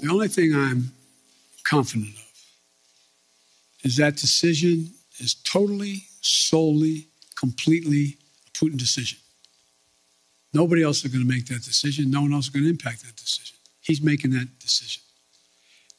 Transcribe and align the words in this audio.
The 0.00 0.08
only 0.10 0.28
thing 0.28 0.54
I'm 0.54 0.92
confident 1.64 2.14
of 2.14 2.28
is 3.82 3.96
that 3.96 4.16
decision 4.16 4.90
is 5.18 5.34
totally, 5.34 6.04
solely, 6.20 7.08
completely 7.34 8.16
a 8.46 8.50
Putin 8.50 8.78
decision. 8.78 9.18
Nobody 10.52 10.82
else 10.82 11.04
is 11.04 11.12
going 11.12 11.26
to 11.26 11.28
make 11.28 11.46
that 11.46 11.62
decision. 11.64 12.10
No 12.10 12.22
one 12.22 12.32
else 12.32 12.46
is 12.46 12.50
going 12.50 12.64
to 12.64 12.70
impact 12.70 13.04
that 13.04 13.16
decision. 13.16 13.56
He's 13.80 14.00
making 14.00 14.30
that 14.30 14.58
decision. 14.60 15.02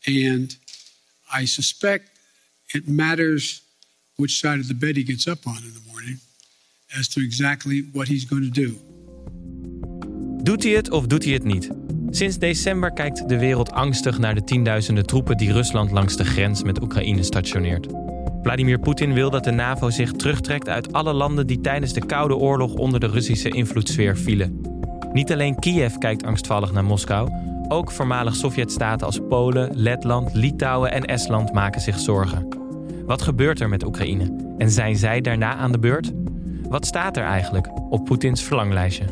And 0.07 0.55
I 1.31 1.45
suspect 1.45 2.09
it 2.73 2.87
matters 2.87 3.61
which 4.15 4.39
side 4.39 4.59
of 4.59 4.67
the 4.67 4.73
bed 4.73 4.95
he 4.95 5.03
gets 5.03 5.27
up 5.27 5.45
on 5.47 5.57
in 5.57 5.73
the 5.73 5.91
morning 5.91 6.19
as 6.97 7.07
to 7.09 7.21
exactly 7.21 7.81
what 7.93 8.07
he's 8.07 8.25
going 8.25 8.43
to 8.43 8.61
do. 8.65 8.79
Doet 10.43 10.63
hij 10.63 10.71
het 10.71 10.89
of 10.89 11.07
doet 11.07 11.23
hij 11.23 11.33
het 11.33 11.43
niet? 11.43 11.88
Sinds 12.11 12.37
december 12.37 12.91
kijkt 12.91 13.29
de 13.29 13.39
wereld 13.39 13.71
angstig 13.71 14.17
naar 14.17 14.35
de 14.35 14.43
tienduizenden 14.43 15.05
troepen 15.05 15.37
die 15.37 15.51
Rusland 15.51 15.91
langs 15.91 16.17
de 16.17 16.25
grens 16.25 16.63
met 16.63 16.81
Oekraïne 16.81 17.23
stationeert. 17.23 17.87
Vladimir 18.43 18.79
Poetin 18.79 19.13
wil 19.13 19.29
dat 19.29 19.43
de 19.43 19.51
NAVO 19.51 19.89
zich 19.89 20.11
terugtrekt 20.11 20.69
uit 20.69 20.93
alle 20.93 21.13
landen 21.13 21.47
die 21.47 21.61
tijdens 21.61 21.93
de 21.93 22.05
Koude 22.05 22.35
Oorlog 22.35 22.73
onder 22.73 22.99
de 22.99 23.07
Russische 23.07 23.49
invloedssfeer 23.49 24.17
vielen. 24.17 24.61
Niet 25.13 25.31
alleen 25.31 25.59
Kiev 25.59 25.95
kijkt 25.95 26.23
angstvallig 26.23 26.71
naar 26.71 26.83
Moskou, 26.83 27.29
ook 27.67 27.91
voormalig 27.91 28.35
Sovjetstaten 28.35 29.05
als 29.05 29.19
Polen, 29.29 29.69
Letland, 29.73 30.33
Litouwen 30.33 30.91
en 30.91 31.05
Estland 31.05 31.53
maken 31.53 31.81
zich 31.81 31.99
zorgen. 31.99 32.47
Wat 33.05 33.21
gebeurt 33.21 33.59
er 33.59 33.69
met 33.69 33.85
Oekraïne? 33.85 34.53
En 34.57 34.71
zijn 34.71 34.95
zij 34.95 35.21
daarna 35.21 35.55
aan 35.55 35.71
de 35.71 35.79
beurt? 35.79 36.11
Wat 36.69 36.85
staat 36.85 37.17
er 37.17 37.23
eigenlijk 37.23 37.69
op 37.89 38.05
Poetins 38.05 38.43
verlanglijstje? 38.43 39.05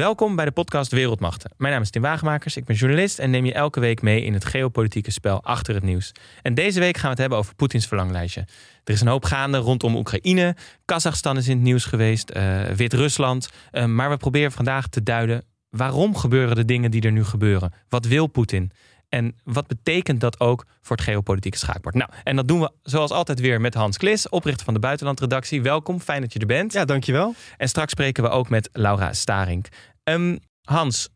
Welkom 0.00 0.36
bij 0.36 0.44
de 0.44 0.50
podcast 0.50 0.92
Wereldmachten. 0.92 1.50
Mijn 1.56 1.72
naam 1.72 1.82
is 1.82 1.90
Tim 1.90 2.02
Wagemakers, 2.02 2.56
ik 2.56 2.64
ben 2.64 2.76
journalist 2.76 3.18
en 3.18 3.30
neem 3.30 3.44
je 3.44 3.52
elke 3.52 3.80
week 3.80 4.02
mee 4.02 4.24
in 4.24 4.32
het 4.32 4.44
geopolitieke 4.44 5.10
spel 5.10 5.42
achter 5.42 5.74
het 5.74 5.82
nieuws. 5.82 6.12
En 6.42 6.54
deze 6.54 6.80
week 6.80 6.94
gaan 6.94 7.02
we 7.04 7.08
het 7.08 7.18
hebben 7.18 7.38
over 7.38 7.54
Poetins 7.54 7.86
verlanglijstje. 7.86 8.40
Er 8.84 8.92
is 8.94 9.00
een 9.00 9.06
hoop 9.06 9.24
gaande 9.24 9.58
rondom 9.58 9.96
Oekraïne, 9.96 10.56
Kazachstan 10.84 11.36
is 11.36 11.48
in 11.48 11.54
het 11.54 11.62
nieuws 11.62 11.84
geweest, 11.84 12.36
uh, 12.36 12.62
Wit-Rusland. 12.62 13.50
Uh, 13.72 13.84
maar 13.84 14.10
we 14.10 14.16
proberen 14.16 14.52
vandaag 14.52 14.88
te 14.88 15.02
duiden 15.02 15.44
waarom 15.70 16.16
gebeuren 16.16 16.56
de 16.56 16.64
dingen 16.64 16.90
die 16.90 17.02
er 17.02 17.12
nu 17.12 17.24
gebeuren? 17.24 17.72
Wat 17.88 18.06
wil 18.06 18.26
Poetin? 18.26 18.72
En 19.10 19.36
wat 19.44 19.66
betekent 19.66 20.20
dat 20.20 20.40
ook 20.40 20.66
voor 20.82 20.96
het 20.96 21.04
geopolitieke 21.04 21.58
schaakbord? 21.58 21.94
Nou, 21.94 22.10
en 22.24 22.36
dat 22.36 22.48
doen 22.48 22.60
we 22.60 22.72
zoals 22.82 23.10
altijd 23.10 23.40
weer 23.40 23.60
met 23.60 23.74
Hans 23.74 23.96
Klis, 23.96 24.28
oprichter 24.28 24.64
van 24.64 24.74
de 24.74 24.80
Buitenlandredactie. 24.80 25.62
Welkom, 25.62 26.00
fijn 26.00 26.20
dat 26.20 26.32
je 26.32 26.38
er 26.38 26.46
bent. 26.46 26.72
Ja, 26.72 26.84
dankjewel. 26.84 27.34
En 27.56 27.68
straks 27.68 27.92
spreken 27.92 28.22
we 28.22 28.28
ook 28.28 28.48
met 28.48 28.68
Laura 28.72 29.12
Staring. 29.12 29.66
Um, 30.04 30.38
Hans, 30.62 31.08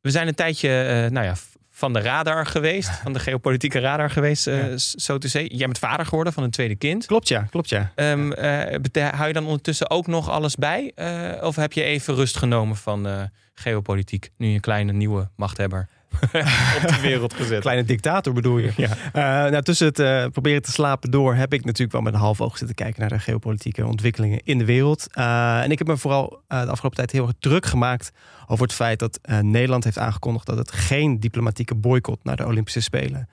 we 0.00 0.10
zijn 0.10 0.28
een 0.28 0.34
tijdje 0.34 0.68
uh, 0.68 1.10
nou 1.10 1.26
ja, 1.26 1.34
van 1.68 1.92
de 1.92 2.00
radar 2.00 2.46
geweest, 2.46 2.90
van 2.90 3.12
de 3.12 3.18
geopolitieke 3.18 3.78
radar 3.78 4.10
geweest, 4.10 4.46
uh, 4.46 4.70
ja. 4.70 4.76
zo 4.78 5.18
te 5.18 5.28
zeggen. 5.28 5.56
Jij 5.56 5.66
bent 5.66 5.78
vader 5.78 6.06
geworden 6.06 6.32
van 6.32 6.42
een 6.42 6.50
tweede 6.50 6.76
kind. 6.76 7.06
Klopt 7.06 7.28
ja, 7.28 7.42
klopt 7.42 7.68
ja. 7.68 7.92
Um, 7.94 8.32
uh, 8.32 9.08
hou 9.08 9.26
je 9.26 9.32
dan 9.32 9.44
ondertussen 9.44 9.90
ook 9.90 10.06
nog 10.06 10.30
alles 10.30 10.56
bij? 10.56 10.92
of 11.40 11.56
heb 11.56 11.72
je 11.72 11.82
even 11.82 12.14
rust 12.14 12.36
genomen 12.36 12.76
van 12.76 13.30
geopolitiek, 13.54 14.30
nu 14.36 14.48
je 14.48 14.54
een 14.54 14.60
kleine 14.60 14.92
nieuwe 14.92 15.30
machthebber? 15.36 15.88
op 16.82 16.88
de 16.88 16.98
wereld 17.02 17.34
gezet. 17.34 17.60
Kleine 17.60 17.84
dictator 17.84 18.32
bedoel 18.32 18.58
je. 18.58 18.72
Ja. 18.76 18.88
Uh, 18.88 19.50
nou, 19.50 19.62
tussen 19.62 19.86
het 19.86 19.98
uh, 19.98 20.26
proberen 20.26 20.62
te 20.62 20.70
slapen 20.70 21.10
door 21.10 21.34
heb 21.34 21.52
ik 21.52 21.64
natuurlijk 21.64 21.92
wel 21.92 22.00
met 22.00 22.14
een 22.14 22.20
half 22.20 22.40
oog 22.40 22.58
zitten 22.58 22.76
kijken 22.76 23.00
naar 23.00 23.08
de 23.08 23.18
geopolitieke 23.18 23.86
ontwikkelingen 23.86 24.40
in 24.44 24.58
de 24.58 24.64
wereld. 24.64 25.06
Uh, 25.14 25.62
en 25.62 25.70
ik 25.70 25.78
heb 25.78 25.86
me 25.86 25.96
vooral 25.96 26.42
de 26.48 26.56
afgelopen 26.56 26.96
tijd 26.96 27.10
heel 27.10 27.26
erg 27.26 27.36
druk 27.38 27.66
gemaakt 27.66 28.12
over 28.46 28.64
het 28.64 28.74
feit 28.74 28.98
dat 28.98 29.20
Nederland 29.40 29.84
heeft 29.84 29.98
aangekondigd 29.98 30.46
dat 30.46 30.58
het 30.58 30.72
geen 30.72 31.20
diplomatieke 31.20 31.74
boycott 31.74 32.24
naar 32.24 32.36
de 32.36 32.46
Olympische 32.46 32.80
Spelen 32.80 33.28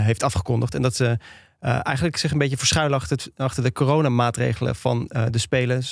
heeft 0.00 0.22
afgekondigd. 0.22 0.74
En 0.74 0.82
dat 0.82 0.96
ze 0.96 1.18
eigenlijk 1.60 2.16
zich 2.16 2.32
een 2.32 2.38
beetje 2.38 2.56
verschuilen 2.56 2.98
achter, 2.98 3.26
achter 3.36 3.62
de 3.62 3.72
coronamaatregelen 3.72 4.76
van 4.76 5.10
de 5.30 5.38
Spelen. 5.38 5.82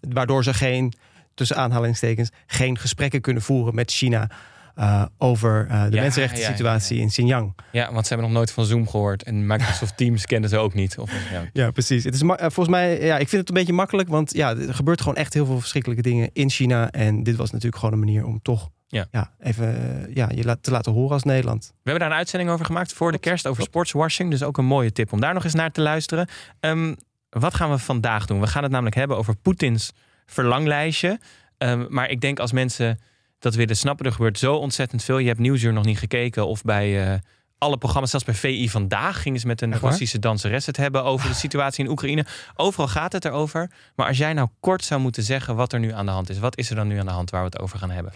waardoor 0.00 0.44
ze 0.44 0.54
geen, 0.54 0.92
tussen 1.34 1.56
aanhalingstekens, 1.56 2.30
geen 2.46 2.78
gesprekken 2.78 3.20
kunnen 3.20 3.42
voeren 3.42 3.74
met 3.74 3.90
China 3.90 4.30
uh, 4.76 5.04
over 5.18 5.66
uh, 5.70 5.84
de 5.84 5.96
ja, 5.96 6.00
mensenrechten 6.02 6.44
situatie 6.44 6.98
in 6.98 7.08
Xinjiang. 7.08 7.54
Ja, 7.72 7.92
want 7.92 8.06
ze 8.06 8.14
hebben 8.14 8.30
nog 8.30 8.38
nooit 8.38 8.50
van 8.50 8.64
Zoom 8.64 8.88
gehoord. 8.88 9.22
En 9.22 9.46
Microsoft 9.46 9.96
Teams 9.98 10.26
kenden 10.26 10.50
ze 10.50 10.58
ook 10.58 10.74
niet. 10.74 10.98
Of, 10.98 11.10
ja. 11.52 11.70
precies. 11.70 12.04
Het 12.04 12.14
is 12.14 12.22
uh, 12.22 12.34
volgens 12.38 12.68
mij, 12.68 13.04
ja, 13.04 13.18
ik 13.18 13.28
vind 13.28 13.40
het 13.40 13.48
een 13.48 13.54
beetje 13.54 13.72
makkelijk. 13.72 14.08
Want 14.08 14.34
ja, 14.34 14.56
er 14.56 14.74
gebeurt 14.74 15.00
gewoon 15.00 15.16
echt 15.16 15.34
heel 15.34 15.46
veel 15.46 15.60
verschrikkelijke 15.60 16.02
dingen 16.02 16.30
in 16.32 16.50
China. 16.50 16.90
En 16.90 17.22
dit 17.22 17.36
was 17.36 17.50
natuurlijk 17.50 17.76
gewoon 17.76 17.92
een 17.92 18.04
manier 18.04 18.24
om 18.24 18.42
toch 18.42 18.70
ja. 18.86 19.06
Ja, 19.10 19.32
even 19.40 20.06
ja, 20.14 20.28
je 20.34 20.60
te 20.60 20.70
laten 20.70 20.92
horen 20.92 21.12
als 21.12 21.22
Nederland. 21.22 21.66
We 21.66 21.90
hebben 21.90 22.00
daar 22.00 22.10
een 22.10 22.16
uitzending 22.16 22.50
over 22.50 22.66
gemaakt 22.66 22.92
voor 22.92 23.12
de 23.12 23.18
kerst 23.18 23.46
over 23.46 23.62
sportswashing. 23.62 24.30
Dus 24.30 24.42
ook 24.42 24.58
een 24.58 24.64
mooie 24.64 24.92
tip 24.92 25.12
om 25.12 25.20
daar 25.20 25.34
nog 25.34 25.44
eens 25.44 25.54
naar 25.54 25.70
te 25.70 25.80
luisteren. 25.80 26.28
Um, 26.60 26.96
wat 27.28 27.54
gaan 27.54 27.70
we 27.70 27.78
vandaag 27.78 28.26
doen? 28.26 28.40
We 28.40 28.46
gaan 28.46 28.62
het 28.62 28.72
namelijk 28.72 28.96
hebben 28.96 29.16
over 29.16 29.36
Poetins 29.36 29.92
verlanglijstje. 30.26 31.20
Um, 31.58 31.86
maar 31.88 32.10
ik 32.10 32.20
denk 32.20 32.38
als 32.38 32.52
mensen 32.52 32.98
dat 33.42 33.54
willen 33.54 33.76
snappen. 33.76 34.06
Er 34.06 34.12
gebeurt 34.12 34.38
zo 34.38 34.54
ontzettend 34.54 35.04
veel. 35.04 35.18
Je 35.18 35.28
hebt 35.28 35.40
Nieuwsuur 35.40 35.72
nog 35.72 35.84
niet 35.84 35.98
gekeken 35.98 36.46
of 36.46 36.62
bij 36.62 37.12
uh, 37.12 37.14
alle 37.58 37.78
programma's, 37.78 38.10
zelfs 38.10 38.24
bij 38.24 38.34
VI 38.34 38.68
vandaag, 38.68 39.22
gingen 39.22 39.40
ze 39.40 39.46
met 39.46 39.60
een 39.60 39.78
Russische 39.78 40.18
danseres 40.18 40.66
het 40.66 40.76
hebben 40.76 41.04
over 41.04 41.28
de 41.28 41.34
situatie 41.34 41.84
in 41.84 41.90
Oekraïne. 41.90 42.26
Overal 42.54 42.88
gaat 42.88 43.12
het 43.12 43.24
erover. 43.24 43.70
Maar 43.96 44.06
als 44.06 44.18
jij 44.18 44.32
nou 44.32 44.48
kort 44.60 44.84
zou 44.84 45.00
moeten 45.00 45.22
zeggen 45.22 45.56
wat 45.56 45.72
er 45.72 45.80
nu 45.80 45.92
aan 45.92 46.06
de 46.06 46.12
hand 46.12 46.30
is, 46.30 46.38
wat 46.38 46.58
is 46.58 46.70
er 46.70 46.76
dan 46.76 46.86
nu 46.86 46.98
aan 46.98 47.06
de 47.06 47.12
hand 47.12 47.30
waar 47.30 47.40
we 47.40 47.46
het 47.46 47.58
over 47.58 47.78
gaan 47.78 47.90
hebben? 47.90 48.12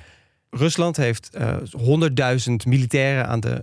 Rusland 0.50 0.96
heeft 0.96 1.30
uh, 1.38 1.56
100.000 2.48 2.52
militairen 2.66 3.26
aan 3.26 3.40
de 3.40 3.60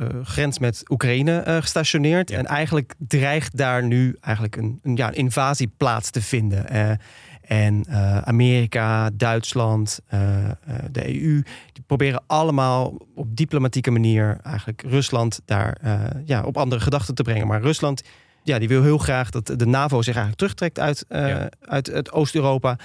uh, 0.00 0.08
grens 0.22 0.58
met 0.58 0.82
Oekraïne 0.88 1.44
uh, 1.46 1.56
gestationeerd. 1.56 2.30
En 2.30 2.46
eigenlijk 2.46 2.94
dreigt 2.98 3.56
daar 3.56 3.82
nu 3.82 4.16
eigenlijk 4.20 4.56
een, 4.56 4.80
een, 4.82 4.96
ja, 4.96 5.08
een 5.08 5.14
invasie 5.14 5.72
plaats 5.76 6.10
te 6.10 6.22
vinden. 6.22 6.98
En 7.46 7.84
uh, 7.88 8.18
Amerika, 8.18 9.10
Duitsland, 9.10 10.00
uh, 10.14 10.20
uh, 10.20 10.48
de 10.90 11.06
EU, 11.06 11.42
die 11.72 11.84
proberen 11.86 12.22
allemaal 12.26 12.94
op 13.14 13.36
diplomatieke 13.36 13.90
manier 13.90 14.38
eigenlijk 14.42 14.82
Rusland 14.82 15.40
daar 15.44 15.78
ja, 16.24 16.42
op 16.44 16.56
andere 16.56 16.80
gedachten 16.80 17.14
te 17.14 17.22
brengen. 17.22 17.46
Maar 17.46 17.60
Rusland, 17.60 18.02
ja, 18.42 18.58
die 18.58 18.68
wil 18.68 18.82
heel 18.82 18.98
graag 18.98 19.30
dat 19.30 19.46
de 19.46 19.66
NAVO 19.66 20.02
zich 20.02 20.14
eigenlijk 20.14 20.36
terugtrekt 20.36 20.78
uit, 20.78 21.04
ja. 21.08 21.48
uit 21.60 21.86
het 21.86 22.12
Oost-Europa. 22.12 22.78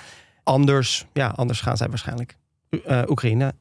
Anders, 0.44 1.06
ja, 1.14 1.28
anders 1.28 1.62
gaan 1.62 1.78
zij 1.78 1.90
waarschijnlijk 1.90 2.36
Oekraïne 3.08 3.54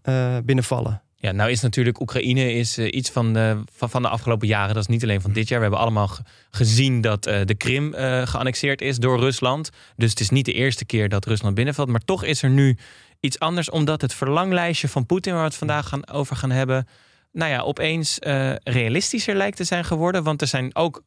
binnenvallen. 0.45 1.03
Ja, 1.23 1.33
nou 1.33 1.51
is 1.51 1.61
natuurlijk 1.61 2.01
Oekraïne 2.01 2.53
is, 2.53 2.79
uh, 2.79 2.87
iets 2.91 3.11
van 3.11 3.33
de, 3.33 3.63
van, 3.73 3.91
van, 3.91 4.03
de 4.03 4.09
afgelopen 4.09 4.49
jaren. 4.49 4.75
Dat 4.75 4.83
is 4.83 4.89
niet 4.89 5.03
alleen 5.03 5.21
van 5.21 5.33
dit 5.33 5.49
jaar. 5.49 5.59
We 5.59 5.65
hebben 5.65 5.83
allemaal 5.83 6.11
gezien 6.51 7.01
dat 7.01 7.27
uh, 7.27 7.41
de 7.45 7.55
Krim 7.55 7.95
uh, 7.95 8.27
geannexeerd 8.27 8.81
is 8.81 8.99
door 8.99 9.19
Rusland. 9.19 9.71
Dus 9.97 10.11
het 10.11 10.21
is 10.21 10.31
niet 10.31 10.45
de 10.45 10.53
eerste 10.53 10.85
keer 10.85 11.09
dat 11.09 11.27
Rusland 11.27 11.55
binnenvalt. 11.55 11.89
Maar 11.89 12.05
toch 12.05 12.25
is 12.25 12.43
er 12.43 12.51
nu 12.51 12.77
iets 13.21 13.39
anders. 13.39 13.71
Omdat 13.71 14.01
het 14.01 14.15
verlanglijstje 14.15 14.89
van 14.89 15.07
Poetin, 15.07 15.33
waar 15.33 15.43
we 15.43 15.49
het 15.49 15.57
vandaag 15.57 15.89
gaan, 15.89 16.09
over 16.09 16.37
gaan 16.37 16.51
hebben... 16.51 16.87
nou 17.33 17.51
ja, 17.51 17.61
opeens 17.61 18.19
realistischer 18.63 19.35
lijkt 19.35 19.57
te 19.57 19.65
zijn 19.65 19.85
geworden. 19.85 20.23
Want 20.23 20.41
er 20.41 20.47
zijn 20.47 20.77
ook 20.77 21.03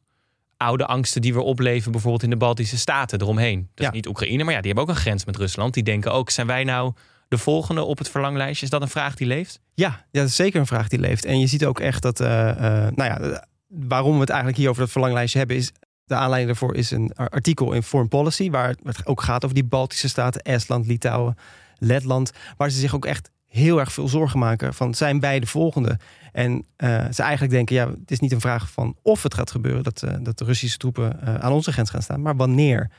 oude 0.56 0.86
angsten 0.86 1.20
die 1.20 1.32
weer 1.32 1.42
opleven... 1.42 1.92
bijvoorbeeld 1.92 2.22
in 2.22 2.30
de 2.30 2.36
Baltische 2.36 2.78
Staten 2.78 3.20
eromheen. 3.20 3.68
Dat 3.74 3.84
ja. 3.84 3.86
is 3.86 3.94
niet 3.94 4.06
Oekraïne, 4.06 4.44
maar 4.44 4.54
ja, 4.54 4.60
die 4.60 4.72
hebben 4.72 4.88
ook 4.88 4.96
een 4.96 5.02
grens 5.02 5.24
met 5.24 5.36
Rusland. 5.36 5.74
Die 5.74 5.82
denken 5.82 6.12
ook, 6.12 6.30
zijn 6.30 6.46
wij 6.46 6.64
nou 6.64 6.92
de 7.34 7.42
volgende 7.42 7.82
op 7.82 7.98
het 7.98 8.08
verlanglijstje? 8.08 8.64
Is 8.64 8.70
dat 8.70 8.82
een 8.82 8.88
vraag 8.88 9.14
die 9.14 9.26
leeft? 9.26 9.60
Ja, 9.74 10.04
dat 10.10 10.28
is 10.28 10.36
zeker 10.36 10.60
een 10.60 10.66
vraag 10.66 10.88
die 10.88 10.98
leeft. 10.98 11.24
En 11.24 11.38
je 11.38 11.46
ziet 11.46 11.64
ook 11.64 11.80
echt 11.80 12.02
dat, 12.02 12.20
uh, 12.20 12.28
uh, 12.28 12.54
nou 12.94 13.04
ja, 13.04 13.44
waarom 13.66 14.14
we 14.14 14.20
het 14.20 14.28
eigenlijk 14.28 14.58
hier 14.58 14.68
over 14.68 14.82
dat 14.82 14.90
verlanglijstje 14.90 15.38
hebben, 15.38 15.56
is 15.56 15.72
de 16.04 16.14
aanleiding 16.14 16.46
daarvoor 16.46 16.76
is 16.76 16.90
een 16.90 17.12
artikel 17.14 17.72
in 17.72 17.82
Foreign 17.82 18.10
Policy, 18.16 18.50
waar 18.50 18.68
het 18.82 19.06
ook 19.06 19.22
gaat 19.22 19.44
over 19.44 19.54
die 19.54 19.64
Baltische 19.64 20.08
staten, 20.08 20.42
Estland, 20.42 20.86
Litouwen, 20.86 21.36
Letland, 21.78 22.32
waar 22.56 22.70
ze 22.70 22.78
zich 22.78 22.94
ook 22.94 23.04
echt 23.04 23.30
heel 23.46 23.80
erg 23.80 23.92
veel 23.92 24.08
zorgen 24.08 24.38
maken 24.38 24.74
van 24.74 24.94
zijn 24.94 25.20
wij 25.20 25.40
de 25.40 25.46
volgende. 25.46 25.98
En 26.32 26.52
uh, 26.52 27.04
ze 27.10 27.22
eigenlijk 27.22 27.52
denken, 27.52 27.74
ja, 27.74 27.88
het 27.88 28.10
is 28.10 28.20
niet 28.20 28.32
een 28.32 28.40
vraag 28.40 28.70
van 28.70 28.96
of 29.02 29.22
het 29.22 29.34
gaat 29.34 29.50
gebeuren 29.50 29.82
dat, 29.82 30.04
dat 30.22 30.38
de 30.38 30.44
Russische 30.44 30.78
troepen 30.78 31.20
aan 31.42 31.52
onze 31.52 31.72
grens 31.72 31.90
gaan 31.90 32.02
staan, 32.02 32.22
maar 32.22 32.36
wanneer. 32.36 32.90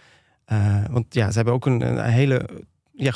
want 0.90 1.06
ja, 1.14 1.30
ze 1.30 1.36
hebben 1.36 1.54
ook 1.54 1.66
een 1.66 2.00
hele 2.00 2.50
ja. 2.97 3.13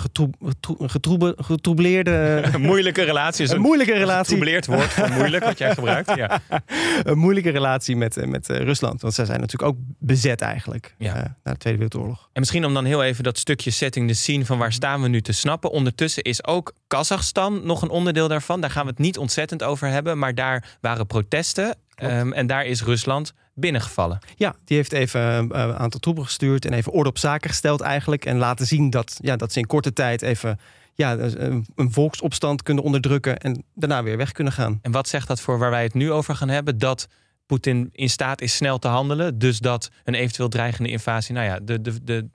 Een 2.53 2.61
moeilijke 2.61 3.03
relatie. 3.03 3.43
Is 3.43 3.51
een, 3.51 3.61
moeilijke 3.61 3.93
relatie. 3.93 4.37
Getroubleerd 4.37 4.65
woord 4.65 4.93
voor 4.93 5.09
moeilijk, 5.09 5.43
wat 5.43 5.57
jij 5.57 5.73
gebruikt. 5.73 6.15
Ja. 6.15 6.41
een 7.03 7.17
moeilijke 7.17 7.49
relatie 7.49 7.95
met, 7.95 8.17
eh, 8.17 8.27
met 8.27 8.49
eh, 8.49 8.57
Rusland. 8.57 9.01
Want 9.01 9.13
zij 9.13 9.25
zijn 9.25 9.39
natuurlijk 9.39 9.71
ook 9.71 9.77
bezet 9.99 10.41
eigenlijk. 10.41 10.95
Ja. 10.97 11.17
Uh, 11.17 11.23
na 11.43 11.51
de 11.51 11.57
Tweede 11.57 11.79
Wereldoorlog. 11.79 12.29
En 12.33 12.39
misschien 12.39 12.65
om 12.65 12.73
dan 12.73 12.85
heel 12.85 13.03
even 13.03 13.23
dat 13.23 13.37
stukje 13.37 13.71
setting, 13.71 14.07
de 14.07 14.13
scene 14.13 14.45
van 14.45 14.57
waar 14.57 14.73
staan 14.73 15.01
we 15.01 15.07
nu 15.07 15.21
te 15.21 15.31
snappen. 15.33 15.71
Ondertussen 15.71 16.23
is 16.23 16.45
ook 16.45 16.73
Kazachstan 16.87 17.65
nog 17.65 17.81
een 17.81 17.89
onderdeel 17.89 18.27
daarvan. 18.27 18.61
Daar 18.61 18.69
gaan 18.71 18.83
we 18.83 18.89
het 18.89 18.99
niet 18.99 19.17
ontzettend 19.17 19.63
over 19.63 19.87
hebben. 19.87 20.17
Maar 20.17 20.35
daar 20.35 20.77
waren 20.81 21.07
protesten. 21.07 21.75
Um, 22.03 22.33
en 22.33 22.47
daar 22.47 22.65
is 22.65 22.83
Rusland 22.83 23.33
binnengevallen. 23.59 24.19
Ja, 24.35 24.55
die 24.65 24.77
heeft 24.77 24.91
even 24.91 25.21
een 25.21 25.53
aantal 25.53 25.99
troepen 25.99 26.23
gestuurd 26.25 26.65
en 26.65 26.73
even 26.73 26.91
orde 26.91 27.09
op 27.09 27.17
zaken 27.17 27.49
gesteld 27.49 27.81
eigenlijk. 27.81 28.25
En 28.25 28.37
laten 28.37 28.65
zien 28.65 28.89
dat, 28.89 29.17
ja, 29.21 29.35
dat 29.35 29.51
ze 29.53 29.59
in 29.59 29.67
korte 29.67 29.93
tijd 29.93 30.21
even 30.21 30.59
ja, 30.93 31.17
een, 31.17 31.65
een 31.75 31.91
volksopstand 31.91 32.63
kunnen 32.63 32.83
onderdrukken 32.83 33.37
en 33.37 33.63
daarna 33.75 34.03
weer 34.03 34.17
weg 34.17 34.31
kunnen 34.31 34.53
gaan. 34.53 34.79
En 34.81 34.91
wat 34.91 35.07
zegt 35.07 35.27
dat 35.27 35.41
voor 35.41 35.57
waar 35.57 35.69
wij 35.69 35.83
het 35.83 35.93
nu 35.93 36.11
over 36.11 36.35
gaan 36.35 36.49
hebben? 36.49 36.77
Dat 36.77 37.07
Poetin 37.45 37.89
in 37.91 38.09
staat 38.09 38.41
is 38.41 38.55
snel 38.55 38.79
te 38.79 38.87
handelen. 38.87 39.39
Dus 39.39 39.59
dat 39.59 39.91
een 40.03 40.13
eventueel 40.13 40.49
dreigende 40.49 40.89
invasie, 40.89 41.35
nou 41.35 41.47
ja, 41.47 41.59
de, 41.59 41.81
de, 41.81 42.03
de, 42.03 42.27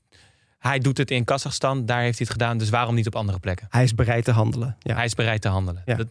hij 0.59 0.79
doet 0.79 0.99
het 0.99 1.11
in 1.11 1.25
Kazachstan, 1.25 1.87
daar 1.87 2.01
heeft 2.01 2.19
hij 2.19 2.27
het 2.29 2.37
gedaan. 2.41 2.59
Dus 2.59 2.71
waarom 2.71 2.95
niet 2.95 3.07
op 3.07 3.17
andere 3.17 3.39
plekken? 3.39 3.67
Hij 3.71 3.83
is 3.83 3.95
bereid 3.95 4.25
te 4.25 4.31
handelen. 4.31 4.77
Ja. 4.79 4.95
Hij 4.95 5.05
is 5.05 5.15
bereid 5.15 5.41
te 5.41 5.49
handelen. 5.49 5.83
Dat, 5.85 6.07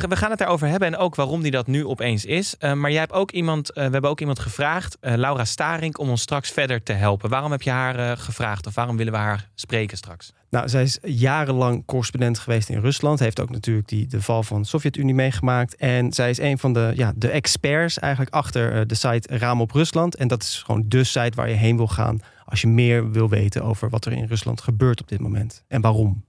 we, 0.00 0.16
gaan 0.16 0.30
het 0.30 0.38
daarover 0.38 0.68
hebben 0.68 0.88
en 0.88 0.96
ook 0.96 1.14
waarom 1.14 1.42
die 1.42 1.50
dat 1.50 1.66
nu 1.66 1.86
opeens 1.86 2.24
is. 2.24 2.54
Uh, 2.60 2.72
maar 2.72 2.90
jij 2.90 3.00
hebt 3.00 3.12
ook 3.12 3.30
iemand, 3.30 3.70
uh, 3.70 3.74
we 3.74 3.80
hebben 3.80 4.10
ook 4.10 4.20
iemand 4.20 4.38
gevraagd, 4.38 4.96
uh, 5.00 5.14
Laura 5.14 5.44
Staring, 5.44 5.96
om 5.96 6.08
ons 6.08 6.20
straks 6.20 6.50
verder 6.50 6.82
te 6.82 6.92
helpen. 6.92 7.30
Waarom 7.30 7.50
heb 7.50 7.62
je 7.62 7.70
haar 7.70 8.16
gevraagd 8.16 8.66
of 8.66 8.74
waarom 8.74 8.96
willen 8.96 9.12
we 9.12 9.18
haar 9.18 9.48
spreken 9.54 9.96
straks? 9.96 10.32
Nou, 10.50 10.68
zij 10.68 10.82
is 10.82 10.98
jarenlang 11.02 11.84
correspondent 11.86 12.38
geweest 12.38 12.68
in 12.68 12.80
Rusland. 12.80 13.18
Heeft 13.18 13.40
ook 13.40 13.50
natuurlijk 13.50 13.88
die, 13.88 14.06
de 14.06 14.22
val 14.22 14.42
van 14.42 14.62
de 14.62 14.68
Sovjet-Unie 14.68 15.14
meegemaakt. 15.14 15.76
En 15.76 16.12
zij 16.12 16.30
is 16.30 16.38
een 16.38 16.58
van 16.58 16.72
de, 16.72 16.92
ja, 16.94 17.12
de 17.16 17.28
experts 17.28 17.98
eigenlijk 17.98 18.34
achter 18.34 18.86
de 18.86 18.94
site 18.94 19.36
Raam 19.36 19.60
op 19.60 19.70
Rusland. 19.70 20.16
En 20.16 20.28
dat 20.28 20.42
is 20.42 20.62
gewoon 20.64 20.84
de 20.86 21.04
site 21.04 21.32
waar 21.34 21.48
je 21.48 21.54
heen 21.54 21.76
wil 21.76 21.88
gaan 21.88 22.20
als 22.44 22.60
je 22.60 22.66
meer 22.66 23.10
wil 23.10 23.28
weten 23.28 23.62
over 23.62 23.88
wat 23.90 24.04
er 24.04 24.12
in 24.12 24.26
Rusland 24.26 24.60
gebeurt 24.60 25.00
op 25.00 25.08
dit 25.08 25.20
moment 25.20 25.64
en 25.68 25.80
waarom. 25.80 26.24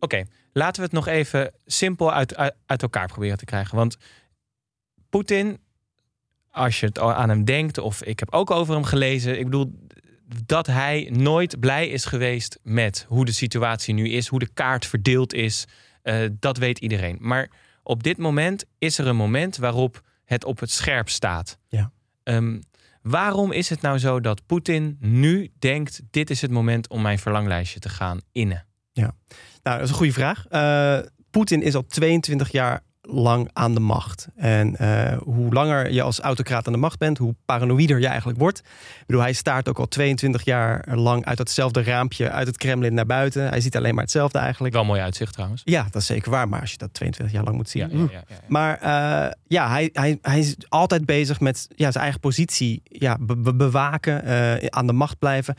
Oké, 0.00 0.24
laten 0.52 0.80
we 0.80 0.86
het 0.86 0.92
nog 0.92 1.06
even 1.06 1.52
simpel 1.66 2.12
uit, 2.12 2.36
uit, 2.66 2.82
elkaar 2.82 3.06
proberen 3.06 3.38
te 3.38 3.44
krijgen. 3.44 3.76
Want 3.76 3.96
Poetin, 5.08 5.58
als 6.50 6.80
je 6.80 6.86
het 6.86 6.98
aan 6.98 7.28
hem 7.28 7.44
denkt, 7.44 7.78
of 7.78 8.02
ik 8.02 8.18
heb 8.18 8.32
ook 8.32 8.50
over 8.50 8.74
hem 8.74 8.84
gelezen, 8.84 9.38
ik 9.38 9.44
bedoel 9.44 9.86
dat 10.46 10.66
hij 10.66 11.08
nooit 11.12 11.60
blij 11.60 11.88
is 11.88 12.04
geweest 12.04 12.58
met 12.62 13.04
hoe 13.08 13.24
de 13.24 13.32
situatie 13.32 13.94
nu 13.94 14.08
is, 14.08 14.26
hoe 14.26 14.38
de 14.38 14.52
kaart 14.54 14.86
verdeeld 14.86 15.32
is, 15.32 15.64
uh, 16.02 16.28
dat 16.32 16.58
weet 16.58 16.78
iedereen. 16.78 17.16
Maar 17.20 17.50
op 17.82 18.02
dit 18.02 18.18
moment 18.18 18.64
is 18.78 18.98
er 18.98 19.06
een 19.06 19.16
moment 19.16 19.56
waarop 19.56 20.02
het 20.24 20.44
op 20.44 20.60
het 20.60 20.70
scherp 20.70 21.08
staat. 21.08 21.58
Ja. 21.68 21.90
Um, 22.24 22.62
waarom 23.02 23.52
is 23.52 23.68
het 23.68 23.80
nou 23.80 23.98
zo 23.98 24.20
dat 24.20 24.46
Poetin 24.46 24.96
nu 25.00 25.50
denkt: 25.58 26.00
dit 26.10 26.30
is 26.30 26.40
het 26.40 26.50
moment 26.50 26.88
om 26.88 27.02
mijn 27.02 27.18
verlanglijstje 27.18 27.80
te 27.80 27.88
gaan 27.88 28.20
innen? 28.32 28.67
Ja, 28.98 29.14
nou, 29.62 29.76
dat 29.76 29.80
is 29.80 29.88
een 29.88 29.96
goede 29.96 30.12
vraag. 30.12 30.44
Uh, 30.50 30.98
Poetin 31.30 31.62
is 31.62 31.74
al 31.74 31.86
22 31.86 32.52
jaar 32.52 32.82
lang 33.10 33.50
aan 33.52 33.74
de 33.74 33.80
macht. 33.80 34.28
En 34.36 34.76
uh, 34.80 35.16
hoe 35.18 35.52
langer 35.52 35.92
je 35.92 36.02
als 36.02 36.20
autocraat 36.20 36.66
aan 36.66 36.72
de 36.72 36.78
macht 36.78 36.98
bent, 36.98 37.18
hoe 37.18 37.34
paranoïder 37.44 38.00
je 38.00 38.06
eigenlijk 38.06 38.38
wordt. 38.38 38.58
Ik 38.58 39.04
bedoel, 39.06 39.22
hij 39.22 39.32
staart 39.32 39.68
ook 39.68 39.78
al 39.78 39.88
22 39.88 40.44
jaar 40.44 40.84
lang 40.94 41.24
uit 41.24 41.36
datzelfde 41.36 41.82
raampje 41.82 42.30
uit 42.30 42.46
het 42.46 42.56
Kremlin 42.56 42.94
naar 42.94 43.06
buiten. 43.06 43.48
Hij 43.48 43.60
ziet 43.60 43.76
alleen 43.76 43.94
maar 43.94 44.02
hetzelfde 44.02 44.38
eigenlijk. 44.38 44.74
Wel 44.74 44.84
mooi 44.84 45.00
uitzicht 45.00 45.32
trouwens. 45.32 45.62
Ja, 45.64 45.82
dat 45.82 46.00
is 46.02 46.06
zeker 46.06 46.30
waar. 46.30 46.48
Maar 46.48 46.60
als 46.60 46.70
je 46.70 46.78
dat 46.78 46.94
22 46.94 47.34
jaar 47.34 47.44
lang 47.44 47.56
moet 47.56 47.68
zien. 47.68 47.88
Ja, 47.90 48.06
ja, 48.10 48.22
ja, 48.28 48.36
maar 48.48 48.78
uh, 48.82 49.32
ja, 49.46 49.68
hij, 49.68 49.90
hij, 49.92 50.18
hij 50.22 50.38
is 50.38 50.56
altijd 50.68 51.04
bezig 51.04 51.40
met 51.40 51.68
ja, 51.74 51.90
zijn 51.90 52.02
eigen 52.02 52.20
positie 52.20 52.80
ja, 52.84 53.16
be 53.20 53.54
bewaken, 53.54 54.28
uh, 54.28 54.66
aan 54.66 54.86
de 54.86 54.92
macht 54.92 55.18
blijven. 55.18 55.54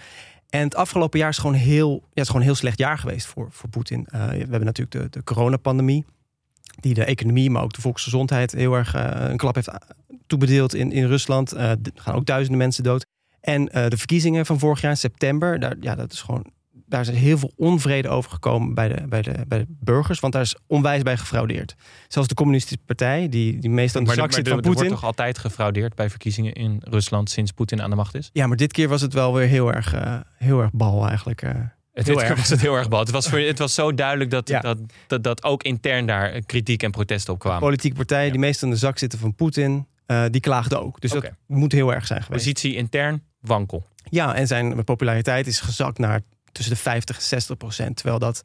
En 0.50 0.64
het 0.64 0.76
afgelopen 0.76 1.20
jaar 1.20 1.30
is 1.30 1.38
gewoon 1.38 1.56
heel, 1.56 2.04
ja, 2.14 2.22
is 2.22 2.28
gewoon 2.28 2.42
een 2.42 2.48
heel 2.48 2.58
slecht 2.58 2.78
jaar 2.78 2.98
geweest 2.98 3.28
voor, 3.28 3.48
voor 3.52 3.70
Poetin. 3.70 4.08
Uh, 4.16 4.28
we 4.28 4.38
hebben 4.38 4.66
natuurlijk 4.66 5.04
de, 5.04 5.10
de 5.10 5.24
coronapandemie, 5.24 6.06
die 6.80 6.94
de 6.94 7.04
economie, 7.04 7.50
maar 7.50 7.64
ook 7.64 7.74
de 7.74 7.82
volksgezondheid 7.82 8.52
heel 8.52 8.74
erg 8.74 8.96
uh, 8.96 9.30
een 9.30 9.38
klap 9.38 9.56
heeft 9.56 9.70
toebedeeld 10.28 10.74
in, 10.74 10.92
in 10.92 11.06
Rusland. 11.06 11.52
Er 11.52 11.78
gaan 11.96 12.16
ook 12.16 12.26
duizenden 12.26 12.58
mensen 12.58 12.84
dood. 12.84 13.06
En 13.42 13.66
de 13.66 13.98
verkiezingen 13.98 14.46
van 14.46 14.60
vorig 14.60 14.82
jaar 14.82 14.98
september, 14.98 15.60
daar, 15.60 15.76
ja, 15.80 15.96
dat 15.96 16.12
is 16.12 16.22
gewoon 16.22 16.46
daar 16.90 17.02
is 17.02 17.10
heel 17.10 17.38
veel 17.38 17.52
onvrede 17.56 18.10
over 18.10 18.32
gekomen 18.32 18.74
bij 18.74 18.88
de, 18.88 19.08
bij, 19.08 19.22
de, 19.22 19.46
bij 19.48 19.58
de 19.60 19.66
burgers. 19.68 20.20
Want 20.20 20.34
daar 20.34 20.42
is 20.42 20.56
onwijs 20.68 21.02
bij 21.02 21.18
gefraudeerd. 21.18 21.76
Zelfs 22.08 22.28
de 22.28 22.36
communistische 22.36 22.84
partij, 22.86 23.30
die, 23.30 23.60
die 23.60 23.70
meestal 23.70 24.02
aan 24.02 24.08
de 24.08 24.14
zak 24.14 24.32
zit 24.32 24.48
van 24.48 24.56
Poetin. 24.56 24.72
Er 24.72 24.78
wordt 24.78 24.96
toch 24.96 25.04
altijd 25.04 25.38
gefraudeerd 25.38 25.96
bij 25.96 26.10
verkiezingen 26.10 26.54
in 26.54 26.82
Rusland 26.84 27.30
sinds 27.30 27.52
Poetin 27.52 27.82
aan 27.82 27.90
de 27.90 27.96
macht 27.96 28.16
is? 28.16 28.30
Ja, 28.34 28.48
maar 28.48 28.58
dit 28.58 28.72
keer 28.72 28.88
was 28.88 29.02
het 29.02 29.14
wel 29.14 29.34
weer 29.34 29.48
heel 29.48 29.74
erg, 29.74 29.96
uh, 29.96 30.20
heel 30.38 30.62
erg 30.62 30.72
bal 30.72 31.08
eigenlijk. 31.08 31.42
Uh, 31.42 31.52
het 31.94 32.06
dit 32.06 32.18
keer 32.18 32.36
was 32.36 32.50
het 32.50 32.62
heel 32.62 32.76
erg 32.76 32.90
bal. 32.90 33.00
Het 33.00 33.12
was, 33.12 33.30
voor, 33.30 33.40
het 33.40 33.60
was 33.60 33.74
zo 33.74 33.94
duidelijk 33.94 34.30
dat, 34.30 34.48
ja. 34.48 34.60
dat, 34.60 34.78
dat, 35.08 35.24
dat 35.24 35.44
ook 35.44 35.64
intern 35.64 36.06
daar 36.06 36.42
kritiek 36.42 36.84
en 36.84 36.92
protest 36.92 37.30
op 37.30 37.40
kwamen. 37.40 37.60
Politieke 37.60 37.96
partijen 37.96 38.26
ja. 38.26 38.32
die 38.32 38.40
meestal 38.40 38.68
aan 38.68 38.74
de 38.74 38.80
zak 38.80 38.98
zitten 38.98 39.20
van 39.20 39.36
Poetin, 39.36 39.88
uh, 40.08 40.24
die 40.30 40.42
klaagden 40.42 40.82
ook. 40.82 41.02
Dus 41.02 41.16
okay. 41.16 41.30
dat 41.48 41.58
moet 41.58 41.72
heel 41.72 41.94
erg 41.94 42.08
zijn 42.08 42.24
geweest. 42.24 42.44
Positie 42.44 42.76
intern 42.76 43.24
wankel. 43.40 43.88
Ja, 44.10 44.36
en 44.36 44.48
zijn 44.48 44.84
populariteit 44.84 45.48
is 45.48 45.60
gezakt 45.60 45.98
naar 45.98 46.22
tussen 46.52 46.74
de 46.74 46.82
50 46.82 47.16
en 47.16 47.22
60 47.22 47.58
procent. 47.58 47.96
Terwijl 47.96 48.20
dat 48.20 48.44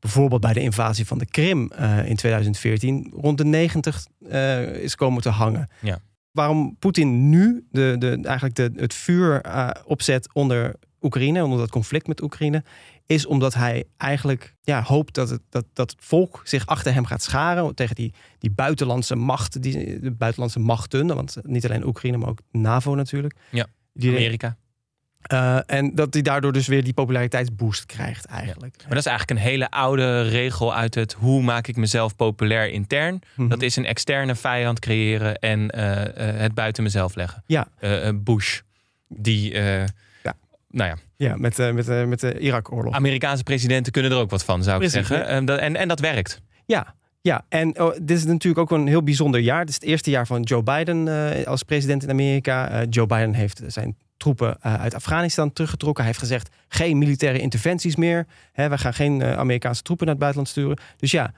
bijvoorbeeld 0.00 0.40
bij 0.40 0.52
de 0.52 0.60
invasie 0.60 1.06
van 1.06 1.18
de 1.18 1.26
Krim 1.26 1.70
uh, 1.80 2.08
in 2.08 2.16
2014 2.16 3.12
rond 3.16 3.38
de 3.38 3.44
90 3.44 4.06
uh, 4.20 4.74
is 4.74 4.94
komen 4.94 5.22
te 5.22 5.28
hangen. 5.28 5.68
Ja. 5.80 5.98
Waarom 6.30 6.76
Poetin 6.78 7.28
nu 7.28 7.66
de, 7.70 7.96
de, 7.98 8.20
eigenlijk 8.22 8.54
de, 8.54 8.72
het 8.76 8.94
vuur 8.94 9.46
uh, 9.46 9.70
opzet 9.84 10.28
onder 10.32 10.74
Oekraïne, 11.00 11.44
onder 11.44 11.58
dat 11.58 11.70
conflict 11.70 12.06
met 12.06 12.22
Oekraïne, 12.22 12.64
is 13.06 13.26
omdat 13.26 13.54
hij 13.54 13.84
eigenlijk 13.96 14.54
ja, 14.62 14.82
hoopt 14.82 15.14
dat 15.14 15.30
het, 15.30 15.40
dat, 15.48 15.64
dat 15.72 15.90
het 15.90 16.04
volk 16.04 16.40
zich 16.44 16.66
achter 16.66 16.94
hem 16.94 17.04
gaat 17.04 17.22
scharen 17.22 17.74
tegen 17.74 17.94
die, 17.94 18.14
die 18.38 18.50
buitenlandse 18.50 19.16
macht, 19.16 19.62
die, 19.62 20.00
de 20.00 20.10
buitenlandse 20.10 20.58
machten, 20.58 21.06
want 21.06 21.36
niet 21.42 21.64
alleen 21.64 21.86
Oekraïne, 21.86 22.18
maar 22.18 22.28
ook 22.28 22.40
NAVO 22.50 22.94
natuurlijk. 22.94 23.34
Ja, 23.50 23.66
die 23.92 24.10
Amerika. 24.10 24.56
Uh, 25.32 25.58
en 25.66 25.94
dat 25.94 26.12
hij 26.12 26.22
daardoor 26.22 26.52
dus 26.52 26.66
weer 26.66 26.84
die 26.84 26.92
populariteitsboost 26.92 27.86
krijgt 27.86 28.24
eigenlijk. 28.24 28.74
Ja. 28.76 28.82
Maar 28.82 28.94
dat 28.94 29.06
is 29.06 29.06
eigenlijk 29.06 29.40
een 29.40 29.46
hele 29.46 29.70
oude 29.70 30.22
regel 30.22 30.74
uit 30.74 30.94
het 30.94 31.12
hoe 31.12 31.42
maak 31.42 31.66
ik 31.66 31.76
mezelf 31.76 32.16
populair 32.16 32.70
intern. 32.70 33.14
Mm 33.14 33.20
-hmm. 33.34 33.48
Dat 33.48 33.62
is 33.62 33.76
een 33.76 33.86
externe 33.86 34.34
vijand 34.34 34.78
creëren 34.78 35.38
en 35.38 35.60
uh, 35.76 35.82
uh, 35.82 36.04
het 36.16 36.54
buiten 36.54 36.82
mezelf 36.82 37.14
leggen. 37.14 37.42
Ja. 37.46 37.68
Bush, 38.14 38.60
die, 39.08 39.54
ja. 39.54 40.34
nou 40.70 40.90
ja. 40.90 40.96
Ja, 41.16 41.36
met, 41.36 41.56
met, 41.56 42.06
met 42.06 42.20
de 42.20 42.38
Irak-oorlog. 42.38 42.94
Amerikaanse 42.94 43.42
presidenten 43.42 43.92
kunnen 43.92 44.10
er 44.10 44.18
ook 44.18 44.30
wat 44.30 44.44
van, 44.44 44.62
zou 44.62 44.78
Precies, 44.78 44.98
ik 44.98 45.06
zeggen. 45.06 45.28
En, 45.28 45.44
dat, 45.44 45.58
en, 45.58 45.76
en 45.76 45.88
dat 45.88 46.00
werkt. 46.00 46.40
Ja, 46.66 46.94
ja, 47.26 47.44
en 47.48 47.80
oh, 47.80 47.92
dit 48.02 48.16
is 48.18 48.24
natuurlijk 48.24 48.58
ook 48.58 48.78
een 48.78 48.86
heel 48.86 49.02
bijzonder 49.02 49.40
jaar. 49.40 49.60
Dit 49.60 49.68
is 49.68 49.74
het 49.74 49.84
eerste 49.84 50.10
jaar 50.10 50.26
van 50.26 50.42
Joe 50.42 50.62
Biden 50.62 51.06
uh, 51.06 51.46
als 51.46 51.62
president 51.62 52.02
in 52.02 52.10
Amerika. 52.10 52.72
Uh, 52.72 52.86
Joe 52.90 53.06
Biden 53.06 53.34
heeft 53.34 53.62
zijn 53.66 53.96
troepen 54.16 54.58
uh, 54.66 54.74
uit 54.74 54.94
Afghanistan 54.94 55.52
teruggetrokken. 55.52 56.04
Hij 56.04 56.12
heeft 56.12 56.24
gezegd 56.24 56.54
geen 56.68 56.98
militaire 56.98 57.38
interventies 57.38 57.96
meer. 57.96 58.26
We 58.54 58.78
gaan 58.78 58.94
geen 58.94 59.24
Amerikaanse 59.24 59.82
troepen 59.82 60.06
naar 60.06 60.14
het 60.14 60.24
buitenland 60.24 60.54
sturen. 60.54 60.78
Dus 60.96 61.10
ja, 61.10 61.32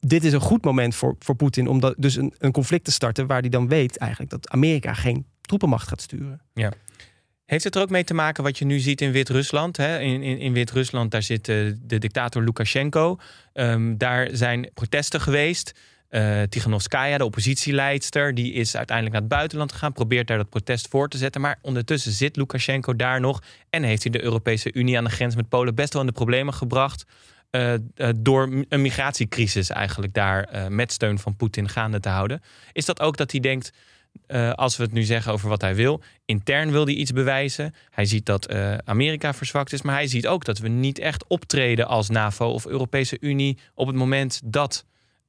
dit 0.00 0.24
is 0.24 0.32
een 0.32 0.40
goed 0.40 0.64
moment 0.64 0.94
voor, 0.94 1.16
voor 1.18 1.34
Poetin 1.34 1.66
om 1.66 1.80
dat, 1.80 1.94
dus 1.98 2.16
een, 2.16 2.34
een 2.38 2.52
conflict 2.52 2.84
te 2.84 2.92
starten 2.92 3.26
waar 3.26 3.40
hij 3.40 3.48
dan 3.48 3.68
weet 3.68 3.96
eigenlijk 3.98 4.30
dat 4.30 4.50
Amerika 4.50 4.94
geen 4.94 5.26
troepenmacht 5.40 5.88
gaat 5.88 6.00
sturen. 6.00 6.40
Ja. 6.54 6.72
Heeft 7.44 7.64
het 7.64 7.74
er 7.74 7.82
ook 7.82 7.90
mee 7.90 8.04
te 8.04 8.14
maken 8.14 8.42
wat 8.42 8.58
je 8.58 8.64
nu 8.64 8.78
ziet 8.78 9.00
in 9.00 9.12
Wit-Rusland? 9.12 9.78
In, 9.78 10.22
in, 10.22 10.38
in 10.38 10.52
Wit-Rusland, 10.52 11.10
daar 11.10 11.22
zit 11.22 11.44
de, 11.44 11.78
de 11.82 11.98
dictator 11.98 12.42
Lukashenko. 12.42 13.18
Um, 13.54 13.98
daar 13.98 14.28
zijn 14.32 14.70
protesten 14.74 15.20
geweest. 15.20 15.72
Uh, 16.16 16.42
Tiganovskaya, 16.42 17.18
de 17.18 17.24
oppositieleidster, 17.24 18.34
die 18.34 18.52
is 18.52 18.76
uiteindelijk 18.76 19.16
naar 19.16 19.24
het 19.24 19.34
buitenland 19.36 19.72
gegaan, 19.72 19.92
probeert 19.92 20.26
daar 20.26 20.36
dat 20.36 20.48
protest 20.48 20.88
voor 20.88 21.08
te 21.08 21.18
zetten. 21.18 21.40
Maar 21.40 21.58
ondertussen 21.62 22.12
zit 22.12 22.36
Lukashenko 22.36 22.96
daar 22.96 23.20
nog 23.20 23.42
en 23.70 23.82
heeft 23.82 24.02
hij 24.02 24.12
de 24.12 24.22
Europese 24.22 24.72
Unie 24.72 24.98
aan 24.98 25.04
de 25.04 25.10
grens 25.10 25.36
met 25.36 25.48
Polen 25.48 25.74
best 25.74 25.92
wel 25.92 26.02
in 26.02 26.08
de 26.08 26.14
problemen 26.14 26.54
gebracht. 26.54 27.04
Uh, 27.50 27.72
uh, 27.72 28.08
door 28.16 28.64
een 28.68 28.82
migratiecrisis 28.82 29.70
eigenlijk 29.70 30.14
daar 30.14 30.72
met 30.72 30.92
steun 30.92 31.18
van 31.18 31.36
Poetin 31.36 31.68
gaande 31.68 32.00
te 32.00 32.08
houden. 32.08 32.42
Is 32.72 32.84
dat 32.84 33.00
ook 33.00 33.16
dat 33.16 33.30
hij 33.30 33.40
denkt, 33.40 33.72
als 34.54 34.76
we 34.76 34.82
het 34.82 34.92
nu 34.92 35.02
zeggen 35.02 35.32
over 35.32 35.48
wat 35.48 35.60
hij 35.60 35.74
wil. 35.74 36.02
Intern 36.24 36.70
wil 36.70 36.84
hij 36.84 36.94
iets 36.94 37.12
bewijzen. 37.12 37.74
Hij 37.90 38.04
ziet 38.04 38.26
dat 38.26 38.52
Amerika 38.84 39.34
verzwakt 39.34 39.72
is. 39.72 39.82
Maar 39.82 39.94
hij 39.94 40.06
ziet 40.06 40.26
ook 40.26 40.44
dat 40.44 40.58
we 40.58 40.68
niet 40.68 40.98
echt 40.98 41.24
optreden 41.26 41.86
als 41.86 42.08
NAVO 42.08 42.46
of 42.46 42.66
Europese 42.66 43.16
Unie. 43.20 43.58
op 43.74 43.86
het 43.86 43.96
moment 43.96 44.40
dat 44.44 44.84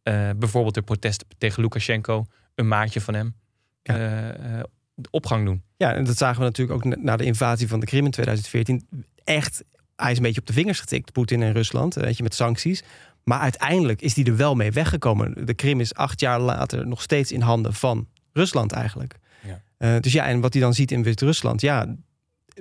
uh, 0.08 0.30
bijvoorbeeld 0.38 0.74
de 0.74 0.82
protesten 0.82 1.28
tegen 1.38 1.62
Lukashenko. 1.62 2.26
een 2.56 2.68
maatje 2.68 3.02
van 3.02 3.14
hem. 3.14 3.36
Ja. 3.84 4.66
opgang 5.10 5.46
doen. 5.46 5.64
Ja, 5.78 5.94
en 5.94 6.04
dat 6.04 6.18
zagen 6.18 6.40
we 6.40 6.46
natuurlijk 6.46 6.86
ook 6.86 6.98
na 6.98 7.18
de 7.18 7.24
invasie 7.24 7.68
van 7.68 7.80
de 7.80 7.86
Krim 7.86 8.06
in 8.06 8.12
2014. 8.12 8.88
Echt, 9.24 9.64
hij 9.96 10.12
is 10.12 10.18
een 10.18 10.24
beetje 10.24 10.40
op 10.40 10.48
de 10.48 10.54
vingers 10.54 10.80
getikt, 10.80 11.12
Poetin 11.12 11.42
en 11.42 11.54
Rusland. 11.54 11.94
Weet 11.94 12.18
je, 12.18 12.24
met 12.24 12.34
sancties. 12.34 12.84
Maar 13.24 13.40
uiteindelijk 13.40 14.02
is 14.02 14.16
hij 14.16 14.24
er 14.24 14.36
wel 14.36 14.56
mee 14.56 14.72
weggekomen. 14.72 15.46
De 15.46 15.54
Krim 15.54 15.80
is 15.80 15.94
acht 15.94 16.20
jaar 16.20 16.40
later 16.40 16.88
nog 16.88 17.02
steeds 17.02 17.32
in 17.32 17.42
handen 17.42 17.74
van 17.74 18.08
Rusland 18.34 18.72
eigenlijk. 18.72 19.20
Ja. 19.44 19.62
Uh, 19.78 20.02
dus 20.02 20.14
ja, 20.14 20.28
en 20.28 20.40
wat 20.40 20.54
hij 20.54 20.62
dan 20.62 20.74
ziet 20.74 20.92
in 20.92 21.04
Wit-Rusland, 21.04 21.62
ja, 21.62 21.96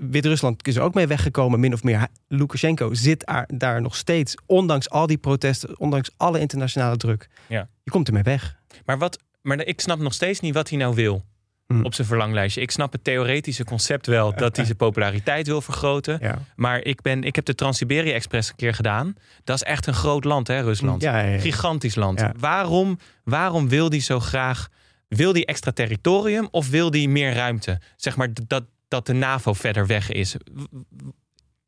Wit-Rusland 0.01 0.67
is 0.67 0.77
er 0.77 0.83
ook 0.83 0.95
mee 0.95 1.07
weggekomen, 1.07 1.61
min 1.61 1.73
of 1.73 1.83
meer. 1.83 2.07
Lukashenko 2.29 2.95
zit 2.95 3.27
daar, 3.27 3.49
daar 3.55 3.81
nog 3.81 3.97
steeds, 3.97 4.35
ondanks 4.47 4.91
al 4.91 5.07
die 5.07 5.19
protesten, 5.19 5.79
ondanks 5.81 6.11
alle 6.17 6.41
internationale 6.41 6.97
druk. 6.97 7.29
Ja. 7.47 7.69
Je 7.83 7.91
komt 7.91 8.07
ermee 8.07 8.23
weg. 8.23 8.57
Maar 8.85 8.99
wat, 8.99 9.19
maar 9.43 9.65
ik 9.65 9.81
snap 9.81 9.99
nog 9.99 10.15
steeds 10.15 10.41
niet 10.41 10.55
wat 10.55 10.69
hij 10.69 10.79
nou 10.79 10.95
wil 10.95 11.25
Hmm. 11.67 11.85
op 11.85 11.95
zijn 11.95 12.07
verlanglijstje. 12.07 12.61
Ik 12.61 12.71
snap 12.71 12.93
het 12.93 13.05
theoretische 13.05 13.65
concept 13.65 14.07
wel 14.07 14.35
dat 14.37 14.57
hij 14.57 14.65
zijn 14.71 14.77
populariteit 14.77 15.47
wil 15.47 15.61
vergroten. 15.61 16.19
Ja. 16.21 16.39
Maar 16.57 16.83
ik, 16.85 17.03
ben, 17.03 17.23
ik 17.23 17.35
heb 17.35 17.45
de 17.45 17.55
Trans-Siberië 17.55 18.13
Express 18.13 18.49
een 18.51 18.57
keer 18.57 18.75
gedaan. 18.75 19.15
Dat 19.45 19.57
is 19.57 19.63
echt 19.63 19.87
een 19.87 19.95
groot 19.95 20.25
land, 20.25 20.49
hè, 20.49 20.61
Rusland. 20.61 21.03
Ja, 21.03 21.19
ja, 21.19 21.33
ja. 21.33 21.39
Gigantisch 21.39 21.95
land. 21.95 22.25
Waarom, 22.39 22.99
waarom 23.25 23.69
wil 23.69 23.89
hij 23.89 24.01
zo 24.01 24.21
graag... 24.21 24.69
Wil 25.09 25.33
hij 25.33 25.45
extra 25.45 25.71
territorium 25.71 26.49
of 26.51 26.69
wil 26.69 26.91
hij 26.91 27.07
meer 27.07 27.33
ruimte? 27.33 27.81
Zeg 27.97 28.17
maar 28.17 28.29
dat, 28.47 28.65
dat 28.89 29.07
de 29.07 29.13
NAVO 29.13 29.53
verder 29.53 29.87
weg 29.87 30.11
is. 30.11 30.37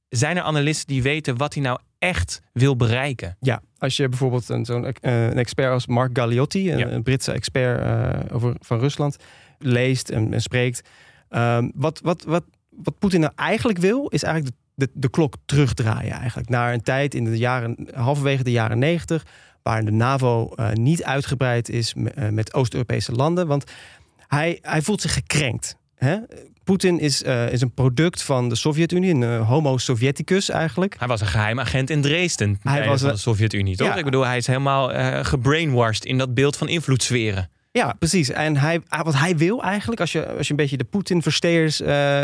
Zijn 0.09 0.37
er 0.37 0.43
analisten 0.43 0.87
die 0.87 1.03
weten 1.03 1.37
wat 1.37 1.55
hij 1.55 1.63
nou 1.63 1.79
echt 1.99 2.41
wil 2.53 2.77
bereiken? 2.77 3.37
Ja, 3.41 3.63
als 3.79 3.97
je 3.97 4.09
bijvoorbeeld 4.09 4.49
een, 4.49 4.65
zo'n 4.65 4.85
eh, 4.93 5.25
een 5.27 5.39
expert 5.39 5.73
als 5.73 5.87
Mark 5.87 6.17
Galliotti, 6.19 6.73
een, 6.73 6.79
Ja. 6.79 6.87
een 6.89 7.03
Britse 7.03 7.33
expert 7.33 7.81
eh, 7.83 8.35
over, 8.35 8.55
van 8.61 8.79
Rusland, 8.79 9.17
leest 9.59 10.09
en, 10.11 10.33
en 10.35 10.41
spreekt. 10.43 10.89
ehm, 11.29 11.69
wat 11.75 12.01
wat, 12.03 12.25
wat, 12.25 12.45
wat 12.71 12.99
Poetin 12.99 13.21
nou 13.21 13.33
eigenlijk 13.37 13.79
wil, 13.79 14.07
is 14.09 14.23
eigenlijk 14.23 14.57
de, 14.75 14.87
de, 14.87 14.93
de 14.95 15.11
klok 15.11 15.35
terugdraaien. 15.45 16.13
Eigenlijk 16.13 16.49
naar 16.49 16.73
een 16.73 16.83
tijd 16.83 17.15
in 17.15 17.25
de 17.25 17.39
jaren, 17.39 17.89
halverwege 17.95 18.43
de 18.43 18.51
jaren 18.51 18.79
negentig, 18.79 19.27
waar 19.63 19.85
de 19.85 19.91
NAVO 19.91 20.49
eh, 20.55 20.73
niet 20.73 21.05
uitgebreid 21.05 21.69
is 21.69 21.95
me- 21.95 22.31
met 22.31 22.55
Oost-Europese 22.55 23.13
landen. 23.13 23.47
Want 23.47 23.65
hij, 24.27 24.59
hij 24.63 24.83
voelt 24.83 25.01
zich 25.01 25.13
gekrenkt. 25.13 25.77
Hè? 25.99 26.17
Poetin 26.65 26.99
is, 26.99 27.23
eh, 27.23 27.53
is 27.53 27.61
een 27.61 27.75
product 27.75 28.23
van 28.23 28.49
de 28.49 28.55
Sovjet-Unie, 28.55 29.15
een 29.15 29.23
eh, 29.23 29.49
homo 29.49 29.79
sovieticus 29.79 30.49
eigenlijk. 30.51 30.95
Hij 30.99 31.09
was 31.09 31.21
een 31.21 31.27
geheim 31.27 31.61
agent 31.61 31.91
in 31.91 32.03
Dresden. 32.03 32.59
Hij 32.63 32.87
was 32.87 33.01
van 33.01 33.11
de 33.11 33.17
Sovjet-Unie, 33.17 33.77
toch? 33.77 33.89
Ja. 33.89 33.97
Ik 33.97 34.05
bedoel, 34.05 34.27
hij 34.27 34.37
is 34.37 34.47
helemaal 34.47 34.93
eh 34.93 35.25
gebrainwashed 35.25 36.05
in 36.05 36.19
dat 36.19 36.35
beeld 36.35 36.57
van 36.57 36.69
invloedssferen. 36.69 37.51
Ja, 37.73 37.93
precies. 37.99 38.31
En 38.31 38.57
hij, 38.57 38.81
ah, 38.89 39.05
wat 39.05 39.15
hij 39.15 39.37
wil 39.37 39.63
eigenlijk, 39.63 40.01
als 40.01 40.13
je, 40.13 40.27
als 40.27 40.47
je 40.47 40.51
een 40.51 40.57
beetje 40.57 40.77
de 40.77 40.85
Poetin-versteers 40.85 41.79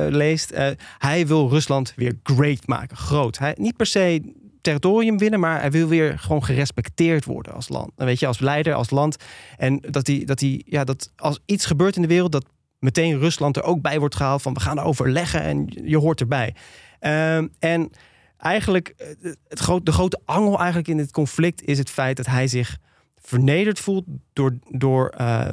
leest, 0.08 0.52
hij 0.98 1.26
wil 1.26 1.48
Rusland 1.48 1.92
weer 1.96 2.18
great 2.22 2.66
maken, 2.66 2.96
groot. 2.96 3.38
Hij, 3.38 3.54
niet 3.58 3.76
per 3.76 3.86
se 3.86 4.22
territorium 4.60 5.18
winnen, 5.18 5.40
maar 5.40 5.60
hij 5.60 5.70
wil 5.70 5.88
weer 5.88 6.18
gewoon 6.18 6.44
gerespecteerd 6.44 7.24
worden 7.24 7.52
als 7.52 7.68
land. 7.68 7.90
Weet 7.96 8.20
je, 8.20 8.26
als 8.26 8.38
leider, 8.38 8.74
als 8.74 8.90
land. 8.90 9.16
En 9.56 9.82
dat 9.90 10.06
hij, 10.06 10.22
dat 10.24 10.40
hij, 10.40 10.62
ja, 10.66 10.84
dat 10.84 11.12
als 11.16 11.40
iets 11.46 11.66
gebeurt 11.66 11.96
in 11.96 12.02
de 12.02 12.08
wereld, 12.08 12.32
dat 12.32 12.44
meteen 12.84 13.18
Rusland 13.18 13.56
er 13.56 13.62
ook 13.62 13.80
bij 13.80 13.98
wordt 13.98 14.14
gehaald 14.14 14.42
van 14.42 14.54
we 14.54 14.60
gaan 14.60 14.78
overleggen 14.78 15.42
en 15.42 15.66
je 15.84 15.98
hoort 15.98 16.20
erbij. 16.20 16.54
Ehm, 16.98 17.46
en 17.58 17.90
eigenlijk, 18.38 18.94
eh, 18.96 19.32
het 19.48 19.58
groot, 19.58 19.86
de 19.86 19.92
grote 19.92 20.20
angel 20.24 20.58
eigenlijk 20.58 20.88
in 20.88 20.96
dit 20.96 21.12
conflict 21.12 21.62
is 21.62 21.78
het 21.78 21.90
feit 21.90 22.16
dat 22.16 22.26
hij 22.26 22.46
zich 22.46 22.78
vernederd 23.20 23.80
voelt 23.80 24.04
door, 24.32 24.58
door 24.70 25.08
eh, 25.08 25.48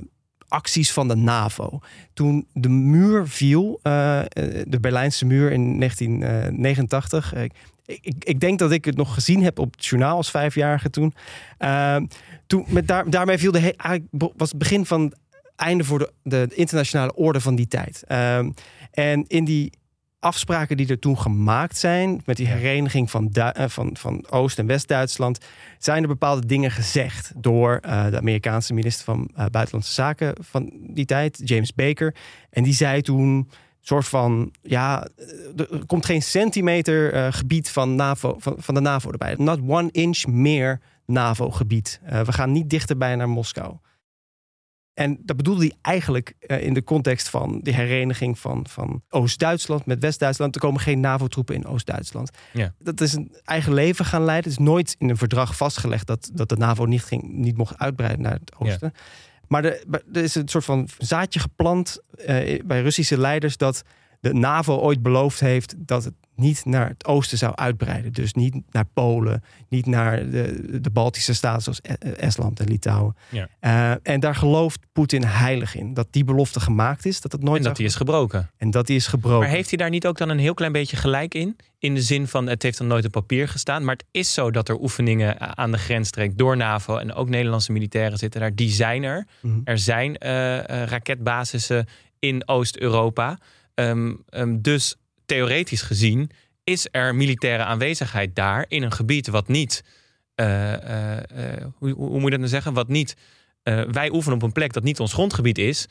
acties 0.47 0.91
van 0.91 1.07
de 1.07 1.15
NAVO. 1.15 1.79
Toen 2.13 2.47
de 2.53 2.69
muur 2.69 3.27
viel, 3.27 3.79
eh, 3.83 4.21
de 4.67 4.77
Berlijnse 4.81 5.25
muur 5.25 5.51
in 5.51 5.77
1989. 5.77 7.33
eh, 7.33 7.43
ik, 7.85 8.13
ik, 8.19 8.39
denk 8.39 8.59
dat 8.59 8.71
ik 8.71 8.85
het 8.85 8.97
nog 8.97 9.13
gezien 9.13 9.43
heb 9.43 9.59
op 9.59 9.71
het 9.71 9.85
journaal 9.85 10.15
als 10.15 10.31
vijfjarige 10.31 10.89
toen. 10.89 11.13
Eh, 11.57 11.97
toen 12.47 12.65
met 12.67 12.87
daar, 12.87 13.09
daarmee 13.09 13.37
viel 13.37 13.51
de 13.51 13.59
he- 13.59 13.99
was 14.11 14.49
het 14.49 14.57
begin 14.57 14.85
van 14.85 15.13
einde 15.61 15.83
voor 15.83 15.99
de, 15.99 16.11
de 16.23 16.55
internationale 16.55 17.15
orde 17.15 17.41
van 17.41 17.55
die 17.55 17.67
tijd. 17.67 18.03
Eh, 18.07 18.37
en 18.91 19.25
in 19.27 19.45
die 19.45 19.71
afspraken 20.19 20.77
die 20.77 20.87
er 20.87 20.99
toen 20.99 21.17
gemaakt 21.19 21.77
zijn 21.77 22.21
met 22.25 22.37
die 22.37 22.47
hereniging 22.47 23.11
van, 23.11 23.27
Du- 23.27 23.41
eh, 23.41 23.67
van, 23.67 23.89
van 23.93 24.25
Oost- 24.29 24.59
en 24.59 24.65
West-Duitsland, 24.65 25.37
zijn 25.77 26.01
er 26.01 26.07
bepaalde 26.07 26.45
dingen 26.45 26.71
gezegd 26.71 27.31
door 27.35 27.77
eh, 27.81 28.09
de 28.09 28.17
Amerikaanse 28.17 28.73
minister 28.73 29.05
van 29.05 29.29
eh, 29.35 29.45
Buitenlandse 29.45 29.93
Zaken 29.93 30.35
van 30.39 30.71
die 30.79 31.05
tijd, 31.05 31.41
James 31.43 31.73
Baker. 31.73 32.15
En 32.49 32.63
die 32.63 32.73
zei 32.73 33.01
toen 33.01 33.49
soort 33.79 34.07
van, 34.07 34.53
ja, 34.61 35.07
er 35.57 35.85
komt 35.85 36.05
geen 36.05 36.21
centimeter 36.21 37.33
gebied 37.33 37.69
van, 37.69 37.95
NAVO, 37.95 38.35
van, 38.39 38.55
van 38.57 38.73
de 38.73 38.81
NAVO 38.81 39.11
erbij. 39.11 39.35
Not 39.37 39.59
one 39.67 39.91
inch 39.91 40.25
meer 40.25 40.79
NAVO-gebied. 41.05 41.99
We 42.25 42.31
gaan 42.31 42.51
niet 42.51 42.69
dichterbij 42.69 43.15
naar 43.15 43.29
Moskou. 43.29 43.75
En 44.93 45.19
dat 45.23 45.37
bedoelde 45.37 45.61
hij 45.61 45.73
eigenlijk 45.81 46.35
eh, 46.39 46.63
in 46.63 46.73
de 46.73 46.83
context 46.83 47.29
van 47.29 47.59
de 47.63 47.73
hereniging 47.73 48.39
van, 48.39 48.67
van 48.67 49.01
Oost-Duitsland 49.09 49.85
met 49.85 49.99
West-Duitsland. 49.99 50.55
Er 50.55 50.61
komen 50.61 50.81
geen 50.81 50.99
NAVO-troepen 50.99 51.55
in 51.55 51.65
Oost-Duitsland. 51.65 52.29
Ja. 52.53 52.73
Dat 52.79 53.01
is 53.01 53.13
een 53.13 53.35
eigen 53.43 53.73
leven 53.73 54.05
gaan 54.05 54.23
leiden. 54.23 54.51
Het 54.51 54.59
is 54.59 54.65
nooit 54.65 54.95
in 54.99 55.09
een 55.09 55.17
verdrag 55.17 55.57
vastgelegd 55.57 56.07
dat, 56.07 56.29
dat 56.33 56.49
de 56.49 56.57
NAVO 56.57 56.85
niet, 56.85 57.03
ging, 57.03 57.23
niet 57.23 57.57
mocht 57.57 57.77
uitbreiden 57.77 58.21
naar 58.21 58.39
het 58.39 58.55
oosten. 58.57 58.93
Maar 59.47 59.65
er, 59.65 59.83
er 60.13 60.23
is 60.23 60.35
een 60.35 60.47
soort 60.47 60.65
van 60.65 60.87
zaadje 60.97 61.39
geplant 61.39 61.99
eh, 62.25 62.59
bij 62.65 62.81
Russische 62.81 63.17
leiders 63.17 63.57
dat 63.57 63.83
de 64.19 64.33
NAVO 64.33 64.77
ooit 64.77 65.01
beloofd 65.01 65.39
heeft 65.39 65.75
dat 65.77 66.03
het 66.03 66.13
niet 66.41 66.65
naar 66.65 66.87
het 66.87 67.05
oosten 67.05 67.37
zou 67.37 67.55
uitbreiden. 67.55 68.13
Dus 68.13 68.33
niet 68.33 68.55
naar 68.71 68.85
Polen, 68.93 69.43
niet 69.69 69.85
naar 69.85 70.29
de, 70.29 70.79
de 70.81 70.89
Baltische 70.89 71.33
staten 71.33 71.61
zoals 71.61 71.79
E- 71.81 72.09
Estland 72.11 72.59
en 72.59 72.67
Litouwen. 72.67 73.15
Ja. 73.29 73.47
Eh, 73.59 73.91
en 74.13 74.19
daar 74.19 74.35
gelooft 74.35 74.79
Poetin 74.93 75.23
heilig 75.23 75.75
in. 75.75 75.93
Dat 75.93 76.07
die 76.11 76.23
belofte 76.23 76.59
gemaakt 76.59 77.05
is, 77.05 77.21
dat 77.21 77.31
het 77.31 77.41
nooit 77.43 77.57
En 77.57 77.63
dat 77.63 77.77
zou- 77.77 77.77
die 77.77 77.85
is 77.85 77.95
gebroken. 77.95 78.49
en 78.57 78.71
dat 78.71 78.87
die 78.87 78.95
is 78.95 79.07
gebroken. 79.07 79.39
Maar 79.39 79.55
heeft 79.55 79.69
hij 79.69 79.77
daar 79.77 79.89
niet 79.89 80.07
ook 80.07 80.17
dan 80.17 80.29
een 80.29 80.39
heel 80.39 80.53
klein 80.53 80.71
beetje 80.71 80.97
gelijk 80.97 81.33
in? 81.33 81.55
In 81.79 81.93
de 81.95 82.01
zin 82.01 82.27
van, 82.27 82.47
het 82.47 82.63
heeft 82.63 82.77
dan 82.77 82.87
nooit 82.87 83.05
op 83.05 83.11
papier 83.11 83.47
gestaan. 83.47 83.83
Maar 83.85 83.95
het 83.95 84.05
is 84.11 84.33
zo 84.33 84.51
dat 84.51 84.69
er 84.69 84.79
oefeningen 84.79 85.57
aan 85.57 85.71
de 85.71 85.77
grensstreek 85.77 86.37
door 86.37 86.57
NAVO... 86.57 86.97
en 86.97 87.13
ook 87.13 87.29
Nederlandse 87.29 87.71
militairen 87.71 88.17
zitten 88.17 88.39
daar. 88.41 88.55
Die 88.55 88.69
zijn 88.69 89.03
er. 89.03 89.27
Mhm. 89.41 89.59
Er 89.63 89.77
zijn 89.79 90.17
eh, 90.17 90.57
eh, 90.83 90.87
raketbasissen 90.89 91.87
in 92.19 92.47
Oost-Europa. 92.47 93.37
Ehm, 93.73 94.13
ehm, 94.29 94.57
dus 94.61 94.95
theoretisch 95.31 95.81
gezien 95.81 96.29
is 96.63 96.87
er 96.91 97.15
militaire 97.15 97.63
aanwezigheid 97.63 98.35
daar... 98.35 98.65
in 98.67 98.83
een 98.83 98.91
gebied 98.91 99.27
wat 99.27 99.47
niet... 99.47 99.83
eh, 100.35 100.73
eh, 100.73 101.17
eh, 101.17 101.65
hoe, 101.75 101.91
hoe 101.91 102.09
moet 102.09 102.23
je 102.23 102.29
dat 102.29 102.39
nou 102.39 102.47
zeggen? 102.47 102.73
Wat 102.73 102.87
niet... 102.87 103.15
wij 103.91 104.11
oefenen 104.11 104.37
op 104.37 104.43
een 104.43 104.51
plek 104.51 104.73
dat 104.73 104.83
niet 104.83 104.99
ons 104.99 105.13
grondgebied 105.13 105.57
is... 105.57 105.87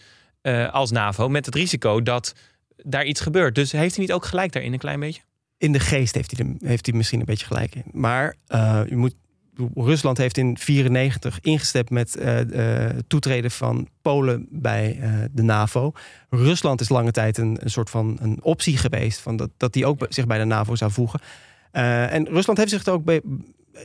als 0.71 0.91
NAVO, 0.91 1.29
met 1.29 1.47
het 1.47 1.55
risico 1.55 2.03
dat 2.03 2.35
daar 2.77 3.05
iets 3.05 3.21
gebeurt. 3.21 3.55
Dus 3.55 3.73
heeft 3.73 3.95
hij 3.95 4.05
niet 4.05 4.13
ook 4.13 4.25
gelijk 4.25 4.53
daarin 4.53 4.73
een 4.73 4.79
klein 4.79 5.01
beetje? 5.01 5.23
in 5.59 5.73
de 5.73 5.81
geest 5.81 6.15
heeft 6.15 6.37
hij, 6.37 6.45
de, 6.45 6.67
heeft 6.67 6.87
hij 6.87 6.95
misschien 6.95 7.21
een 7.21 7.27
beetje 7.27 7.47
gelijk 7.47 7.75
in. 7.75 7.85
Maar 7.93 8.35
je 8.89 8.97
moet, 8.97 9.15
Rusland 9.75 10.19
heeft 10.19 10.37
in 10.37 10.45
1994 10.45 11.41
ingestemd 11.41 11.91
met 11.91 12.17
eh 12.17 12.89
eh, 12.91 12.97
toetreden 13.07 13.51
van 13.51 13.89
Polen 14.03 14.47
bij 14.51 14.99
eh, 15.01 15.13
de 15.33 15.43
NAVO. 15.43 15.93
Rusland 16.31 16.81
is 16.81 16.89
lange 16.89 17.11
tijd 17.11 17.39
een, 17.39 17.57
een 17.61 17.71
soort 17.71 17.91
van 17.91 18.19
een 18.21 18.39
optie 18.43 18.77
geweest 18.77 19.21
van 19.21 19.37
dat, 19.37 19.51
dat 19.57 19.73
die 19.73 19.87
ook 19.87 20.07
zich 20.09 20.27
bij 20.27 20.39
de 20.39 20.45
NAVO 20.45 20.75
zou 20.75 20.91
voegen. 20.91 21.21
En 21.71 22.29
Rusland 22.29 22.59
heeft 22.59 22.71
zich 22.71 22.87
er 22.87 22.93
ook 22.93 23.05
bij, 23.05 23.21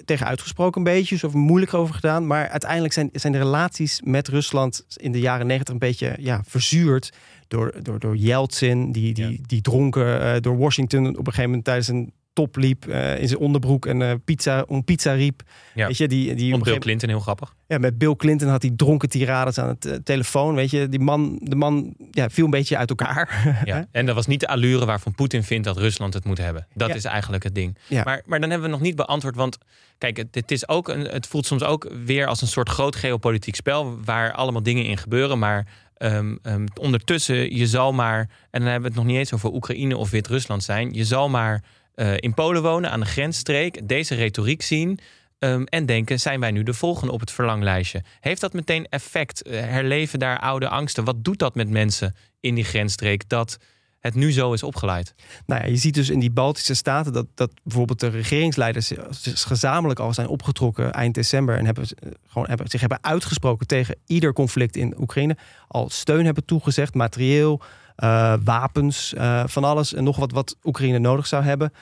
tegen 0.05 0.25
uitgesproken 0.25 0.77
een 0.77 0.93
beetje, 0.93 1.17
zo 1.17 1.29
moeilijk 1.33 1.73
over 1.73 1.95
gedaan. 1.95 2.27
Maar 2.27 2.49
uiteindelijk 2.49 2.93
zijn, 2.93 3.09
zijn 3.13 3.33
de 3.33 3.39
relaties 3.39 4.01
met 4.03 4.27
Rusland 4.27 4.85
in 4.95 5.11
de 5.11 5.19
jaren 5.19 5.47
negentig 5.47 5.73
een 5.73 5.79
beetje 5.79 6.15
ja, 6.19 6.41
verzuurd 6.47 7.13
door, 7.47 7.73
door, 7.81 7.99
door 7.99 8.15
Yeltsin, 8.15 8.91
die, 8.91 9.13
die, 9.13 9.31
Ja. 9.31 9.37
die 9.45 9.61
dronken 9.61 10.41
door 10.41 10.57
Washington 10.57 11.07
op 11.07 11.17
een 11.17 11.25
gegeven 11.25 11.43
moment 11.43 11.63
tijdens 11.63 11.87
een 11.87 12.13
top 12.35 12.55
liep 12.55 12.87
eh, 12.87 13.19
in 13.21 13.27
zijn 13.27 13.39
onderbroek 13.39 13.85
en 13.85 14.01
eh, 14.01 14.11
pizza 14.25 14.63
om 14.67 14.83
pizza 14.83 15.13
riep. 15.13 15.41
Ja. 15.73 15.87
Weet 15.87 15.97
je, 15.97 16.07
die, 16.07 16.35
die 16.35 16.49
Bill 16.49 16.57
gegeven- 16.59 16.79
Clinton 16.79 17.09
heel 17.09 17.19
grappig. 17.19 17.55
ja, 17.67 17.77
met 17.77 17.97
Bill 17.97 18.15
Clinton 18.15 18.47
had 18.49 18.61
hij 18.61 18.71
dronken 18.75 19.09
tirades 19.09 19.57
aan 19.57 19.67
het 19.67 19.85
eh, 19.85 19.95
telefoon. 20.03 20.55
Weet 20.55 20.71
je, 20.71 20.89
die 20.89 20.99
man, 20.99 21.39
de 21.43 21.55
man 21.55 21.93
ja, 22.11 22.29
viel 22.29 22.45
een 22.45 22.51
beetje 22.51 22.77
uit 22.77 22.89
elkaar. 22.89 23.61
Ja. 23.65 23.85
En 23.91 24.05
dat 24.05 24.15
was 24.15 24.27
niet 24.27 24.39
de 24.39 24.47
allure 24.47 24.85
waarvan 24.85 25.13
Poetin 25.15 25.43
vindt 25.43 25.65
dat 25.65 25.77
Rusland 25.77 26.13
het 26.13 26.25
moet 26.25 26.37
hebben. 26.37 26.67
Dat 26.73 26.87
Ja. 26.89 26.95
is 26.95 27.03
eigenlijk 27.05 27.43
het 27.43 27.55
ding. 27.55 27.77
Ja. 27.87 28.03
Maar, 28.03 28.21
maar 28.25 28.39
dan 28.39 28.49
hebben 28.49 28.67
we 28.69 28.73
nog 28.75 28.83
niet 28.83 28.95
beantwoord. 28.95 29.35
Want 29.35 29.57
kijk, 29.97 30.17
het, 30.17 30.35
het, 30.35 30.51
is 30.51 30.67
ook 30.67 30.87
een, 30.89 31.01
het 31.01 31.27
voelt 31.27 31.45
soms 31.45 31.63
ook 31.63 31.91
weer 32.05 32.27
als 32.27 32.41
een 32.41 32.47
soort 32.47 32.69
groot 32.69 32.95
geopolitiek 32.95 33.55
spel. 33.55 33.97
Waar 34.05 34.33
allemaal 34.33 34.63
dingen 34.63 34.85
in 34.85 34.97
gebeuren. 34.97 35.39
Maar 35.39 35.67
ehm, 35.97 36.35
ehm, 36.41 36.65
ondertussen, 36.81 37.55
je 37.55 37.67
zal 37.67 37.93
maar. 37.93 38.19
En 38.51 38.59
dan 38.61 38.69
hebben 38.69 38.81
we 38.81 38.87
het 38.87 38.95
nog 38.95 39.05
niet 39.05 39.17
eens 39.17 39.33
over 39.33 39.53
Oekraïne 39.53 39.97
of 39.97 40.09
Wit-Rusland 40.09 40.63
zijn. 40.63 40.93
Je 40.93 41.05
zal 41.05 41.29
maar 41.29 41.63
eh, 41.95 42.13
in 42.17 42.33
Polen 42.33 42.61
wonen, 42.61 42.91
aan 42.91 42.99
de 42.99 43.05
grensstreek. 43.05 43.87
Deze 43.87 44.15
retoriek 44.15 44.61
zien. 44.61 44.99
ehm, 45.39 45.63
en 45.63 45.85
denken, 45.85 46.19
zijn 46.19 46.39
wij 46.39 46.51
nu 46.51 46.63
de 46.63 46.73
volgende 46.73 47.13
op 47.13 47.19
het 47.19 47.31
verlanglijstje? 47.31 48.03
Heeft 48.19 48.41
dat 48.41 48.53
meteen 48.53 48.87
effect? 48.89 49.41
Eh, 49.41 49.59
herleven 49.59 50.19
daar 50.19 50.39
oude 50.39 50.69
angsten? 50.69 51.03
Wat 51.03 51.23
doet 51.23 51.39
dat 51.39 51.55
met 51.55 51.69
mensen 51.69 52.15
in 52.39 52.55
die 52.55 52.63
grensstreek? 52.63 53.29
Dat 53.29 53.57
het 54.05 54.15
nu 54.15 54.31
zo 54.31 54.53
is 54.53 54.63
opgeleid. 54.63 55.15
Nou 55.45 55.61
ja, 55.61 55.67
je 55.67 55.75
ziet 55.75 55.93
dus 55.93 56.09
in 56.09 56.19
die 56.19 56.31
Baltische 56.31 56.73
staten 56.73 57.13
dat, 57.13 57.25
dat 57.33 57.51
bijvoorbeeld 57.63 57.99
de 57.99 58.07
regeringsleiders 58.07 58.91
gezamenlijk 59.23 59.99
al 59.99 60.13
zijn 60.13 60.27
opgetrokken 60.27 60.93
eind 60.93 61.15
december 61.15 61.57
en 61.57 61.65
hebben, 61.65 61.83
eh, 61.83 62.11
gewoon 62.27 62.47
hebben, 62.47 62.69
zich 62.69 62.79
hebben 62.79 63.03
uitgesproken 63.03 63.67
tegen 63.67 63.95
ieder 64.05 64.33
conflict 64.33 64.75
in 64.75 64.95
Oekraïne. 64.99 65.37
Al 65.67 65.89
steun 65.89 66.25
hebben 66.25 66.45
toegezegd, 66.45 66.93
materieel, 66.93 67.61
eh, 67.95 68.33
wapens, 68.43 69.13
eh, 69.13 69.43
van 69.45 69.63
alles 69.63 69.93
en 69.93 70.03
nog 70.03 70.17
wat 70.17 70.31
wat 70.31 70.57
Oekraïne 70.63 70.99
nodig 70.99 71.27
zou 71.27 71.43
hebben. 71.43 71.73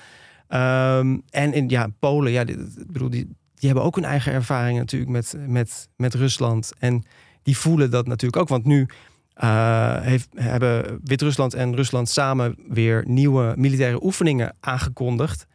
Ehm, 0.48 1.18
en 1.30 1.54
in 1.54 1.70
ja, 1.70 1.88
Polen, 2.00 2.32
ja, 2.32 2.46
bedoel, 2.88 3.10
die, 3.10 3.26
die 3.56 3.70
hebben 3.70 3.84
ook 3.84 3.96
hun 3.96 4.06
eigen 4.06 4.34
ervaringen 4.34 4.80
natuurlijk 4.80 5.12
met, 5.12 5.36
met, 5.48 5.90
met 5.96 6.14
Rusland. 6.14 6.72
En 6.80 7.04
die 7.44 7.58
voelen 7.58 7.92
dat 7.92 8.08
natuurlijk 8.08 8.42
ook. 8.42 8.48
Want 8.48 8.66
nu 8.66 8.88
uh, 9.44 10.02
heeft, 10.02 10.30
hebben 10.36 11.00
Wit-Rusland 11.04 11.54
en 11.54 11.76
Rusland 11.76 12.10
samen 12.10 12.56
weer 12.68 13.04
nieuwe 13.08 13.54
militaire 13.58 14.04
oefeningen 14.04 14.56
aangekondigd. 14.60 15.46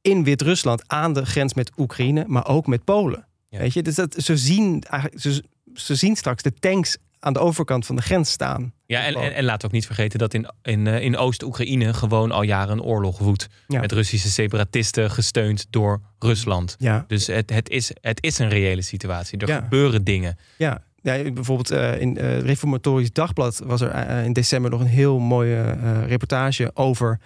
In 0.00 0.24
Wit-Rusland 0.24 0.82
aan 0.86 1.12
de 1.12 1.26
grens 1.26 1.54
met 1.54 1.72
Oekraïne, 1.76 2.24
maar 2.26 2.46
ook 2.46 2.66
met 2.66 2.84
Polen. 2.84 3.26
Weet 3.48 3.72
je, 3.72 3.82
dus 3.82 3.94
dat, 3.94 4.14
ze, 4.18 4.36
zien 4.36 4.82
eigenlijk, 4.82 5.22
ze, 5.22 5.44
ze 5.74 5.94
zien 5.94 6.16
straks 6.16 6.42
de 6.42 6.54
tanks 6.54 6.96
aan 7.24 7.32
de 7.32 7.38
overkant 7.38 7.86
van 7.86 7.96
de 7.96 8.02
grens 8.02 8.30
staan. 8.30 8.72
Ja, 8.86 9.04
en, 9.04 9.14
en, 9.14 9.34
en 9.34 9.44
laat 9.44 9.64
ook 9.64 9.72
niet 9.72 9.86
vergeten 9.86 10.18
dat 10.18 10.34
in, 10.34 10.50
in, 10.62 10.86
eh, 10.86 11.00
in 11.00 11.16
Oost-Oekraïne 11.16 11.94
gewoon 11.94 12.30
al 12.30 12.42
jaren 12.42 12.72
een 12.72 12.82
oorlog 12.82 13.18
woedt. 13.18 13.48
Met 13.66 13.92
Russische 13.92 14.30
separatisten 14.30 15.10
gesteund 15.10 15.66
door 15.70 16.00
Rusland. 16.18 16.76
Ja. 16.78 17.04
Dus 17.08 17.26
het, 17.26 17.50
het, 17.50 17.68
is, 17.68 17.92
het 18.00 18.22
is 18.22 18.38
een 18.38 18.48
reële 18.48 18.82
situatie. 18.82 19.38
Er 19.38 19.62
gebeuren 19.62 20.04
dingen. 20.04 20.38
Ja, 20.56 20.82
ja, 21.02 21.32
bijvoorbeeld 21.32 21.72
uh, 21.72 22.00
in 22.00 22.18
uh, 22.18 22.40
Reformatorisch 22.40 23.12
Dagblad 23.12 23.60
was 23.64 23.80
er 23.80 24.24
in 24.24 24.32
december 24.32 24.70
nog 24.70 24.80
een 24.80 24.86
heel 24.86 25.18
mooie 25.18 25.62
reportage 26.06 26.70
over 26.74 27.20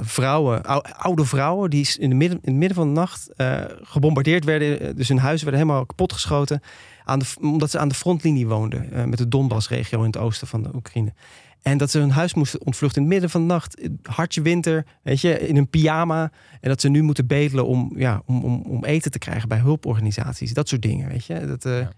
vrouwen, 0.00 0.62
oude 0.96 1.24
vrouwen, 1.24 1.70
die 1.70 1.88
in, 1.98 2.08
de 2.08 2.14
midden, 2.14 2.38
in 2.42 2.50
het 2.50 2.58
midden 2.58 2.76
van 2.76 2.94
de 2.94 3.00
nacht 3.00 3.28
gebombardeerd 3.82 4.44
werden. 4.44 4.96
Dus 4.96 5.08
hun 5.08 5.18
huizen 5.18 5.46
werden 5.46 5.66
helemaal 5.66 5.86
kapotgeschoten. 5.86 6.62
Omdat 7.40 7.70
ze 7.70 7.78
aan 7.78 7.88
de 7.88 7.94
frontlinie 7.94 8.46
woonden 8.46 9.08
met 9.08 9.18
de 9.18 9.28
Donbass-regio 9.28 9.98
in 9.98 10.06
het 10.06 10.16
oosten 10.16 10.46
van 10.46 10.62
de 10.62 10.74
Oekraïne. 10.74 11.12
En 11.62 11.78
dat 11.78 11.90
ze 11.90 11.98
hun 11.98 12.10
huis 12.10 12.34
moesten 12.34 12.66
ontvluchten 12.66 13.02
in 13.02 13.08
het 13.08 13.12
midden 13.12 13.30
van 13.30 13.40
de 13.40 13.46
nacht. 13.46 13.88
Hartje 14.02 14.42
winter, 14.42 14.86
weet 15.02 15.20
je, 15.20 15.38
in 15.38 15.56
een 15.56 15.68
pyjama. 15.68 16.32
En 16.60 16.68
dat 16.68 16.80
ze 16.80 16.88
nu 16.88 17.02
moeten 17.02 17.26
bedelen 17.26 17.66
om, 17.66 17.92
ja, 17.96 18.22
om, 18.26 18.44
om, 18.44 18.62
om 18.62 18.84
eten 18.84 19.10
te 19.10 19.18
krijgen 19.18 19.48
bij 19.48 19.58
hulporganisaties. 19.58 20.54
Dat 20.54 20.68
soort 20.68 20.82
dingen, 20.82 21.08
weet 21.08 21.24
je. 21.24 21.46
Dat, 21.46 21.62
ja. 21.62 21.90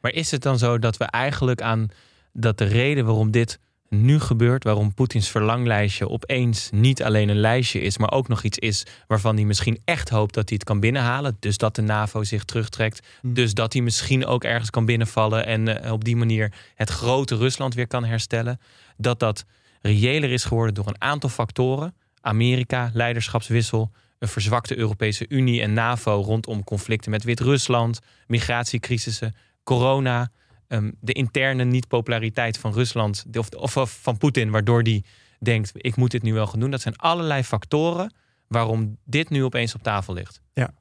Maar 0.00 0.12
is 0.12 0.30
het 0.30 0.42
dan 0.42 0.58
zo 0.58 0.78
dat 0.78 0.96
we 0.96 1.04
eigenlijk 1.04 1.62
aan 1.62 1.88
dat 2.32 2.58
de 2.58 2.64
reden 2.64 3.04
waarom 3.04 3.30
dit 3.30 3.58
nu 3.92 4.20
gebeurt, 4.20 4.64
waarom 4.64 4.94
Poetins 4.94 5.28
verlanglijstje 5.28 6.08
opeens 6.08 6.68
niet 6.70 7.02
alleen 7.02 7.28
een 7.28 7.40
lijstje 7.40 7.80
is, 7.80 7.98
maar 7.98 8.12
ook 8.12 8.28
nog 8.28 8.42
iets 8.42 8.58
is 8.58 8.86
waarvan 9.06 9.34
hij 9.34 9.44
misschien 9.44 9.80
echt 9.84 10.08
hoopt 10.08 10.34
dat 10.34 10.48
hij 10.48 10.58
het 10.58 10.68
kan 10.68 10.80
binnenhalen. 10.80 11.36
Dus 11.40 11.56
dat 11.56 11.74
de 11.74 11.82
NAVO 11.82 12.24
zich 12.24 12.44
terugtrekt. 12.44 13.06
Hm. 13.20 13.32
Dus 13.32 13.54
dat 13.54 13.72
hij 13.72 13.82
misschien 13.82 14.26
ook 14.26 14.44
ergens 14.44 14.70
kan 14.70 14.84
binnenvallen 14.84 15.46
en 15.46 15.68
uh, 15.68 15.92
op 15.92 16.04
die 16.04 16.16
manier 16.16 16.52
het 16.74 16.90
grote 16.90 17.36
Rusland 17.36 17.74
weer 17.74 17.86
kan 17.86 18.04
herstellen. 18.04 18.60
Dat 18.96 19.18
dat 19.18 19.44
reëler 19.80 20.30
is 20.30 20.44
geworden 20.44 20.74
door 20.74 20.86
een 20.86 21.00
aantal 21.00 21.30
factoren. 21.30 21.94
Amerika, 22.20 22.90
leiderschapswissel, 22.92 23.90
een 24.18 24.28
verzwakte 24.28 24.78
Europese 24.78 25.26
Unie 25.28 25.62
en 25.62 25.72
NAVO 25.72 26.20
rondom 26.20 26.64
conflicten 26.64 27.10
met 27.10 27.24
Wit-Rusland, 27.24 28.00
migratiecrisissen, 28.26 29.34
corona, 29.64 30.30
ehm, 30.72 30.90
de 31.00 31.12
interne 31.12 31.64
niet-populariteit 31.64 32.58
van 32.58 32.72
Rusland 32.72 33.24
of, 33.32 33.74
of, 33.74 33.98
van 34.00 34.18
Poetin, 34.18 34.50
waardoor 34.50 34.82
die 34.82 35.04
denkt: 35.38 35.72
ik 35.74 35.96
moet 35.96 36.10
dit 36.10 36.22
nu 36.22 36.32
wel 36.32 36.46
gaan 36.46 36.60
doen. 36.60 36.70
Dat 36.70 36.80
zijn 36.80 36.96
allerlei 36.96 37.42
factoren 37.42 38.14
waarom 38.48 38.96
dit 39.04 39.30
nu 39.30 39.44
opeens 39.44 39.74
op 39.74 39.82
tafel 39.82 40.14
ligt. 40.14 40.40
Ja. 40.52 40.74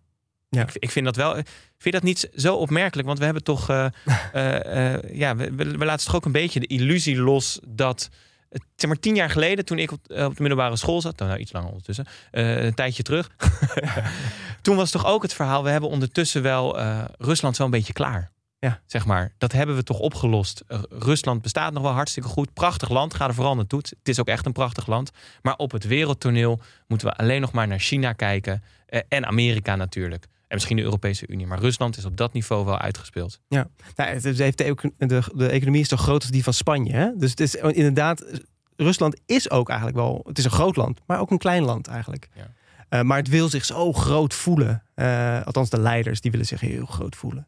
Ja. 0.50 0.62
Ik, 0.62 0.70
ik, 0.74 0.92
vind 0.92 1.06
dat 1.06 1.16
wel. 1.16 1.34
Vind 1.78 1.94
dat 1.94 2.04
niet 2.04 2.30
zo 2.36 2.56
opmerkelijk? 2.56 3.08
Want 3.08 3.20
we 3.20 3.26
hebben 3.26 3.44
toch. 3.44 3.70
Uh, 3.70 3.86
uh, 4.36 5.02
ja, 5.24 5.36
we, 5.36 5.56
we, 5.56 5.86
laten 5.86 6.06
toch 6.06 6.16
ook 6.16 6.26
een 6.26 6.32
beetje 6.32 6.60
de 6.60 6.68
illusie 6.68 7.18
los 7.18 7.60
dat. 7.68 8.10
Zeg 8.76 8.90
maar 8.90 9.00
tien 9.00 9.16
jaar 9.16 9.30
geleden, 9.30 9.66
toen 9.66 9.80
ik 9.80 9.92
op, 9.92 10.00
op 10.04 10.36
de 10.36 10.42
middelbare 10.42 10.76
school 10.76 11.02
zat, 11.02 11.20
nou 11.20 11.38
iets 11.38 11.52
langer 11.52 11.70
ondertussen, 11.70 12.06
een 12.32 12.74
tijdje 12.74 13.04
terug. 13.04 13.30
toen 14.62 14.76
was 14.76 14.92
toch 14.92 15.06
ook 15.06 15.22
het 15.22 15.34
verhaal: 15.34 15.64
we 15.64 15.70
hebben 15.70 15.90
ondertussen 15.90 16.42
wel 16.42 16.80
Rusland 17.18 17.56
zo 17.56 17.64
een 17.64 17.70
beetje 17.70 17.94
klaar. 17.94 18.32
Ja. 18.62 18.82
Zeg 18.86 19.06
maar, 19.06 19.34
dat 19.38 19.52
hebben 19.52 19.76
we 19.76 19.84
toch 19.84 20.00
opgelost. 20.00 20.64
Eh, 20.68 20.80
Rusland 20.90 21.42
bestaat 21.42 21.74
nog 21.74 21.84
wel 21.84 21.92
hartstikke 21.92 22.30
goed. 22.30 22.54
Prachtig 22.54 22.90
land, 22.90 23.14
ga 23.14 23.28
er 23.28 23.34
vooral 23.34 23.56
naartoe. 23.56 23.80
Het 23.80 24.10
is 24.10 24.20
ook 24.20 24.28
echt 24.28 24.46
een 24.46 24.52
prachtig 24.52 24.88
land. 24.88 25.12
Maar 25.42 25.56
op 25.56 25.72
het 25.72 25.84
wereldtoneel 25.84 26.62
moeten 26.88 27.08
we 27.08 27.16
alleen 27.16 27.42
nog 27.42 27.52
maar 27.52 27.68
naar 27.68 27.80
China 27.80 28.14
kijken. 28.14 28.64
Eh, 28.86 29.02
en 29.08 29.26
Amerika 29.26 29.76
natuurlijk. 29.76 30.24
En 30.24 30.56
misschien 30.56 30.78
de 30.78 30.84
Europese 30.84 31.28
Unie. 31.28 31.48
Maar 31.48 31.60
Rusland 31.60 31.98
is 31.98 32.06
op 32.06 32.18
dat 32.18 32.34
niveau 32.34 32.66
wel 32.66 32.78
uitgespeeld. 32.78 33.40
Ja, 33.48 33.68
nou, 33.96 34.10
het 34.10 34.24
heeft 34.24 34.58
de, 34.58 34.92
de, 34.98 35.24
de 35.36 35.50
economie 35.50 35.82
is 35.82 35.88
toch 35.88 36.02
groter 36.02 36.22
als 36.22 36.32
die 36.32 36.44
van 36.44 36.54
Spanje. 36.54 36.94
Hè? 36.94 37.10
Dus 37.16 37.30
het 37.30 37.40
is 37.40 37.56
inderdaad, 37.56 38.26
Rusland 38.76 39.20
is 39.26 39.50
ook 39.50 39.70
eigenlijk 39.70 39.98
wel, 39.98 40.22
het 40.28 40.38
is 40.38 40.44
een 40.44 40.52
groot 40.52 40.76
land, 40.76 41.00
maar 41.06 41.20
ook 41.20 41.32
een 41.32 41.38
klein 41.38 41.64
land 41.64 41.88
eigenlijk. 41.88 42.30
Ja. 42.36 42.52
Uh, 42.90 43.02
maar 43.02 43.18
het 43.18 43.28
wil 43.28 43.50
zich 43.50 43.66
zo 43.66 43.94
groot 43.94 44.34
voelen. 44.34 44.84
Althans, 45.46 45.70
de 45.70 45.80
leiders 45.80 46.22
die 46.22 46.32
willen 46.32 46.46
zich 46.46 46.60
heel 46.60 46.86
groot 46.86 47.16
voelen. 47.16 47.48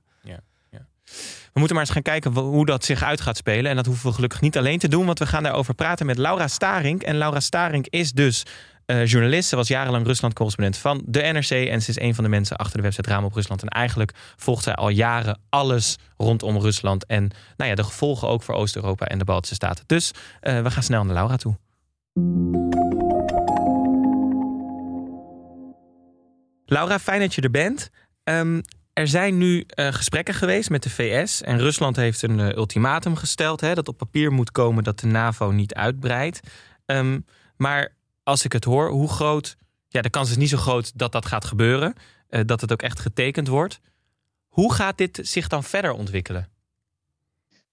We 1.53 1.59
moeten 1.59 1.75
maar 1.75 1.85
eens 1.85 1.93
gaan 1.93 2.01
kijken 2.01 2.31
hoe 2.31 2.65
dat 2.65 2.85
zich 2.85 3.03
uit 3.03 3.21
gaat 3.21 3.37
spelen. 3.37 3.69
En 3.69 3.75
dat 3.75 3.85
hoeven 3.85 4.07
we 4.07 4.13
gelukkig 4.13 4.41
niet 4.41 4.57
alleen 4.57 4.79
te 4.79 4.87
doen, 4.87 5.05
want 5.05 5.19
we 5.19 5.25
gaan 5.25 5.43
daarover 5.43 5.73
praten 5.73 6.05
met 6.05 6.17
Laura 6.17 6.47
Starink. 6.47 7.03
En 7.03 7.17
Laura 7.17 7.39
Starink 7.39 7.87
is 7.87 8.11
dus 8.11 8.45
uh, 8.85 9.05
journalist. 9.05 9.49
Ze 9.49 9.55
was 9.55 9.67
jarenlang 9.67 10.05
Rusland-correspondent 10.05 10.77
van 10.77 11.01
de 11.05 11.19
NRC. 11.19 11.49
En 11.49 11.81
ze 11.81 11.89
is 11.89 11.99
een 11.99 12.15
van 12.15 12.23
de 12.23 12.29
mensen 12.29 12.57
achter 12.57 12.77
de 12.77 12.83
website 12.83 13.09
Raam 13.09 13.23
op 13.23 13.33
Rusland. 13.33 13.61
En 13.61 13.67
eigenlijk 13.67 14.11
volgt 14.35 14.63
zij 14.63 14.75
al 14.75 14.89
jaren 14.89 15.39
alles 15.49 15.97
rondom 16.17 16.57
Rusland. 16.57 17.05
En 17.05 17.31
nou 17.57 17.69
ja, 17.69 17.75
de 17.75 17.83
gevolgen 17.83 18.27
ook 18.27 18.43
voor 18.43 18.55
Oost-Europa 18.55 19.05
en 19.07 19.17
de 19.17 19.25
Baltische 19.25 19.55
Staten. 19.55 19.83
Dus 19.87 20.11
uh, 20.41 20.61
we 20.61 20.71
gaan 20.71 20.83
snel 20.83 21.03
naar 21.03 21.13
Laura 21.13 21.35
toe. 21.35 21.57
Laura, 26.65 26.99
fijn 26.99 27.19
dat 27.19 27.35
je 27.35 27.41
er 27.41 27.51
bent. 27.51 27.89
Um, 28.23 28.61
er 28.93 29.07
zijn 29.07 29.37
nu 29.37 29.65
uh, 29.75 29.87
gesprekken 29.87 30.33
geweest 30.33 30.69
met 30.69 30.83
de 30.83 30.89
VS 30.89 31.41
en 31.41 31.59
Rusland 31.59 31.95
heeft 31.95 32.21
een 32.21 32.39
uh, 32.39 32.49
ultimatum 32.49 33.15
gesteld 33.15 33.61
hè, 33.61 33.73
dat 33.73 33.87
op 33.87 33.97
papier 33.97 34.31
moet 34.31 34.51
komen 34.51 34.83
dat 34.83 34.99
de 34.99 35.07
NAVO 35.07 35.51
niet 35.51 35.73
uitbreidt. 35.73 36.39
Um, 36.85 37.25
maar 37.57 37.95
als 38.23 38.45
ik 38.45 38.53
het 38.53 38.63
hoor, 38.63 38.89
hoe 38.89 39.09
groot, 39.09 39.57
ja, 39.87 40.01
de 40.01 40.09
kans 40.09 40.29
is 40.29 40.37
niet 40.37 40.49
zo 40.49 40.57
groot 40.57 40.97
dat 40.97 41.11
dat 41.11 41.25
gaat 41.25 41.45
gebeuren, 41.45 41.93
uh, 42.29 42.41
dat 42.45 42.61
het 42.61 42.71
ook 42.71 42.81
echt 42.81 42.99
getekend 42.99 43.47
wordt. 43.47 43.79
Hoe 44.47 44.73
gaat 44.73 44.97
dit 44.97 45.19
zich 45.21 45.47
dan 45.47 45.63
verder 45.63 45.91
ontwikkelen? 45.91 46.47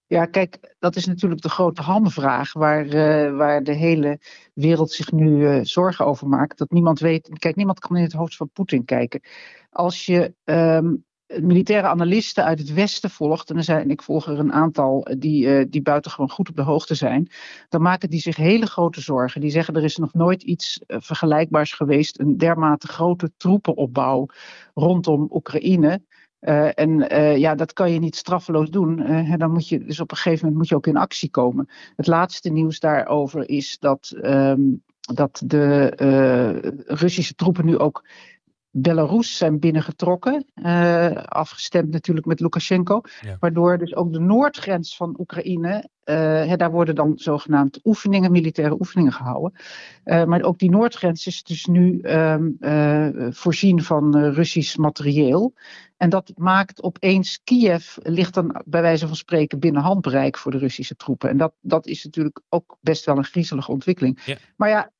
Ja, 0.07 0.27
kijk, 0.27 0.75
dat 0.79 0.97
is 0.97 1.07
natuurlijk 1.07 1.43
de 1.43 1.49
grote 1.49 1.83
hamvraag 1.83 2.53
waar, 2.53 2.89
waar 3.37 3.63
de 3.63 3.75
hele 3.75 4.21
wereld 4.55 4.93
zich 4.93 5.13
nu 5.13 5.65
zorgen 5.65 6.07
over 6.07 6.29
maakt. 6.29 6.59
Dat 6.59 6.71
niemand 6.71 7.01
weet, 7.01 7.29
kijk, 7.39 7.57
niemand 7.57 7.79
kan 7.79 7.97
in 7.97 8.03
het 8.03 8.13
hoofd 8.13 8.37
van 8.37 8.51
Poetin 8.53 8.85
kijken. 8.85 9.21
Als 9.71 10.07
je 10.07 10.35
um, 10.45 11.05
militaire 11.39 11.87
analisten 11.87 12.45
uit 12.45 12.59
het 12.59 12.73
Westen 12.73 13.11
volgt, 13.11 13.51
en 13.51 13.57
er 13.57 13.65
zijn, 13.65 13.91
ik 13.91 14.03
volg 14.03 14.27
er 14.27 14.39
een 14.39 14.53
aantal 14.53 15.07
die, 15.19 15.47
uh, 15.47 15.65
die 15.69 15.83
buitengewoon 15.83 16.31
goed 16.31 16.49
op 16.49 16.57
de 16.57 16.63
hoogte 16.63 16.95
zijn, 16.95 17.31
dan 17.69 17.83
maken 17.83 18.11
die 18.11 18.21
zich 18.21 18.37
hele 18.37 18.67
grote 18.67 19.01
zorgen. 19.01 19.41
Die 19.41 19.51
zeggen 19.51 19.75
er 19.75 19.85
is 19.85 19.97
nog 19.97 20.15
nooit 20.15 20.43
iets 20.43 20.81
uh, 20.87 20.97
vergelijkbaars 21.01 21.73
geweest, 21.73 22.21
een 22.21 22.37
dermate 22.37 22.87
grote 22.87 23.31
troepenopbouw 23.37 24.27
rondom 24.75 25.27
Oekraïne. 25.31 26.03
En 26.75 26.99
ja, 27.39 27.55
dat 27.55 27.73
kan 27.73 27.93
je 27.93 27.99
niet 27.99 28.17
straffeloos 28.17 28.71
doen. 28.71 28.97
dan 29.39 29.53
moet 29.53 29.69
je, 29.69 29.85
dus 29.85 30.01
op 30.01 30.11
een 30.11 30.17
gegeven 30.17 30.39
moment 30.39 30.57
moet 30.57 30.69
je 30.69 30.75
ook 30.75 30.87
in 30.87 30.97
actie 30.97 31.31
komen. 31.31 31.69
Het 31.97 32.07
laatste 32.07 32.51
nieuws 32.51 32.81
daarover 32.81 33.49
is 33.49 33.79
dat, 33.79 34.13
um, 34.23 34.83
dat 35.01 35.43
de 35.45 36.85
Russische 36.87 37.35
troepen 37.35 37.65
nu 37.65 37.79
ook 37.79 38.05
Belarus 38.73 39.37
zijn 39.37 39.59
binnengetrokken. 39.59 40.47
Uh, 40.55 41.17
afgestemd 41.17 41.91
natuurlijk 41.91 42.27
met 42.27 42.41
Lukashenko. 42.41 43.01
Waardoor 43.41 43.79
dus 43.79 43.95
ook 43.95 44.13
de 44.13 44.21
noordgrens 44.21 44.97
van 44.97 45.17
Oekraïne. 45.19 45.89
Uh, 46.05 46.55
daar 46.57 46.71
worden 46.71 46.95
dan 46.95 47.13
zogenaamd 47.17 47.81
oefeningen, 47.85 48.31
militaire 48.31 48.79
oefeningen 48.79 49.13
gehouden. 49.13 49.61
Uh, 50.05 50.25
maar 50.25 50.43
ook 50.43 50.59
die 50.59 50.71
noordgrens 50.71 51.27
is 51.27 51.43
dus 51.43 51.67
nu 51.67 52.01
um, 52.03 52.57
voorzien 53.33 53.83
van 53.83 54.17
Russisch 54.17 54.77
materieel. 54.77 55.55
En 55.97 56.11
dat 56.11 56.33
maakt 56.37 56.83
opeens 56.83 57.41
Kiev, 57.45 57.97
ligt 58.03 58.35
dan 58.35 58.63
bij 58.65 58.83
wijze 58.83 59.07
van 59.07 59.17
spreken 59.17 59.59
binnen 59.59 59.83
handbereik 59.83 60.39
voor 60.39 60.53
de 60.53 60.59
Russische 60.59 60.97
troepen. 60.97 61.29
En 61.29 61.37
dat, 61.37 61.53
dat 61.61 61.87
is 61.87 62.05
natuurlijk 62.05 62.41
ook 62.49 62.77
best 62.81 63.05
wel 63.05 63.17
een 63.17 63.25
griezelige 63.25 63.73
ontwikkeling. 63.73 64.21
Ja. 64.25 64.37
Maar 64.57 64.69
ja, 64.69 64.91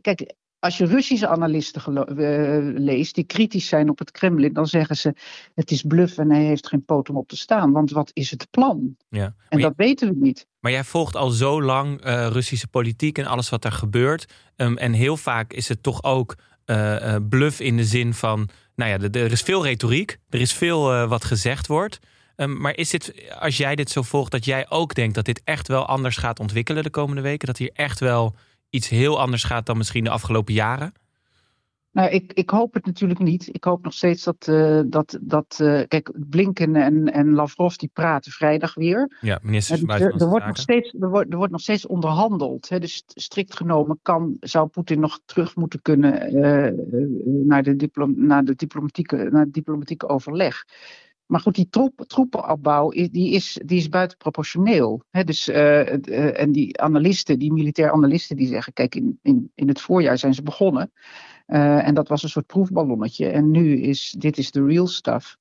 kijk, 0.00 0.34
als 0.62 0.76
je 0.76 0.86
Russische 0.86 1.28
analisten 1.28 1.82
uh, 1.96 2.80
leest 2.84 3.14
die 3.14 3.24
kritisch 3.24 3.68
zijn 3.68 3.90
op 3.90 3.98
het 3.98 4.10
Kremlin, 4.10 4.52
dan 4.52 4.66
zeggen 4.66 4.96
ze 4.96 5.14
het 5.54 5.70
is 5.70 5.82
bluff 5.82 6.18
en 6.18 6.30
hij 6.30 6.44
heeft 6.44 6.68
geen 6.68 6.84
poot 6.84 7.08
om 7.08 7.16
op 7.16 7.28
te 7.28 7.36
staan. 7.36 7.72
Want 7.72 7.90
wat 7.90 8.10
is 8.12 8.30
het 8.30 8.46
plan? 8.50 8.96
Ja, 9.08 9.34
en 9.48 9.60
dat 9.60 9.72
weten 9.76 10.08
we 10.08 10.14
niet. 10.18 10.46
Maar 10.60 10.72
jij 10.72 10.84
volgt 10.84 11.16
al 11.16 11.30
zo 11.30 11.62
lang 11.62 12.06
uh, 12.06 12.26
Russische 12.26 12.68
politiek 12.68 13.18
en 13.18 13.26
alles 13.26 13.48
wat 13.48 13.64
er 13.64 13.72
gebeurt. 13.72 14.32
Um, 14.56 14.76
en 14.76 14.92
heel 14.92 15.16
vaak 15.16 15.52
is 15.52 15.68
het 15.68 15.82
toch 15.82 16.02
ook 16.02 16.36
uh, 16.66 17.16
bluff 17.28 17.60
in 17.60 17.76
de 17.76 17.84
zin 17.84 18.14
van, 18.14 18.48
nou 18.74 18.90
ja, 18.90 19.20
er 19.20 19.32
is 19.32 19.42
veel 19.42 19.64
retoriek, 19.64 20.18
er 20.28 20.40
is 20.40 20.52
veel 20.52 21.06
wat 21.06 21.24
gezegd 21.24 21.66
wordt. 21.66 21.98
Um, 22.36 22.60
maar 22.60 22.76
is 22.76 22.90
dit, 22.90 23.14
als 23.38 23.56
jij 23.56 23.74
dit 23.74 23.90
zo 23.90 24.02
volgt, 24.02 24.30
dat 24.30 24.44
jij 24.44 24.70
ook 24.70 24.94
denkt 24.94 25.14
dat 25.14 25.24
dit 25.24 25.40
echt 25.44 25.68
wel 25.68 25.86
anders 25.86 26.16
gaat 26.16 26.40
ontwikkelen 26.40 26.82
de 26.82 26.90
komende 26.90 27.22
weken? 27.22 27.46
Dat 27.46 27.58
hier 27.58 27.70
echt 27.74 28.00
wel 28.00 28.34
iets 28.72 28.88
heel 28.88 29.20
anders 29.20 29.44
gaat 29.44 29.66
dan 29.66 29.76
misschien 29.76 30.04
de 30.04 30.10
afgelopen 30.10 30.54
jaren? 30.54 30.92
Nou, 31.92 32.10
ik, 32.10 32.32
ik 32.32 32.50
hoop 32.50 32.74
het 32.74 32.86
natuurlijk 32.86 33.20
niet. 33.20 33.48
Ik 33.52 33.64
hoop 33.64 33.82
nog 33.82 33.92
steeds 33.92 34.24
dat. 34.24 34.46
Uh, 34.50 34.80
dat, 34.86 35.18
dat 35.20 35.58
uh, 35.62 35.80
kijk, 35.88 36.10
Blinken 36.14 36.76
en, 36.76 37.12
en 37.12 37.32
Lavrov 37.32 37.74
die 37.74 37.90
praten 37.92 38.32
vrijdag 38.32 38.74
weer. 38.74 39.18
Ja, 39.20 39.38
ministers 39.42 39.80
van 39.80 39.90
er, 39.90 40.20
er, 40.20 40.28
wordt 40.28 40.46
nog 40.46 40.56
steeds, 40.56 40.94
er, 41.00 41.10
wordt, 41.10 41.30
er 41.30 41.36
wordt 41.36 41.52
nog 41.52 41.60
steeds 41.60 41.86
onderhandeld. 41.86 42.68
Hè. 42.68 42.80
Dus 42.80 43.02
strikt 43.06 43.56
genomen 43.56 43.98
kan, 44.02 44.36
zou 44.40 44.68
Poetin 44.68 45.00
nog 45.00 45.20
terug 45.24 45.56
moeten 45.56 45.82
kunnen 45.82 46.34
uh, 46.34 46.72
naar, 47.46 47.62
de 47.62 47.76
diplom, 47.76 48.14
naar, 48.26 48.44
de 48.44 48.54
diplomatieke, 48.54 49.16
naar 49.16 49.44
het 49.44 49.54
diplomatieke 49.54 50.08
overleg. 50.08 50.64
Maar 51.26 51.40
goed, 51.40 51.54
die 51.54 51.68
troep, 51.70 52.04
troepenopbouw 52.06 52.90
die 52.90 53.30
is, 53.30 53.60
die 53.64 53.78
is 53.78 53.88
buitenproportioneel. 53.88 55.02
Dus, 55.24 55.48
uh, 55.48 56.40
en 56.40 56.52
die 56.52 56.80
analisten, 56.80 57.38
die 57.38 57.52
militair 57.52 57.92
analisten, 57.92 58.36
die 58.36 58.46
zeggen: 58.46 58.72
kijk, 58.72 58.94
in, 58.94 59.18
in, 59.22 59.50
in 59.54 59.68
het 59.68 59.80
voorjaar 59.80 60.18
zijn 60.18 60.34
ze 60.34 60.42
begonnen. 60.42 60.92
Uh, 61.46 61.86
en 61.86 61.94
dat 61.94 62.08
was 62.08 62.22
een 62.22 62.28
soort 62.28 62.46
proefballonnetje. 62.46 63.28
En 63.28 63.50
nu 63.50 63.80
is 63.80 64.14
dit 64.18 64.38
is 64.38 64.50
de 64.50 64.64
real 64.64 64.86
stuff. 64.86 65.36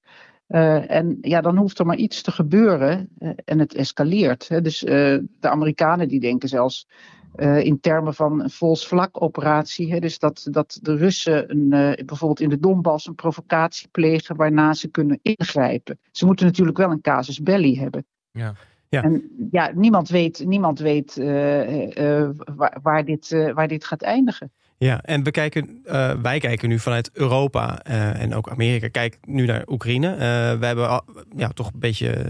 En 0.47 1.17
ja, 1.21 1.41
dan 1.41 1.57
hoeft 1.57 1.79
er 1.79 1.85
maar 1.85 1.97
iets 1.97 2.21
te 2.21 2.31
gebeuren 2.31 3.09
en 3.45 3.59
het 3.59 3.73
escaleert. 3.73 4.47
Hè. 4.47 4.61
Dus 4.61 4.79
de 4.79 5.27
Amerikanen 5.39 6.07
die 6.07 6.19
denken 6.19 6.49
zelfs 6.49 6.87
uh, 7.35 7.65
in 7.65 7.79
termen 7.79 8.13
van 8.13 8.41
een 8.41 8.49
vols 8.49 8.87
vlak 8.87 9.21
operatie. 9.21 9.91
Hè, 9.91 9.99
dus 9.99 10.19
dat, 10.19 10.47
dat 10.51 10.79
de 10.81 10.95
Russen 10.95 11.51
een, 11.51 11.65
uh, 11.65 12.05
bijvoorbeeld 12.05 12.39
in 12.39 12.49
de 12.49 12.59
Donbass 12.59 13.07
een 13.07 13.15
provocatie 13.15 13.87
plegen 13.91 14.35
waarna 14.35 14.73
ze 14.73 14.87
kunnen 14.87 15.19
ingrijpen. 15.21 15.99
Ze 16.11 16.25
moeten 16.25 16.45
natuurlijk 16.45 16.77
wel 16.77 16.91
een 16.91 17.01
casus 17.01 17.41
belli 17.41 17.79
hebben. 17.79 18.05
Ja. 18.31 18.53
Ja. 18.89 19.03
En 19.03 19.29
ja, 19.51 19.71
niemand 19.75 20.09
weet, 20.09 20.45
niemand 20.45 20.79
weet 20.79 21.17
uh, 21.17 22.29
waar, 22.55 22.79
waar, 22.81 23.05
dit, 23.05 23.51
waar 23.53 23.67
dit 23.67 23.85
gaat 23.85 24.01
eindigen. 24.01 24.51
Ja, 24.77 25.01
en 25.01 25.23
we 25.23 25.31
kijken, 25.31 25.81
wij 26.21 26.39
kijken 26.39 26.69
nu 26.69 26.79
vanuit 26.79 27.09
Europa 27.13 27.79
en 27.79 28.33
ook 28.33 28.49
Amerika, 28.49 28.87
kijk 28.87 29.17
nu 29.21 29.45
naar 29.45 29.63
Oekraïne. 29.67 30.15
we 30.59 30.65
hebben 30.65 31.03
ja, 31.35 31.47
toch 31.47 31.67
een 31.73 31.79
beetje 31.79 32.25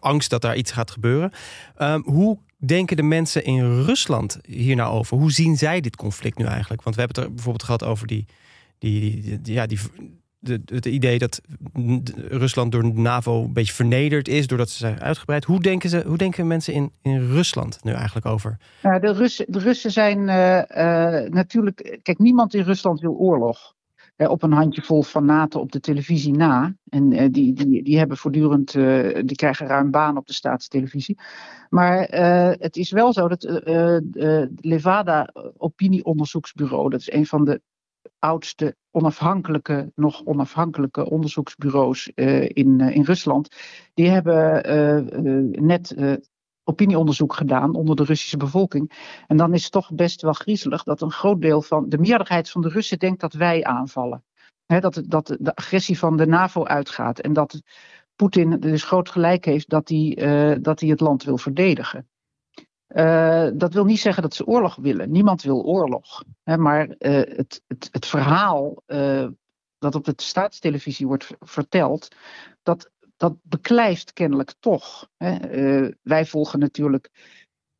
angst 0.00 0.30
dat 0.30 0.42
daar 0.42 0.56
iets 0.56 0.72
gaat 0.72 0.90
gebeuren. 0.90 1.30
Ehm, 1.76 2.00
hoe 2.00 2.38
denken 2.66 2.96
de 2.96 3.02
mensen 3.02 3.44
in 3.44 3.82
Rusland 3.82 4.38
hier 4.46 4.76
nou 4.76 4.92
over? 4.92 5.16
Hoe 5.16 5.32
zien 5.32 5.56
zij 5.56 5.80
dit 5.80 5.96
conflict 5.96 6.38
nu 6.38 6.44
eigenlijk? 6.44 6.82
Want 6.82 6.96
we 6.96 7.02
hebben 7.02 7.20
het 7.20 7.30
er 7.30 7.34
bijvoorbeeld 7.34 7.64
gehad 7.64 7.84
over 7.84 8.06
die, 8.06 8.26
die, 8.78 9.38
ja, 9.42 9.66
die, 9.66 9.78
het 10.64 10.86
idee 10.86 11.18
dat 11.18 11.40
Rusland 12.28 12.72
door 12.72 12.82
de 12.82 13.00
NAVO 13.00 13.44
een 13.44 13.52
beetje 13.52 13.72
vernederd 13.72 14.28
is 14.28 14.46
doordat 14.46 14.70
ze 14.70 14.76
zijn 14.76 15.00
uitgebreid. 15.00 15.44
Hoe 15.44 15.60
denken, 15.60 15.90
ze, 15.90 16.02
hoe 16.06 16.16
denken 16.16 16.46
mensen 16.46 16.74
in, 16.74 16.92
in 17.02 17.28
Rusland 17.30 17.78
nu 17.82 17.92
eigenlijk 17.92 18.26
over? 18.26 18.56
Ja, 18.82 18.98
de, 18.98 19.12
Russen, 19.12 19.46
de 19.48 19.58
Russen 19.58 19.90
zijn 19.90 20.18
uh, 20.18 20.56
uh, 20.56 21.30
natuurlijk. 21.30 21.98
Kijk, 22.02 22.18
niemand 22.18 22.54
in 22.54 22.62
Rusland 22.62 23.00
wil 23.00 23.14
oorlog 23.14 23.74
op 24.16 24.42
een 24.42 24.52
handjevol 24.52 25.02
fanaten 25.02 25.60
op 25.60 25.72
de 25.72 25.80
televisie 25.80 26.32
na. 26.32 26.74
En 26.88 27.12
uh, 27.12 27.26
die, 27.30 27.52
die, 27.52 27.82
die 27.82 27.98
hebben 27.98 28.16
voortdurend, 28.16 28.74
uh, 28.74 29.20
die 29.24 29.36
krijgen 29.36 29.66
ruim 29.66 29.90
baan 29.90 30.16
op 30.16 30.26
de 30.26 30.32
staatstelevisie. 30.32 31.18
Maar 31.68 32.08
het 32.58 32.76
is 32.76 32.90
wel 32.90 33.12
zo 33.12 33.28
dat 33.28 33.60
Levada 34.60 35.30
Opinieonderzoeksbureau, 35.56 36.90
dat 36.90 37.00
is 37.00 37.12
een 37.12 37.26
van 37.26 37.44
de 37.44 37.60
oudste 38.18 38.76
onafhankelijke, 38.90 39.92
nog 39.94 40.24
onafhankelijke 40.24 41.10
onderzoeksbureaus 41.10 42.10
in, 42.46 42.80
in 42.80 43.02
Rusland, 43.02 43.56
die 43.94 44.08
hebben 44.08 45.66
net 45.66 45.94
opinieonderzoek 46.64 47.34
gedaan 47.34 47.74
onder 47.74 47.96
de 47.96 48.04
Russische 48.04 48.36
bevolking. 48.36 48.92
En 49.26 49.36
dan 49.36 49.54
is 49.54 49.62
het 49.62 49.72
toch 49.72 49.92
best 49.92 50.22
wel 50.22 50.32
griezelig 50.32 50.82
dat 50.82 51.00
een 51.00 51.10
groot 51.10 51.40
deel 51.40 51.62
van 51.62 51.88
de 51.88 51.98
meerderheid 51.98 52.50
van 52.50 52.60
de 52.60 52.68
Russen 52.68 52.98
denkt 52.98 53.20
dat 53.20 53.32
wij 53.32 53.64
aanvallen. 53.64 54.24
dat, 54.66 55.02
dat 55.06 55.36
de 55.40 55.54
agressie 55.54 55.98
van 55.98 56.16
de 56.16 56.26
NAVO 56.26 56.64
uitgaat 56.64 57.18
en 57.18 57.32
dat 57.32 57.62
Poetin 58.16 58.60
dus 58.60 58.84
groot 58.84 59.10
gelijk 59.10 59.44
heeft 59.44 59.68
dat 59.68 59.88
hij, 59.88 60.18
uh, 60.18 60.56
dat 60.60 60.80
hij 60.80 60.88
het 60.88 61.00
land 61.00 61.24
wil 61.24 61.38
verdedigen. 61.38 62.08
Uh, 62.88 63.48
dat 63.54 63.74
wil 63.74 63.84
niet 63.84 64.00
zeggen 64.00 64.22
dat 64.22 64.34
ze 64.34 64.46
oorlog 64.46 64.76
willen. 64.76 65.10
Niemand 65.10 65.42
wil 65.42 65.64
oorlog. 65.64 66.24
maar 66.44 66.86
uh, 66.88 66.94
het, 67.12 67.62
het, 67.66 67.88
het, 67.90 68.06
verhaal 68.06 68.82
dat 69.78 69.94
op 69.94 70.04
de 70.04 70.12
staatstelevisie 70.16 71.06
wordt 71.06 71.30
verteld, 71.40 72.08
dat 72.62 72.90
dat 73.16 73.34
beklijft 73.42 74.12
kennelijk 74.12 74.54
toch. 74.60 75.08
Hè. 75.16 75.56
Uh, 75.56 75.92
wij 76.02 76.26
volgen 76.26 76.58
natuurlijk 76.58 77.10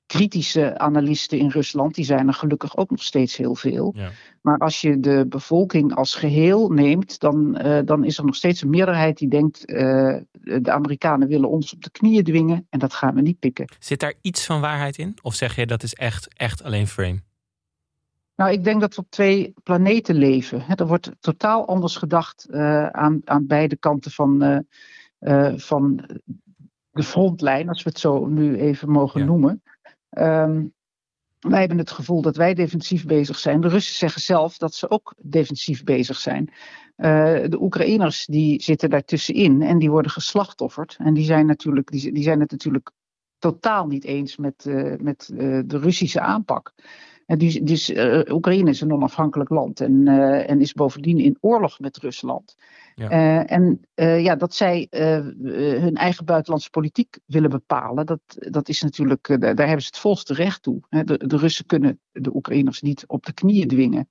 kritische 0.07 0.79
analisten 0.79 1.39
in 1.39 1.49
Rusland, 1.49 1.95
die 1.95 2.05
zijn 2.05 2.29
er 2.29 2.35
gelukkig 2.35 2.77
ook 2.77 2.91
nog 2.91 3.03
steeds 3.03 3.37
heel 3.37 3.55
veel. 3.55 3.93
Ja. 3.97 4.11
Maar 4.41 4.59
als 4.59 4.81
je 4.81 5.01
de 5.01 5.27
bevolking 5.29 5.95
als 5.95 6.15
geheel 6.15 6.69
neemt, 6.69 7.21
dan, 7.21 7.59
uh, 7.67 7.79
dan 7.85 8.05
is 8.05 8.19
er 8.19 8.25
nog 8.25 8.35
steeds 8.35 8.63
een 8.63 8.71
meerderheid 8.71 9.19
die 9.19 9.29
denkt: 9.29 9.71
uh, 9.71 10.17
de 10.41 10.71
Amerikanen 10.71 11.29
willen 11.29 11.49
ons 11.49 11.75
op 11.75 11.83
de 11.83 11.91
knieën 11.91 12.25
dwingen 12.25 12.67
en 12.71 12.79
dat 12.79 12.95
gaan 12.95 13.15
we 13.15 13.21
niet 13.21 13.39
pikken. 13.39 13.69
Zit 13.79 14.01
daar 14.01 14.15
iets 14.21 14.47
van 14.47 14.61
waarheid 14.61 14.99
in? 14.99 15.17
Of 15.23 15.35
zeg 15.35 15.57
je 15.57 15.67
dat 15.67 15.83
is 15.83 15.95
echt, 15.95 16.35
echt 16.35 16.63
alleen 16.63 16.87
frame? 16.87 17.23
Nou, 18.37 18.53
ik 18.53 18.65
denk 18.65 18.81
dat 18.81 18.95
we 18.95 19.01
op 19.01 19.11
twee 19.11 19.55
planeten 19.63 20.15
leven. 20.15 20.65
er 20.77 20.87
wordt 20.87 21.11
totaal 21.21 21.67
anders 21.67 21.97
gedacht 21.97 22.47
uh, 22.51 22.87
aan, 22.87 23.21
aan 23.25 23.47
beide 23.47 23.77
kanten 23.77 24.11
van 24.11 24.65
uh, 25.25 25.53
van 25.57 26.09
de 26.91 27.03
frontlijn, 27.03 27.69
als 27.69 27.83
we 27.83 27.89
het 27.89 27.99
zo 27.99 28.27
nu 28.27 28.57
even 28.57 28.91
mogen 28.91 29.21
ja. 29.21 29.27
noemen. 29.27 29.63
Um, 30.11 30.75
wij 31.41 31.61
hebben 31.61 31.79
het 31.79 31.91
gevoel 31.91 32.23
dat 32.23 32.37
wij 32.37 32.55
defensief 32.55 33.07
bezig 33.07 33.39
zijn. 33.39 33.61
De 33.61 33.69
Russen 33.69 33.95
zeggen 33.95 34.21
zelf 34.21 34.59
dat 34.59 34.75
ze 34.75 34.91
ook 34.91 35.15
defensief 35.23 35.85
bezig 35.85 36.19
zijn. 36.19 36.53
Uh, 36.97 37.45
de 37.49 37.61
Oekraïners 37.61 38.27
die 38.27 38.63
zitten 38.63 38.91
daartussenin 38.91 39.63
en 39.63 39.79
die 39.79 39.91
worden 39.91 40.11
geslachtofferd. 40.11 40.97
En 40.99 41.15
die 41.15 41.25
zijn, 41.25 41.47
natuurlijk, 41.47 41.91
die, 41.91 42.13
die 42.13 42.23
zijn 42.23 42.41
het 42.41 42.51
natuurlijk 42.51 42.91
totaal 43.39 43.87
niet 43.87 44.05
eens 44.05 44.37
met, 44.37 44.65
uh, 44.69 44.95
met 44.99 45.31
uh, 45.33 45.61
de 45.67 45.79
Russische 45.79 46.21
aanpak. 46.21 46.73
Dus 47.27 47.55
dus 47.55 47.93
Oekraïne 48.29 48.71
is 48.71 48.81
een 48.81 48.93
onafhankelijk 48.93 49.51
land 49.51 49.81
en, 49.81 50.09
en 50.47 50.61
is 50.61 50.73
bovendien 50.73 51.19
in 51.19 51.37
oorlog 51.41 51.81
met 51.81 51.97
Rusland. 51.97 52.57
Ja. 52.95 53.11
Uh, 53.11 53.53
en 53.53 53.81
ja, 54.23 54.37
dat 54.37 54.55
zij 54.55 54.87
hun 54.91 55.95
eigen 55.95 56.25
buitenlandse 56.25 56.71
politiek 56.71 57.19
willen 57.27 57.51
bepalen, 57.51 58.07
dat, 58.07 58.21
dat 58.27 58.69
is 58.69 58.83
natuurlijk, 58.83 59.27
daar 59.41 59.57
hebben 59.57 59.81
ze 59.81 59.87
het 59.87 59.99
volste 59.99 60.35
recht 60.35 60.63
toe. 60.63 60.81
Hè. 60.89 61.05
De, 61.05 61.27
de, 61.27 61.37
Russen 61.37 61.67
kunnen 61.67 62.01
de 62.13 62.35
Oekraïners 62.35 62.81
niet 62.81 63.05
op 63.07 63.27
de 63.27 63.33
knieën 63.33 63.69
dwingen. 63.69 64.09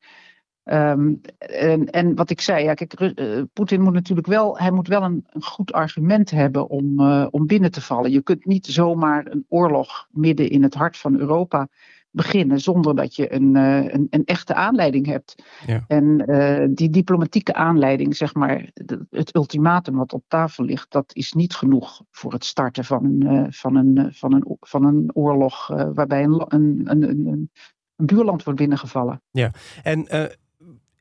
Um, 0.63 1.21
en, 1.38 1.89
en, 1.89 2.15
wat 2.15 2.30
ik 2.30 2.41
zei, 2.41 2.63
ja, 2.63 2.73
kijk, 2.73 3.13
Poetin 3.54 3.82
moet 3.82 3.93
natuurlijk 3.93 4.28
wel, 4.28 4.58
hij 4.58 4.71
moet 4.71 4.88
wel 4.88 5.04
een, 5.04 5.26
een 5.30 5.43
goed 5.43 5.71
argument 5.71 6.32
hebben 6.32 6.69
om, 6.69 6.99
om 7.26 7.45
binnen 7.45 7.71
te 7.71 7.82
vallen. 7.82 8.12
Je 8.12 8.21
kunt 8.21 8.45
niet 8.45 8.65
zomaar 8.65 9.26
een 9.28 9.45
oorlog 9.49 10.08
midden 10.12 10.49
in 10.49 10.63
het 10.63 10.73
hart 10.73 10.97
van 10.97 11.19
Europa 11.19 11.67
beginnen 12.13 12.60
zonder 12.60 12.95
dat 12.95 13.15
je 13.15 13.34
een, 13.34 13.56
uh, 13.56 13.93
een, 13.93 14.08
een, 14.10 14.26
echte 14.26 14.54
aanleiding 14.54 15.06
hebt. 15.06 15.43
Ja. 15.65 15.84
En 15.88 16.23
uh, 16.28 16.65
die 16.69 16.89
diplomatieke 16.89 17.54
aanleiding, 17.54 18.15
zeg 18.15 18.34
maar, 18.34 18.69
het 19.10 19.36
ultimatum 19.36 19.95
wat 19.95 20.13
op 20.13 20.23
tafel 20.28 20.63
ligt, 20.63 20.91
dat 20.91 21.15
is 21.15 21.34
niet 21.34 21.56
genoeg 21.56 22.02
voor 22.12 22.34
het 22.34 22.45
starten 22.45 22.86
van 22.86 23.06
een, 23.06 23.34
uh, 23.34 23.45
van 23.49 23.76
een, 23.76 24.10
van 24.13 24.34
een, 24.34 24.58
van 24.60 24.86
een 24.86 25.10
oorlog 25.13 25.67
waarbij 25.67 26.23
een, 26.23 26.45
een, 26.47 26.82
een, 26.84 27.10
een, 27.10 27.49
een 27.95 28.06
buurland 28.06 28.43
wordt 28.43 28.60
binnengevallen. 28.60 29.21
Ja, 29.32 29.52
en 29.84 30.06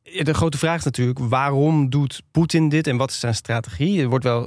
de 0.02 0.34
grote 0.34 0.58
vraag 0.58 0.78
is 0.78 0.84
natuurlijk: 0.84 1.18
waarom 1.18 1.90
doet 1.90 2.22
Poetin 2.30 2.68
dit 2.68 2.86
en 2.86 2.96
wat 2.96 3.10
is 3.10 3.20
zijn 3.20 3.34
strategie? 3.34 4.00
Er 4.00 4.08
wordt 4.08 4.24
wel 4.24 4.46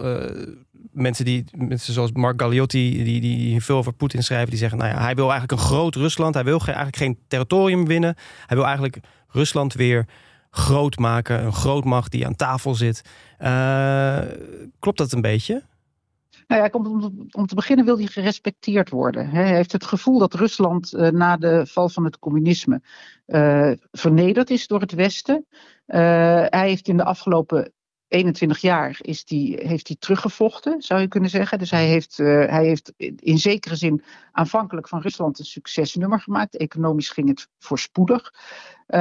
mensen 0.96 1.26
die, 1.26 1.46
mensen 1.58 1.94
zoals 1.94 2.12
Mark 2.12 2.42
Galliotti, 2.42 3.04
die, 3.04 3.22
die 3.22 3.64
veel 3.64 3.78
over 3.78 3.94
Poetin 3.94 4.24
schrijven, 4.24 4.50
die 4.50 4.60
zeggen: 4.60 4.78
nou 4.78 4.92
ja, 4.92 5.02
hij 5.02 5.16
wil 5.16 5.30
eigenlijk 5.32 5.52
een 5.52 5.68
groot 5.68 5.96
Rusland. 5.96 6.34
Hij 6.34 6.44
wil 6.44 6.60
eigenlijk 6.60 6.96
geen 6.96 7.20
territorium 7.28 7.86
winnen. 7.86 8.16
Hij 8.46 8.58
wil 8.58 8.66
eigenlijk 8.66 9.00
Rusland 9.28 9.74
weer 9.74 10.06
groot 10.50 10.98
maken. 10.98 11.44
Een 11.44 11.54
grootmacht 11.54 12.12
die 12.12 12.26
aan 12.26 12.36
tafel 12.36 12.76
zit. 12.76 13.02
Uh, 13.40 14.20
klopt 14.80 14.98
dat 14.98 15.12
een 15.12 15.22
beetje? 15.22 15.64
Nou 16.48 16.62
ja, 16.62 16.70
om, 16.72 17.28
om 17.32 17.48
te 17.48 17.56
beginnen 17.56 17.86
wil 17.86 17.98
hij 17.98 18.06
gerespecteerd 18.06 18.90
worden. 18.90 19.30
Hij 19.30 19.56
heeft 19.56 19.72
het 19.72 19.86
gevoel 19.86 20.20
dat 20.20 20.34
Rusland 20.34 20.94
uh, 20.94 21.10
na 21.10 21.38
de 21.38 21.66
val 21.68 21.90
van 21.90 22.04
het 22.06 22.20
communisme 22.20 22.82
uh, 23.28 23.72
vernederd 23.92 24.50
is 24.50 24.68
door 24.68 24.80
het 24.80 24.92
Westen. 24.92 25.46
Hij 25.86 26.68
heeft 26.68 26.88
in 26.88 26.98
de 26.98 27.04
afgelopen 27.04 27.74
21 28.16 28.58
jaar 28.58 28.98
is 29.02 29.26
die, 29.26 29.60
heeft 29.64 29.88
hij 29.88 29.98
teruggevochten, 30.00 30.82
zou 30.82 31.02
je 31.02 31.08
kunnen 31.08 31.30
zeggen. 31.30 31.60
Dus 31.60 31.72
hij 31.72 31.86
heeft, 31.86 32.20
uh, 32.20 32.28
hij 32.28 32.66
heeft 32.66 32.94
in 33.16 33.38
zekere 33.38 33.76
zin 33.76 34.04
aanvankelijk 34.32 34.88
van 34.88 35.02
Rusland 35.02 35.40
een 35.40 35.46
succesnummer 35.46 36.20
gemaakt. 36.20 36.58
Economisch 36.58 37.10
ging 37.10 37.28
het 37.28 37.48
voorspoedig. 37.60 38.34
Uh, 38.88 39.00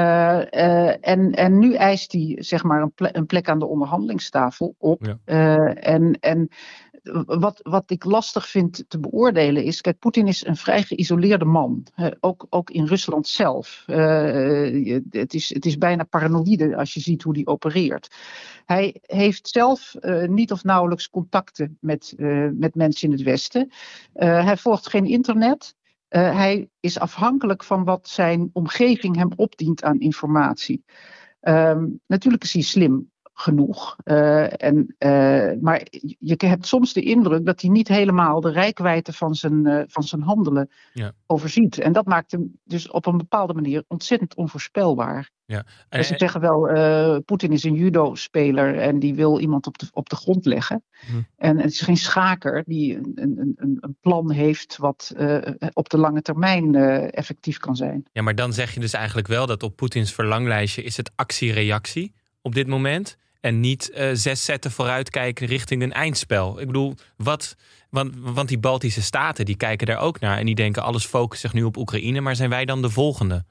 uh, 0.51 1.09
en, 1.09 1.33
en 1.33 1.59
nu 1.59 1.75
eist 1.75 2.13
hij 2.13 2.37
zeg 2.41 2.63
maar 2.63 2.83
een, 2.83 2.93
ple 2.93 3.09
een 3.13 3.27
plek 3.27 3.49
aan 3.49 3.59
de 3.59 3.67
onderhandelingstafel 3.67 4.75
op. 4.79 5.19
Ja. 5.25 5.75
en, 5.75 6.19
en 6.21 6.49
wat, 7.27 7.61
wat 7.63 7.91
ik 7.91 8.05
lastig 8.05 8.49
vind 8.49 8.85
te 8.89 8.99
beoordelen 9.01 9.65
is, 9.65 9.81
kijk, 9.81 9.99
Poetin 9.99 10.27
is 10.27 10.47
een 10.47 10.57
vrij 10.57 10.83
geïsoleerde 10.83 11.45
man, 11.45 11.87
ook, 12.21 12.47
ook 12.51 12.71
in 12.71 12.87
Rusland 12.87 13.29
zelf. 13.29 13.85
Uh, 13.87 15.01
het, 15.11 15.35
is, 15.35 15.55
het 15.55 15.67
is 15.67 15.79
bijna 15.79 16.05
paranoïde 16.05 16.77
als 16.77 16.95
je 16.95 17.01
ziet 17.01 17.23
hoe 17.23 17.35
die 17.35 17.47
opereert. 17.47 18.15
Hij 18.65 18.97
heeft 19.03 19.49
zelf 19.49 19.95
uh, 20.01 20.29
niet 20.29 20.53
of 20.53 20.65
nauwelijks 20.65 21.11
contacten 21.11 21.79
met, 21.81 22.15
uh, 22.17 22.49
met 22.53 22.75
mensen 22.75 23.09
in 23.09 23.15
het 23.15 23.23
Westen. 23.23 23.71
hij 24.15 24.57
volgt 24.57 24.89
geen 24.89 25.07
internet. 25.07 25.75
hij 26.09 26.69
is 26.81 26.99
afhankelijk 26.99 27.65
van 27.65 27.85
wat 27.85 28.09
zijn 28.09 28.51
omgeving 28.53 29.17
hem 29.17 29.31
opdient 29.37 29.83
aan 29.83 30.01
informatie. 30.01 30.85
Um, 31.41 32.01
natuurlijk 32.07 32.45
is 32.45 32.53
hij 32.53 32.63
slim 32.63 33.13
genoeg. 33.35 33.97
Uh, 34.05 34.63
en, 34.63 34.95
uh, 34.99 35.61
maar 35.61 35.87
je 36.19 36.37
hebt 36.37 36.67
soms 36.67 36.93
de 36.93 37.03
indruk 37.03 37.47
dat 37.47 37.61
hij 37.61 37.71
niet 37.71 37.89
helemaal 37.89 38.41
de 38.41 38.51
rijkwijde 38.51 39.13
van 39.13 39.35
zijn, 39.35 39.67
uh, 39.67 39.83
van 39.87 40.03
zijn 40.03 40.23
handelen 40.23 40.71
ja. 40.93 41.13
overziet. 41.27 41.79
En 41.79 41.93
dat 41.93 42.07
maakt 42.07 42.31
hem 42.31 42.59
dus 42.65 42.91
op 42.91 43.07
een 43.07 43.17
bepaalde 43.17 43.55
manier 43.55 43.85
ontzettend 43.89 44.35
onvoorspelbaar. 44.35 45.31
Ja. 45.47 45.65
En 45.89 46.05
ze 46.05 46.15
zeggen 46.17 46.41
wel, 46.41 46.61
Poetin 47.23 47.53
is 47.53 47.65
een 47.65 47.75
judo-speler 47.75 48.79
en 48.79 48.99
die 48.99 49.15
wil 49.15 49.41
iemand 49.41 49.67
op 49.67 49.79
de, 49.79 49.87
op 49.93 50.09
de 50.09 50.17
grond 50.17 50.47
leggen. 50.47 50.85
Hm. 51.07 51.13
En 51.37 51.59
het 51.59 51.71
is 51.71 51.81
geen 51.81 51.97
schaker 51.97 52.63
die 52.67 52.97
een, 52.97 53.13
een, 53.15 53.53
een, 53.57 53.77
een 53.81 53.97
plan 54.01 54.31
heeft 54.31 54.77
wat 54.77 55.15
op 55.73 55.89
de 55.89 55.99
lange 55.99 56.23
termijn 56.23 56.75
effectief 57.11 57.59
kan 57.59 57.77
zijn. 57.77 58.07
Ja, 58.13 58.23
maar 58.23 58.35
dan 58.35 58.53
zeg 58.53 58.75
je 58.75 58.81
dus 58.81 58.93
eigenlijk 58.93 59.27
wel 59.27 59.47
dat 59.47 59.63
op 59.63 59.77
Poetins 59.77 60.13
verlanglijstje 60.13 60.83
is 60.83 60.97
het 60.97 61.11
actie-reactie 61.15 62.15
op 62.43 62.55
dit 62.55 62.67
moment. 62.67 63.17
En 63.45 63.61
niet 63.61 63.91
uh, 63.95 64.11
zes 64.13 64.45
zetten 64.45 64.71
vooruitkijken 64.71 65.47
richting 65.47 65.83
een 65.83 65.93
eindspel. 65.93 66.61
Ik 66.61 66.67
bedoel, 66.67 66.95
wat. 67.17 67.57
Want, 67.91 68.15
want 68.19 68.49
die 68.49 68.59
Baltische 68.59 69.03
staten 69.03 69.45
die 69.45 69.57
kijken 69.57 69.87
daar 69.87 69.99
ook 69.99 70.21
naar. 70.21 70.39
En 70.39 70.47
die 70.47 70.55
denken 70.55 70.83
alles 70.83 71.07
focust 71.07 71.41
zich 71.41 71.53
nu 71.53 71.63
op 71.63 71.77
Oekraïne. 71.77 72.21
Maar 72.21 72.37
zijn 72.37 72.51
wij 72.51 72.65
dan 72.65 72.83
de 72.83 72.91
volgende? 72.91 73.45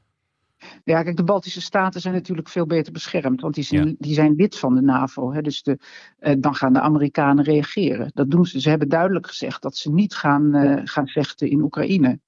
Ja, 0.83 1.03
kijk, 1.03 1.17
de 1.17 1.23
Baltische 1.23 1.61
staten 1.61 2.01
zijn 2.01 2.13
natuurlijk 2.13 2.49
veel 2.49 2.65
beter 2.65 2.93
beschermd. 2.93 3.41
Want 3.41 3.53
die 3.53 3.63
zijn, 3.63 3.95
die 3.99 4.13
zijn 4.13 4.35
lid 4.35 4.57
van 4.57 4.75
de 4.75 4.81
NAVO. 4.81 5.33
Hè, 5.33 5.41
dus 5.41 5.63
de, 5.63 5.77
eh, 6.19 6.35
dan 6.39 6.55
gaan 6.55 6.73
de 6.73 6.81
Amerikanen 6.81 7.43
reageren. 7.43 8.11
Dat 8.13 8.31
doen 8.31 8.45
ze. 8.45 8.61
Ze 8.61 8.69
hebben 8.69 8.89
duidelijk 8.89 9.27
gezegd 9.27 9.61
dat 9.61 9.77
ze 9.77 9.91
niet 9.91 10.15
gaan, 10.15 10.55
uh, 10.55 10.81
gaan 10.83 11.07
vechten 11.07 11.49
in 11.49 11.61
Oekraïne. 11.61 12.19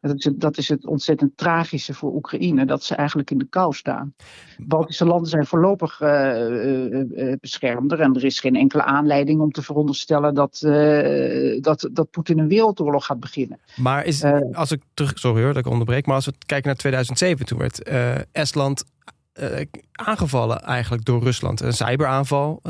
Dat 0.00 0.16
is, 0.16 0.24
het, 0.24 0.40
dat 0.40 0.58
is 0.58 0.68
het 0.68 0.86
ontzettend 0.86 1.36
tragische 1.36 1.94
voor 1.94 2.14
Oekraïne, 2.14 2.66
dat 2.66 2.84
ze 2.84 2.94
eigenlijk 2.94 3.30
in 3.30 3.38
de 3.38 3.46
kou 3.48 3.74
staan. 3.74 4.14
Baltische 4.58 5.04
landen 5.04 5.28
zijn 5.28 5.46
voorlopig 5.46 6.00
uh, 6.00 7.32
beschermder 7.40 8.00
en 8.00 8.14
er 8.14 8.24
is 8.24 8.40
geen 8.40 8.56
enkele 8.56 8.82
aanleiding 8.82 9.40
om 9.40 9.50
te 9.50 9.62
veronderstellen 9.62 10.34
dat, 10.34 10.62
uh, 10.64 11.60
dat, 11.60 11.88
dat 11.92 12.10
Poetin 12.10 12.38
een 12.38 12.48
wereldoorlog 12.48 13.06
gaat 13.06 13.20
beginnen. 13.20 13.60
Maar 13.76 14.04
is, 14.04 14.24
als 14.52 14.72
ik 14.72 14.82
terug, 14.94 15.18
sorry 15.18 15.42
hoor 15.42 15.52
dat 15.52 15.66
ik 15.66 15.72
onderbreek, 15.72 16.06
maar 16.06 16.14
als 16.14 16.26
we 16.26 16.32
kijken 16.46 16.66
naar 16.66 16.76
2007, 16.76 17.46
toen 17.46 17.58
werd 17.58 17.82
Estland 18.32 18.84
aangevallen 19.92 20.60
eigenlijk 20.60 21.04
door 21.04 21.22
Rusland. 21.22 21.60
Een 21.60 21.72
cyberaanval, 21.72 22.62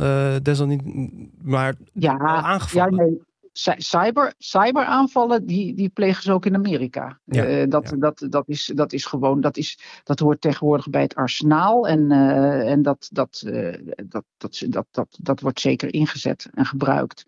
desalniettemin, 0.42 1.30
maar 1.42 1.74
ja, 1.92 2.18
aangevallen. 2.18 2.96
Ja, 2.96 3.02
nee 3.02 3.28
cyber, 3.76 4.34
cyberaanvallen, 4.38 5.46
die, 5.46 5.74
die 5.74 5.88
plegen 5.88 6.22
ze 6.22 6.32
ook 6.32 6.46
in 6.46 6.54
Amerika. 6.54 7.20
Ja, 7.24 7.48
uh, 7.48 7.68
dat, 7.68 7.94
dat, 7.98 8.26
dat, 8.28 8.48
is, 8.48 8.72
dat 8.74 8.92
is 8.92 9.04
gewoon, 9.04 9.40
dat, 9.40 9.56
is, 9.56 9.78
dat 10.04 10.18
hoort 10.18 10.40
tegenwoordig 10.40 10.90
bij 10.90 11.02
het 11.02 11.14
arsenaal. 11.14 11.88
En, 11.88 12.10
uh, 12.10 12.70
en 12.70 12.82
dat, 12.82 13.08
dat, 13.12 13.42
uh, 13.46 13.74
dat, 14.06 14.24
dat, 14.36 14.64
dat, 14.68 14.86
dat, 14.90 15.18
dat 15.20 15.40
wordt 15.40 15.60
zeker 15.60 15.94
ingezet 15.94 16.48
en 16.54 16.66
gebruikt. 16.66 17.26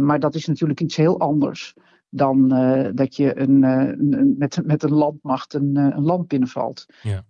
maar 0.00 0.20
dat 0.20 0.34
is 0.34 0.46
natuurlijk 0.46 0.80
iets 0.80 0.96
heel 0.96 1.20
anders 1.20 1.74
dan 2.10 2.54
uh, 2.54 2.88
dat 2.94 3.16
je 3.16 3.38
een, 3.38 3.62
uh, 3.62 3.88
een, 3.88 4.34
met, 4.38 4.60
met 4.64 4.82
een 4.82 4.92
landmacht 4.92 5.54
een, 5.54 5.78
uh, 5.78 5.86
een 5.90 6.02
land 6.02 6.28
binnenvalt. 6.28 6.86
Ja. 7.02 7.24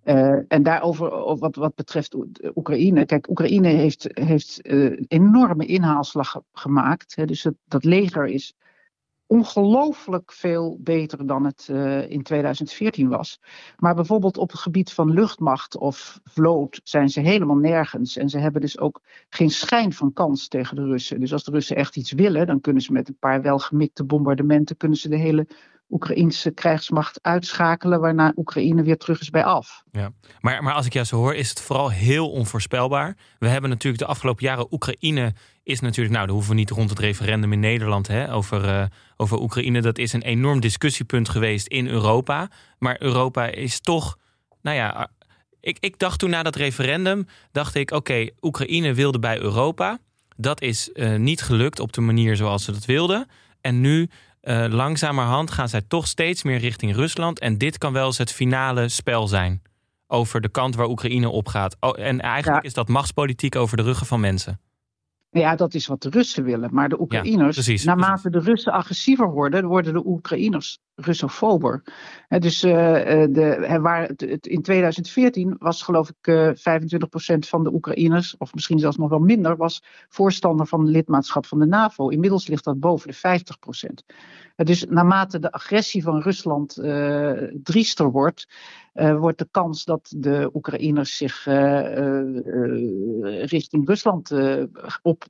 en 0.48 0.62
daarover, 0.62 1.38
wat, 1.38 1.56
wat 1.56 1.74
betreft 1.74 2.16
Oekraïne. 2.54 3.04
Kijk, 3.04 3.28
Oekraïne 3.28 3.68
heeft, 3.68 4.08
heeft 4.12 4.58
een 4.62 5.04
enorme 5.08 5.66
inhaalslag 5.66 6.40
gemaakt. 6.52 7.16
Hè, 7.16 7.24
dus 7.24 7.42
het, 7.42 7.54
dat 7.64 7.84
leger 7.84 8.26
is 8.26 8.54
ongelooflijk 9.30 10.32
veel 10.32 10.78
beter 10.80 11.26
dan 11.26 11.44
het 11.44 11.68
uh, 11.70 12.10
in 12.10 12.22
2014 12.22 13.08
was. 13.08 13.40
Maar 13.76 13.94
bijvoorbeeld 13.94 14.38
op 14.38 14.50
het 14.50 14.60
gebied 14.60 14.92
van 14.92 15.10
luchtmacht 15.10 15.76
of 15.76 16.20
vloot 16.24 16.80
zijn 16.84 17.08
ze 17.08 17.20
helemaal 17.20 17.56
nergens. 17.56 18.16
En 18.16 18.28
ze 18.28 18.38
hebben 18.38 18.60
dus 18.60 18.78
ook 18.78 19.00
geen 19.28 19.50
schijn 19.50 19.92
van 19.92 20.12
kans 20.12 20.48
tegen 20.48 20.76
de 20.76 20.84
Russen. 20.84 21.20
Dus 21.20 21.32
als 21.32 21.44
de 21.44 21.50
Russen 21.50 21.76
echt 21.76 21.96
iets 21.96 22.12
willen, 22.12 22.46
dan 22.46 22.60
kunnen 22.60 22.82
ze 22.82 22.92
met 22.92 23.08
een 23.08 23.18
paar 23.18 23.42
welgemikte 23.42 24.04
bombardementen 24.04 24.76
kunnen 24.76 24.98
ze 24.98 25.08
de 25.08 25.16
hele 25.16 25.46
Oekraïnse 25.90 26.50
krijgsmacht 26.50 27.18
uitschakelen, 27.22 28.00
waarna 28.00 28.32
Oekraïne 28.36 28.82
weer 28.82 28.96
terug 28.96 29.20
is 29.20 29.30
bij 29.30 29.44
af. 29.44 29.82
Ja, 29.92 30.12
maar, 30.40 30.62
maar 30.62 30.74
als 30.74 30.86
ik 30.86 30.92
jou 30.92 31.06
zo 31.06 31.16
hoor, 31.16 31.34
is 31.34 31.48
het 31.48 31.60
vooral 31.60 31.90
heel 31.90 32.30
onvoorspelbaar. 32.30 33.16
We 33.38 33.48
hebben 33.48 33.70
natuurlijk 33.70 34.02
de 34.02 34.08
afgelopen 34.08 34.44
jaren 34.44 34.72
Oekraïne 34.72 35.34
is 35.62 35.80
natuurlijk, 35.80 36.14
nou, 36.14 36.26
daar 36.26 36.34
hoeven 36.34 36.52
we 36.52 36.58
niet 36.58 36.70
rond 36.70 36.90
het 36.90 36.98
referendum 36.98 37.52
in 37.52 37.60
Nederland 37.60 38.06
hè, 38.06 38.34
over, 38.34 38.64
uh, 38.64 38.84
over 39.16 39.40
Oekraïne. 39.40 39.80
Dat 39.80 39.98
is 39.98 40.12
een 40.12 40.22
enorm 40.22 40.60
discussiepunt 40.60 41.28
geweest 41.28 41.66
in 41.66 41.86
Europa. 41.86 42.50
Maar 42.78 42.96
Europa 43.02 43.46
is 43.46 43.80
toch, 43.80 44.18
nou 44.62 44.76
ja, 44.76 45.10
ik, 45.60 45.76
ik 45.80 45.98
dacht 45.98 46.18
toen 46.18 46.30
na 46.30 46.42
dat 46.42 46.56
referendum, 46.56 47.26
dacht 47.52 47.74
ik, 47.74 47.90
oké, 47.90 48.28
Oekraïne 48.40 48.94
wilde 48.94 49.18
bij 49.18 49.40
Europa. 49.40 49.98
Dat 50.36 50.60
is 50.60 50.90
uh, 50.94 51.16
niet 51.16 51.42
gelukt 51.42 51.80
op 51.80 51.92
de 51.92 52.00
manier 52.00 52.36
zoals 52.36 52.64
ze 52.64 52.72
dat 52.72 52.84
wilden. 52.84 53.28
En 53.60 53.80
nu 53.80 54.08
uh, 54.42 54.66
langzamerhand 54.68 55.50
gaan 55.50 55.68
zij 55.68 55.82
toch 55.88 56.06
steeds 56.06 56.42
meer 56.42 56.58
richting 56.58 56.94
Rusland. 56.94 57.38
En 57.38 57.58
dit 57.58 57.78
kan 57.78 57.92
wel 57.92 58.06
eens 58.06 58.18
het 58.18 58.32
finale 58.32 58.88
spel 58.88 59.28
zijn. 59.28 59.62
Over 60.06 60.40
de 60.40 60.48
kant 60.48 60.74
waar 60.74 60.88
Oekraïne 60.88 61.28
op 61.28 61.48
gaat. 61.48 61.76
Oh, 61.80 61.98
en 61.98 62.20
eigenlijk 62.20 62.64
is 62.64 62.74
dat 62.74 62.88
machtspolitiek 62.88 63.56
over 63.56 63.76
de 63.76 63.82
ruggen 63.82 64.06
van 64.06 64.20
mensen. 64.20 64.60
Ja, 65.30 65.56
dat 65.56 65.74
is 65.74 65.86
wat 65.86 66.02
de 66.02 66.10
Russen 66.10 66.44
willen. 66.44 66.74
Maar 66.74 66.88
de 66.88 67.00
Oekraïners, 67.00 67.84
naarmate 67.84 68.30
de 68.30 68.40
Russen 68.40 68.72
agressiever 68.72 69.30
worden, 69.30 69.64
worden 69.64 69.92
de 69.92 70.06
Oekraïners 70.06 70.78
Russofober. 71.00 71.82
dus 72.28 72.64
uh, 72.64 72.72
de, 73.30 73.78
waar, 73.80 74.10
in 74.40 74.62
2014 74.62 75.56
was 75.58 75.82
geloof 75.82 76.08
ik 76.08 76.26
uh, 76.26 76.48
25% 76.48 76.52
van 77.38 77.64
de 77.64 77.72
Oekraïners, 77.72 78.36
of 78.36 78.54
misschien 78.54 78.78
zelfs 78.78 78.96
nog 78.96 79.08
wel 79.08 79.18
minder, 79.18 79.56
was 79.56 79.82
voorstander 80.08 80.66
van 80.66 80.88
lidmaatschap 80.88 81.46
van 81.46 81.58
de 81.58 81.66
NAVO. 81.66 82.08
Inmiddels 82.08 82.46
ligt 82.46 82.64
dat 82.64 82.80
boven 82.80 83.08
de 83.08 83.40
50%. 83.46 84.14
dus 84.56 84.84
naarmate 84.84 85.38
de 85.38 85.52
agressie 85.52 86.02
van 86.02 86.20
Rusland 86.20 86.78
uh, 86.78 87.32
driester 87.62 88.10
wordt, 88.10 88.48
wordt 88.92 89.38
de 89.38 89.48
kans 89.50 89.84
dat 89.84 90.12
de 90.16 90.50
Oekraïners 90.54 91.16
zich 91.16 91.44
richting 93.44 93.86
Rusland 93.86 94.30
op 95.02 95.24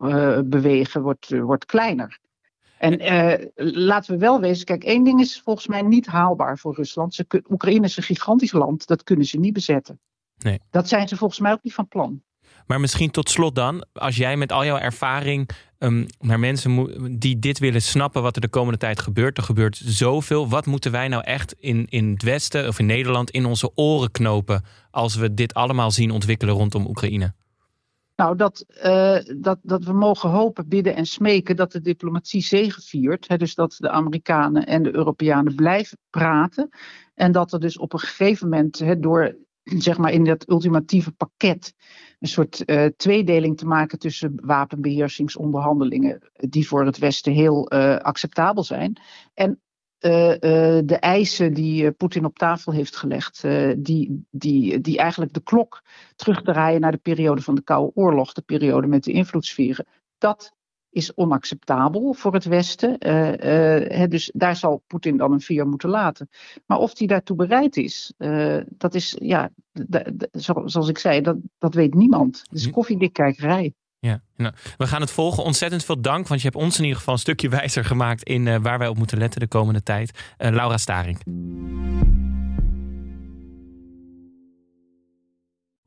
bewegen, 0.44 1.02
wordt, 1.02 1.38
wordt 1.38 1.64
kleiner. 1.64 2.20
En 2.80 3.02
uh, 3.02 3.46
laten 3.74 4.12
we 4.14 4.18
wel 4.18 4.40
wezen, 4.40 4.64
kijk, 4.64 4.84
één 4.84 5.04
ding 5.04 5.20
is 5.20 5.40
volgens 5.44 5.66
mij 5.66 5.82
niet 5.82 6.06
haalbaar 6.06 6.58
voor 6.58 6.74
Rusland. 6.74 7.14
Ze, 7.14 7.42
Oekraïne 7.50 7.86
is 7.86 7.96
een 7.96 8.02
gigantisch 8.02 8.52
land, 8.52 8.86
dat 8.86 9.02
kunnen 9.02 9.26
ze 9.26 9.38
niet 9.38 9.52
bezetten. 9.52 10.00
Nee. 10.38 10.60
Dat 10.70 10.88
zijn 10.88 11.08
ze 11.08 11.16
volgens 11.16 11.40
mij 11.40 11.52
ook 11.52 11.62
niet 11.62 11.74
van 11.74 11.88
plan. 11.88 12.22
Maar 12.66 12.80
misschien 12.80 13.10
tot 13.10 13.30
slot 13.30 13.54
dan, 13.54 13.84
als 13.92 14.16
jij 14.16 14.36
met 14.36 14.52
al 14.52 14.64
jouw 14.64 14.78
ervaring 14.78 15.50
um, 15.78 16.06
naar 16.18 16.38
mensen 16.38 17.18
die 17.18 17.38
dit 17.38 17.58
willen 17.58 17.82
snappen 17.82 18.22
wat 18.22 18.34
er 18.34 18.40
de 18.40 18.48
komende 18.48 18.78
tijd 18.78 19.00
gebeurt. 19.00 19.36
Er 19.36 19.42
gebeurt 19.42 19.80
zoveel. 19.84 20.48
Wat 20.48 20.66
moeten 20.66 20.92
wij 20.92 21.08
nou 21.08 21.24
echt 21.24 21.52
in, 21.52 21.86
in 21.88 22.10
het 22.10 22.22
Westen 22.22 22.68
of 22.68 22.78
in 22.78 22.86
Nederland 22.86 23.30
in 23.30 23.44
onze 23.44 23.70
oren 23.74 24.10
knopen 24.10 24.64
als 24.90 25.14
we 25.14 25.34
dit 25.34 25.54
allemaal 25.54 25.90
zien 25.90 26.10
ontwikkelen 26.10 26.54
rondom 26.54 26.86
Oekraïne? 26.86 27.34
Nou, 28.20 28.36
dat, 28.36 28.64
uh, 28.84 29.18
dat, 29.36 29.58
dat 29.62 29.84
we 29.84 29.92
mogen 29.92 30.30
hopen, 30.30 30.68
bidden 30.68 30.94
en 30.94 31.06
smeken 31.06 31.56
dat 31.56 31.72
de 31.72 31.80
diplomatie 31.80 32.42
zegeviert. 32.42 33.28
Hè, 33.28 33.36
dus 33.36 33.54
dat 33.54 33.76
de 33.78 33.90
Amerikanen 33.90 34.66
en 34.66 34.82
de 34.82 34.94
Europeanen 34.94 35.54
blijven 35.54 35.98
praten. 36.10 36.68
En 37.14 37.32
dat 37.32 37.52
er 37.52 37.60
dus 37.60 37.78
op 37.78 37.92
een 37.92 37.98
gegeven 37.98 38.48
moment 38.48 38.78
hè, 38.78 38.98
door 38.98 39.36
zeg 39.62 39.98
maar 39.98 40.12
in 40.12 40.24
dat 40.24 40.50
ultimatieve 40.50 41.12
pakket 41.12 41.74
een 42.18 42.28
soort 42.28 42.62
uh, 42.66 42.86
tweedeling 42.96 43.56
te 43.56 43.66
maken 43.66 43.98
tussen 43.98 44.32
wapenbeheersingsonderhandelingen, 44.44 46.30
die 46.32 46.68
voor 46.68 46.84
het 46.84 46.98
Westen 46.98 47.32
heel 47.32 47.72
uh, 47.72 47.96
acceptabel 47.96 48.64
zijn, 48.64 49.00
en 49.34 49.60
uh, 50.00 50.30
uh, 50.30 50.38
de 50.84 50.96
eisen 51.00 51.54
die 51.54 51.84
uh, 51.84 51.90
Poetin 51.96 52.24
op 52.24 52.38
tafel 52.38 52.72
heeft 52.72 52.96
gelegd, 52.96 53.44
die, 53.76 54.26
die, 54.30 54.80
die 54.80 54.98
eigenlijk 54.98 55.32
de 55.32 55.42
klok 55.42 55.82
terug 56.16 56.42
te 56.42 56.52
draaien 56.52 56.80
naar 56.80 56.92
de 56.92 56.98
periode 56.98 57.42
van 57.42 57.54
de 57.54 57.62
Koude 57.62 57.92
Oorlog, 57.94 58.32
de 58.32 58.42
periode 58.42 58.86
met 58.86 59.04
de 59.04 59.12
invloedssferen, 59.12 59.86
dat 60.18 60.52
is 60.90 61.14
onacceptabel 61.14 62.12
voor 62.12 62.34
het 62.34 62.44
Westen. 62.44 62.98
Dus 64.10 64.30
daar 64.34 64.56
zal 64.56 64.82
Poetin 64.86 65.16
dan 65.16 65.32
een 65.32 65.40
vier 65.40 65.66
moeten 65.66 65.88
laten. 65.88 66.28
Maar 66.66 66.78
of 66.78 66.98
hij 66.98 67.06
daartoe 67.06 67.36
bereid 67.36 67.76
is, 67.76 68.12
dat 68.68 68.94
is, 68.94 69.16
ja, 69.20 69.50
zoals 70.32 70.88
ik 70.88 70.98
zei, 70.98 71.20
dat, 71.20 71.36
dat 71.58 71.74
weet 71.74 71.94
niemand. 71.94 72.42
Dus 72.50 72.70
koffiedikkijkerij. 72.70 73.74
Ja, 74.00 74.20
nou, 74.36 74.54
we 74.76 74.86
gaan 74.86 75.00
het 75.00 75.10
volgen. 75.10 75.44
Ontzettend 75.44 75.84
veel 75.84 76.00
dank, 76.00 76.28
want 76.28 76.40
je 76.40 76.48
hebt 76.48 76.62
ons 76.62 76.76
in 76.76 76.82
ieder 76.82 76.98
geval 76.98 77.14
een 77.14 77.20
stukje 77.20 77.48
wijzer 77.48 77.84
gemaakt 77.84 78.22
in 78.22 78.46
uh, 78.46 78.56
waar 78.62 78.78
wij 78.78 78.88
op 78.88 78.96
moeten 78.96 79.18
letten 79.18 79.40
de 79.40 79.46
komende 79.46 79.82
tijd. 79.82 80.10
Uh, 80.38 80.50
Laura 80.50 80.78
Staring. 80.78 81.18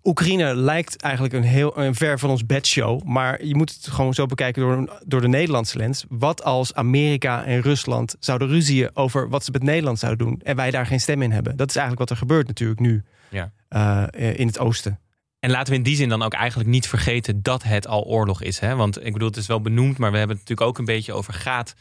Oekraïne 0.03 0.55
lijkt 0.55 1.01
eigenlijk 1.01 1.33
een 1.33 1.43
heel 1.43 1.77
een 1.77 1.95
ver 1.95 2.19
van 2.19 2.29
ons 2.29 2.45
bedshow. 2.45 3.03
Maar 3.03 3.45
je 3.45 3.55
moet 3.55 3.73
het 3.73 3.87
gewoon 3.87 4.13
zo 4.13 4.25
bekijken 4.25 4.61
door, 4.61 5.01
door 5.05 5.21
de 5.21 5.27
Nederlandse 5.27 5.77
lens. 5.77 6.05
Wat 6.09 6.43
als 6.43 6.73
Amerika 6.73 7.45
en 7.45 7.61
Rusland 7.61 8.15
zouden 8.19 8.47
ruzien 8.47 8.95
over 8.95 9.29
wat 9.29 9.43
ze 9.43 9.51
met 9.51 9.63
Nederland 9.63 9.99
zouden 9.99 10.27
doen. 10.27 10.39
En 10.43 10.55
wij 10.55 10.71
daar 10.71 10.85
geen 10.85 10.99
stem 10.99 11.21
in 11.21 11.31
hebben. 11.31 11.57
Dat 11.57 11.69
is 11.69 11.75
eigenlijk 11.75 12.09
wat 12.09 12.17
er 12.17 12.23
gebeurt 12.25 12.47
natuurlijk 12.47 12.79
nu 12.79 13.03
ja. 13.29 13.51
Uh, 13.69 14.03
in 14.39 14.47
het 14.47 14.59
oosten. 14.59 14.99
En 15.43 15.49
laten 15.49 15.71
we 15.71 15.77
in 15.77 15.83
die 15.83 15.95
zin 15.95 16.09
dan 16.09 16.21
ook 16.21 16.33
eigenlijk 16.33 16.69
niet 16.69 16.87
vergeten 16.87 17.41
dat 17.41 17.63
het 17.63 17.87
al 17.87 18.03
oorlog 18.03 18.41
is. 18.41 18.59
Hè? 18.59 18.75
Want 18.75 19.05
ik 19.05 19.13
bedoel, 19.13 19.27
het 19.27 19.37
is 19.37 19.47
wel 19.47 19.61
benoemd, 19.61 19.97
maar 19.97 20.11
we 20.11 20.17
hebben 20.17 20.37
het 20.37 20.47
natuurlijk 20.47 20.69
ook 20.69 20.77
een 20.77 20.95
beetje 20.95 21.13
over 21.13 21.33
gaat 21.33 21.73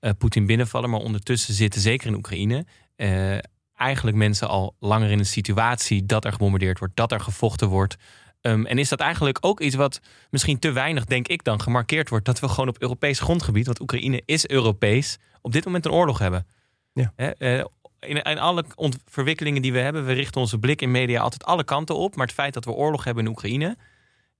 uh, 0.00 0.10
Poetin 0.18 0.46
binnenvallen. 0.46 0.90
Maar 0.90 1.00
ondertussen 1.00 1.54
zitten, 1.54 1.80
zeker 1.80 2.06
in 2.06 2.14
Oekraïne, 2.14 2.66
uh, 2.96 3.38
eigenlijk 3.74 4.16
mensen 4.16 4.48
al 4.48 4.76
langer 4.78 5.10
in 5.10 5.18
een 5.18 5.26
situatie 5.26 6.06
dat 6.06 6.24
er 6.24 6.32
gebombardeerd 6.32 6.78
wordt, 6.78 6.96
dat 6.96 7.12
er 7.12 7.20
gevochten 7.20 7.68
wordt. 7.68 7.96
Um, 8.40 8.66
en 8.66 8.78
is 8.78 8.88
dat 8.88 9.00
eigenlijk 9.00 9.38
ook 9.40 9.60
iets 9.60 9.74
wat 9.74 10.00
misschien 10.30 10.58
te 10.58 10.72
weinig, 10.72 11.04
denk 11.04 11.28
ik 11.28 11.44
dan, 11.44 11.60
gemarkeerd 11.60 12.08
wordt? 12.08 12.24
Dat 12.24 12.40
we 12.40 12.48
gewoon 12.48 12.68
op 12.68 12.82
Europees 12.82 13.20
grondgebied, 13.20 13.66
want 13.66 13.80
Oekraïne 13.80 14.22
is 14.24 14.46
Europees, 14.46 15.18
op 15.40 15.52
dit 15.52 15.64
moment 15.64 15.84
een 15.84 15.92
oorlog 15.92 16.18
hebben. 16.18 16.46
Ja. 16.92 17.12
Uh, 17.38 17.64
in, 18.00 18.38
alle 18.38 18.64
verwikkelingen 19.06 19.62
die 19.62 19.72
we 19.72 19.78
hebben, 19.78 20.04
we 20.04 20.12
richten 20.12 20.40
onze 20.40 20.58
blik 20.58 20.82
in 20.82 20.90
media 20.90 21.20
altijd 21.20 21.44
alle 21.44 21.64
kanten 21.64 21.96
op. 21.96 22.16
Maar 22.16 22.26
het 22.26 22.34
feit 22.34 22.54
dat 22.54 22.64
we 22.64 22.70
oorlog 22.70 23.04
hebben 23.04 23.24
in 23.24 23.30
Oekraïne, 23.30 23.76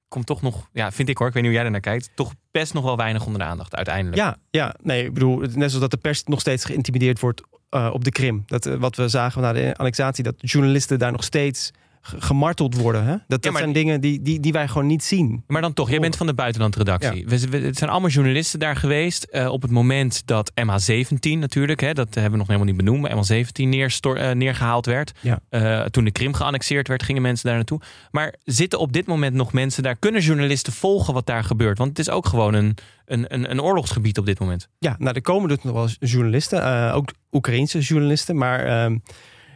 komt 0.09 0.27
toch 0.27 0.42
nog, 0.42 0.68
ja, 0.73 0.92
vind 0.92 1.09
ik 1.09 1.18
hoor, 1.18 1.27
ik 1.27 1.33
weet 1.33 1.42
niet 1.42 1.53
hoe 1.53 1.61
jij 1.61 1.70
er 1.70 1.73
naar 1.73 1.90
kijkt, 1.90 2.11
toch 2.14 2.35
best 2.51 2.75
nog 2.75 2.85
wel 2.85 2.96
weinig 2.96 3.27
onder 3.27 3.40
de 3.40 3.46
aandacht 3.46 3.77
uiteindelijk. 3.77 4.16
Ja, 4.16 4.37
ja, 4.51 4.75
nee, 4.83 5.05
ik 5.05 5.14
bedoel, 5.14 5.38
net 5.38 5.53
zoals 5.53 5.79
dat 5.79 5.90
de 5.90 5.96
pers 5.96 6.25
nog 6.25 6.40
steeds 6.40 6.64
geïntimideerd 6.64 7.20
wordt 7.20 7.42
uh, 7.70 7.90
op 7.92 8.05
de 8.05 8.11
Krim. 8.11 8.42
Dat, 8.46 8.66
uh, 8.66 8.75
wat 8.75 8.96
we 8.96 9.09
zagen 9.09 9.42
na 9.42 9.53
de 9.53 9.75
annexatie, 9.77 10.25
dat 10.25 10.35
journalisten 10.37 10.99
daar 10.99 11.12
nog 11.12 11.25
steeds 11.25 11.70
gemarteld 12.00 12.76
worden. 12.76 13.04
Hè? 13.04 13.16
Dat, 13.26 13.42
dat 13.42 13.56
zijn 13.56 13.72
dingen 13.72 14.00
die, 14.00 14.22
die, 14.22 14.40
die 14.40 14.52
wij 14.52 14.68
gewoon 14.68 14.86
niet 14.86 15.04
zien. 15.04 15.44
Maar 15.46 15.62
dan 15.62 15.72
toch, 15.72 15.90
jij 15.90 16.00
bent 16.00 16.16
van 16.16 16.26
de 16.26 16.34
buitenlandredactie. 16.34 17.28
Ja. 17.28 17.48
We, 17.48 17.58
het 17.58 17.78
zijn 17.78 17.90
allemaal 17.90 18.10
journalisten 18.10 18.58
daar 18.58 18.76
geweest. 18.76 19.26
Uh, 19.30 19.52
op 19.52 19.62
het 19.62 19.70
moment 19.70 20.22
dat 20.24 20.52
MH17 20.60 21.38
natuurlijk, 21.38 21.80
hè, 21.80 21.92
dat 21.92 22.14
hebben 22.14 22.32
we 22.32 22.36
nog 22.38 22.46
helemaal 22.46 22.68
niet 22.68 22.76
benoemd, 22.76 23.02
maar 23.02 23.10
MH17 23.10 23.50
neerstor, 23.52 24.18
uh, 24.18 24.30
neergehaald 24.30 24.86
werd. 24.86 25.12
Ja. 25.20 25.40
Uh, 25.50 25.84
toen 25.84 26.04
de 26.04 26.10
Krim 26.10 26.34
geannexeerd 26.34 26.88
werd, 26.88 27.02
gingen 27.02 27.22
mensen 27.22 27.46
daar 27.46 27.56
naartoe. 27.56 27.80
Maar 28.10 28.34
zitten 28.44 28.78
op 28.78 28.92
dit 28.92 29.06
moment 29.06 29.34
nog 29.34 29.52
mensen 29.52 29.82
daar? 29.82 29.96
Kunnen 29.96 30.20
journalisten 30.20 30.72
volgen 30.72 31.14
wat 31.14 31.26
daar 31.26 31.44
gebeurt? 31.44 31.78
Want 31.78 31.90
het 31.90 31.98
is 31.98 32.10
ook 32.10 32.26
gewoon 32.26 32.54
een, 32.54 32.76
een, 33.04 33.34
een, 33.34 33.50
een 33.50 33.62
oorlogsgebied 33.62 34.18
op 34.18 34.26
dit 34.26 34.38
moment. 34.38 34.68
Ja, 34.78 34.96
nou, 34.98 35.14
er 35.14 35.22
komen 35.22 35.48
dus 35.48 35.62
nog 35.62 35.74
wel 35.74 35.88
journalisten, 35.98 36.92
ook 36.92 37.12
Oekraïense 37.32 37.78
journalisten, 37.78 38.36
maar 38.36 38.64
ehm, 38.64 38.96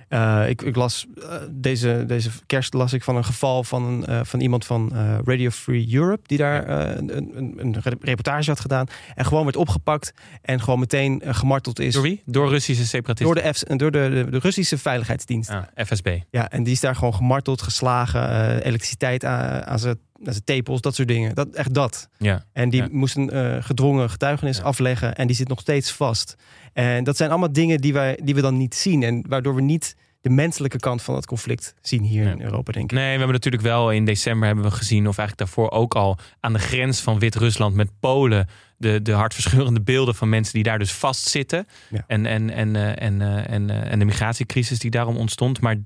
uh, 0.09 0.49
ik, 0.49 0.63
ik, 0.63 0.77
las 0.77 1.07
uh, 1.17 1.25
deze, 1.51 2.05
deze 2.07 2.31
kerst 2.47 2.75
las 2.75 2.93
ik 2.93 3.03
van 3.03 3.17
een 3.17 3.25
geval 3.25 3.65
van, 3.65 3.85
een, 3.85 4.05
uh, 4.09 4.21
van 4.25 4.41
iemand 4.41 4.65
van 4.65 4.93
Radio 5.25 5.51
Free 5.51 5.95
Europe 5.95 6.23
die 6.27 6.39
daar 6.39 6.69
een, 6.69 7.17
een, 7.17 7.55
een, 7.57 7.77
reportage 8.01 8.51
had 8.51 8.61
gedaan 8.61 8.87
en 9.15 9.25
gewoon 9.25 9.45
werd 9.45 9.57
opgepakt 9.57 10.15
en 10.43 10.61
gewoon 10.61 10.79
meteen 10.79 11.23
gemarteld 11.25 11.79
is. 11.79 11.95
Door 11.95 12.03
wie? 12.03 12.23
Door 12.25 12.49
Russische 12.49 12.87
separatisten? 12.87 13.35
Door 13.35 13.45
de, 13.45 13.55
F, 13.55 13.59
door 13.77 13.91
de, 13.91 14.11
de, 14.11 14.31
de, 14.31 14.39
Russische 14.39 14.79
veiligheidsdienst. 14.79 15.51
Ah, 15.51 15.63
FSB. 15.77 16.19
Ja, 16.31 16.51
en 16.51 16.63
die 16.63 16.73
is 16.73 16.81
daar 16.81 16.95
gewoon 16.95 17.15
gemarteld, 17.15 17.63
geslagen, 17.63 18.63
elektriciteit 18.63 19.25
aan, 19.25 19.65
aan 19.65 19.79
zijn 19.79 19.99
tepels, 20.45 20.81
dat 20.81 20.95
soort 20.95 21.09
dingen. 21.09 21.35
Dat, 21.35 21.49
echt 21.49 21.75
dat. 21.75 22.09
Ja. 22.19 22.45
En 22.53 22.69
die 22.71 22.83
ja. 22.83 22.89
moesten 22.91 23.63
gedwongen 23.63 24.11
getuigenis 24.11 24.57
ja. 24.57 24.63
afleggen 24.63 25.15
en 25.15 25.27
die 25.27 25.37
zit 25.37 25.49
nog 25.49 25.61
steeds 25.61 25.93
vast. 25.93 26.37
En 26.73 27.05
dat 27.05 27.17
zijn 27.17 27.31
allemaal 27.31 27.53
dingen 27.53 27.81
die, 27.81 27.93
wij, 27.93 28.19
die 28.23 28.35
we 28.35 28.41
dan 28.41 28.57
niet 28.57 28.75
zien 28.75 29.03
en 29.03 29.25
waardoor 29.29 29.55
we 29.55 29.61
niet 29.61 29.97
de 30.21 30.31
menselijke 30.31 30.79
kant 30.79 31.03
van 31.03 31.15
het 31.15 31.27
conflict 31.27 31.75
zien 31.81 32.03
hier 32.03 32.27
in 32.27 32.41
Europa, 32.41 32.73
denk 32.73 32.91
ik. 32.91 32.97
Nee, 32.97 33.13
we 33.13 33.17
hebben 33.17 33.33
natuurlijk 33.33 33.63
wel 33.63 33.91
in 33.91 34.05
december 34.05 34.47
hebben 34.47 34.65
we 34.65 34.71
gezien, 34.71 35.09
of 35.09 35.19
eigenlijk 35.19 35.39
daarvoor 35.39 35.71
ook 35.71 35.95
al 35.95 36.19
aan 36.41 36.53
de 36.53 36.59
grens 36.59 37.01
van 37.01 37.19
Wit-Rusland 37.19 37.75
met 37.75 37.91
Polen, 38.01 38.49
de, 38.77 39.03
de 39.03 39.13
hartverscheurende 39.13 39.81
beelden 39.81 40.15
van 40.15 40.29
mensen 40.29 40.55
die 40.55 40.63
daar 40.63 40.79
dus 40.79 40.93
vastzitten. 40.93 41.67
Ja. 41.91 42.05
En, 42.07 42.27
en, 42.27 42.51
en, 42.51 42.77
en, 42.77 43.21
en, 43.21 43.47
en, 43.47 43.71
en 43.71 43.99
de 43.99 44.05
migratiecrisis 44.05 44.79
die 44.79 44.91
daarom 44.91 45.17
ontstond. 45.17 45.61
Maar 45.61 45.77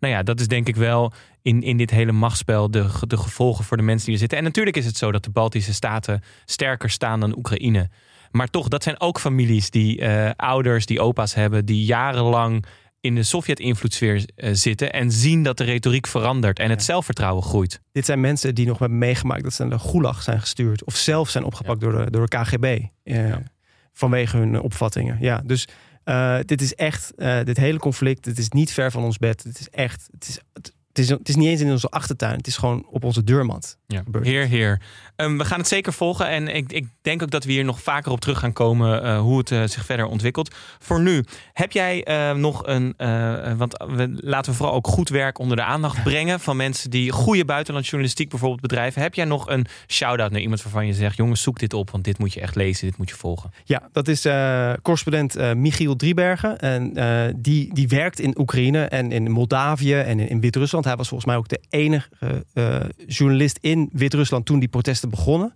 nou 0.00 0.14
ja, 0.14 0.22
dat 0.22 0.40
is 0.40 0.48
denk 0.48 0.68
ik 0.68 0.76
wel 0.76 1.12
in, 1.48 1.62
in 1.62 1.76
dit 1.76 1.90
hele 1.90 2.12
machtsspel 2.12 2.70
de, 2.70 2.86
de 3.00 3.16
gevolgen 3.16 3.64
voor 3.64 3.76
de 3.76 3.82
mensen 3.82 4.04
die 4.04 4.14
er 4.14 4.20
zitten. 4.20 4.38
En 4.38 4.44
natuurlijk 4.44 4.76
is 4.76 4.86
het 4.86 4.96
zo 4.96 5.12
dat 5.12 5.24
de 5.24 5.30
Baltische 5.30 5.74
staten 5.74 6.22
sterker 6.44 6.90
staan 6.90 7.20
dan 7.20 7.36
Oekraïne. 7.36 7.88
Maar 8.30 8.48
toch, 8.48 8.68
dat 8.68 8.82
zijn 8.82 9.00
ook 9.00 9.20
families 9.20 9.70
die 9.70 10.00
uh, 10.00 10.30
ouders, 10.36 10.86
die 10.86 11.00
opa's 11.00 11.34
hebben, 11.34 11.64
die 11.64 11.84
jarenlang 11.84 12.64
in 13.00 13.14
de 13.14 13.22
Sovjet-invloedssfeer 13.22 14.28
uh, 14.36 14.50
zitten 14.52 14.92
en 14.92 15.10
zien 15.10 15.42
dat 15.42 15.56
de 15.56 15.64
retoriek 15.64 16.06
verandert 16.06 16.58
en 16.58 16.70
het 16.70 16.82
zelfvertrouwen 16.82 17.42
groeit. 17.42 17.80
Dit 17.92 18.04
zijn 18.04 18.20
mensen 18.20 18.54
die 18.54 18.66
nog 18.66 18.78
hebben 18.78 18.98
meegemaakt 18.98 19.42
dat 19.42 19.52
ze 19.52 19.64
naar 19.64 19.78
de 19.78 19.88
Gulag 19.88 20.22
zijn 20.22 20.40
gestuurd 20.40 20.84
of 20.84 20.96
zelf 20.96 21.30
zijn 21.30 21.44
opgepakt 21.44 21.82
ja. 21.82 21.90
door, 21.90 22.04
de, 22.04 22.10
door 22.10 22.28
de 22.28 22.38
KGB 22.38 22.64
uh, 22.64 23.28
ja. 23.28 23.42
vanwege 23.92 24.36
hun 24.36 24.60
opvattingen. 24.60 25.16
Ja, 25.20 25.42
dus 25.44 25.68
uh, 26.04 26.38
dit 26.44 26.60
is 26.60 26.74
echt, 26.74 27.12
dit 27.44 27.56
hele 27.56 27.78
conflict, 27.78 28.24
het 28.24 28.38
is 28.38 28.48
niet 28.48 28.72
ver 28.72 28.90
van 28.90 29.04
ons 29.04 29.18
bed. 29.18 29.42
Het 29.42 29.58
is 29.58 29.68
echt, 29.68 30.08
het 30.12 30.28
is, 30.28 30.40
het, 30.52 30.72
het 30.98 31.10
is, 31.10 31.18
het 31.18 31.28
is 31.28 31.36
niet 31.36 31.48
eens 31.48 31.60
in 31.60 31.70
onze 31.70 31.88
achtertuin. 31.88 32.36
Het 32.36 32.46
is 32.46 32.56
gewoon 32.56 32.86
op 32.90 33.04
onze 33.04 33.24
deurmat. 33.24 33.78
Ja. 33.86 34.02
Heer, 34.22 34.46
heer. 34.46 34.80
Um, 35.16 35.38
we 35.38 35.44
gaan 35.44 35.58
het 35.58 35.68
zeker 35.68 35.92
volgen. 35.92 36.28
En 36.28 36.48
ik, 36.48 36.72
ik, 36.72 36.86
denk 37.02 37.22
ook 37.22 37.30
dat 37.30 37.44
we 37.44 37.52
hier 37.52 37.64
nog 37.64 37.82
vaker 37.82 38.12
op 38.12 38.20
terug 38.20 38.38
gaan 38.38 38.52
komen. 38.52 39.04
Uh, 39.04 39.20
hoe 39.20 39.38
het 39.38 39.50
uh, 39.50 39.62
zich 39.66 39.84
verder 39.84 40.06
ontwikkelt. 40.06 40.54
Voor 40.78 41.00
nu, 41.00 41.24
heb 41.52 41.72
jij 41.72 42.08
uh, 42.08 42.36
nog 42.36 42.66
een. 42.66 42.94
want 43.56 43.72
we, 43.86 44.18
laten 44.20 44.52
we 44.52 44.56
vooral 44.58 44.74
ook 44.74 44.86
goed 44.86 45.08
werk 45.08 45.38
onder 45.38 45.56
de 45.56 45.62
aandacht 45.62 46.02
brengen. 46.02 46.40
Van 46.40 46.56
mensen 46.56 46.90
die 46.90 47.12
goede 47.12 47.44
buitenlandjournalistiek 47.44 48.28
bijvoorbeeld 48.28 48.60
bedrijven. 48.60 49.02
Heb 49.02 49.14
jij 49.14 49.24
nog 49.24 49.48
een 49.48 49.66
shout-out 49.86 50.30
naar 50.30 50.40
iemand 50.40 50.62
waarvan 50.62 50.86
je 50.86 50.94
zegt: 50.94 51.16
jongens, 51.16 51.42
zoek 51.42 51.58
dit 51.58 51.72
op. 51.72 51.90
Want 51.90 52.04
dit 52.04 52.18
moet 52.18 52.32
je 52.32 52.40
echt 52.40 52.54
lezen. 52.54 52.86
Dit 52.86 52.98
moet 52.98 53.08
je 53.08 53.16
volgen. 53.16 53.50
Ja, 53.64 53.88
dat 53.92 54.08
is 54.08 54.22
correspondent 54.82 55.54
Michiel 55.54 55.96
Driebergen. 55.96 56.58
En 56.58 56.92
die, 57.36 57.74
die 57.74 57.88
werkt 57.88 58.20
in 58.20 58.38
Oekraïne 58.38 58.84
en 58.84 59.12
in 59.12 59.30
Moldavië 59.30 59.94
en 59.94 60.20
in, 60.20 60.28
in 60.28 60.40
Wit-Rusland. 60.40 60.84
Hij 60.88 60.96
was 60.96 61.08
volgens 61.08 61.30
mij 61.30 61.38
ook 61.38 61.48
de 61.48 61.60
enige 61.68 62.08
journalist 63.06 63.58
in 63.60 63.88
Wit-Rusland 63.92 64.46
toen 64.46 64.58
die 64.58 64.68
protesten 64.68 65.10
begonnen. 65.10 65.54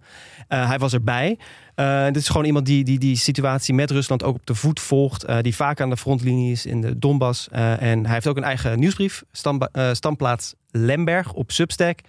Uh, 0.49 0.69
hij 0.69 0.79
was 0.79 0.93
erbij. 0.93 1.39
Uh, 1.77 2.05
dit 2.05 2.17
is 2.17 2.29
gewoon 2.29 2.45
iemand 2.47 2.67
die, 2.67 2.85
die 2.85 2.99
die 2.99 3.17
situatie 3.17 3.75
met 3.75 3.91
Rusland 3.91 4.23
ook 4.23 4.35
op 4.35 4.47
de 4.47 4.55
voet 4.55 4.81
volgt. 4.81 5.27
Die 5.43 5.55
vaak 5.55 5.81
aan 5.81 5.91
de 5.91 5.97
frontlinie 5.97 6.53
is 6.53 6.67
in 6.67 6.81
de 6.81 6.99
Donbass. 6.99 7.49
en 7.49 8.05
hij 8.05 8.15
heeft 8.15 8.27
ook 8.27 8.37
een 8.37 8.45
eigen 8.45 8.79
nieuwsbrief. 8.79 9.23
Stam, 9.33 9.61
standplaats 9.93 10.55
Lemberg 10.71 11.33
op 11.33 11.51
Substack. 11.51 12.01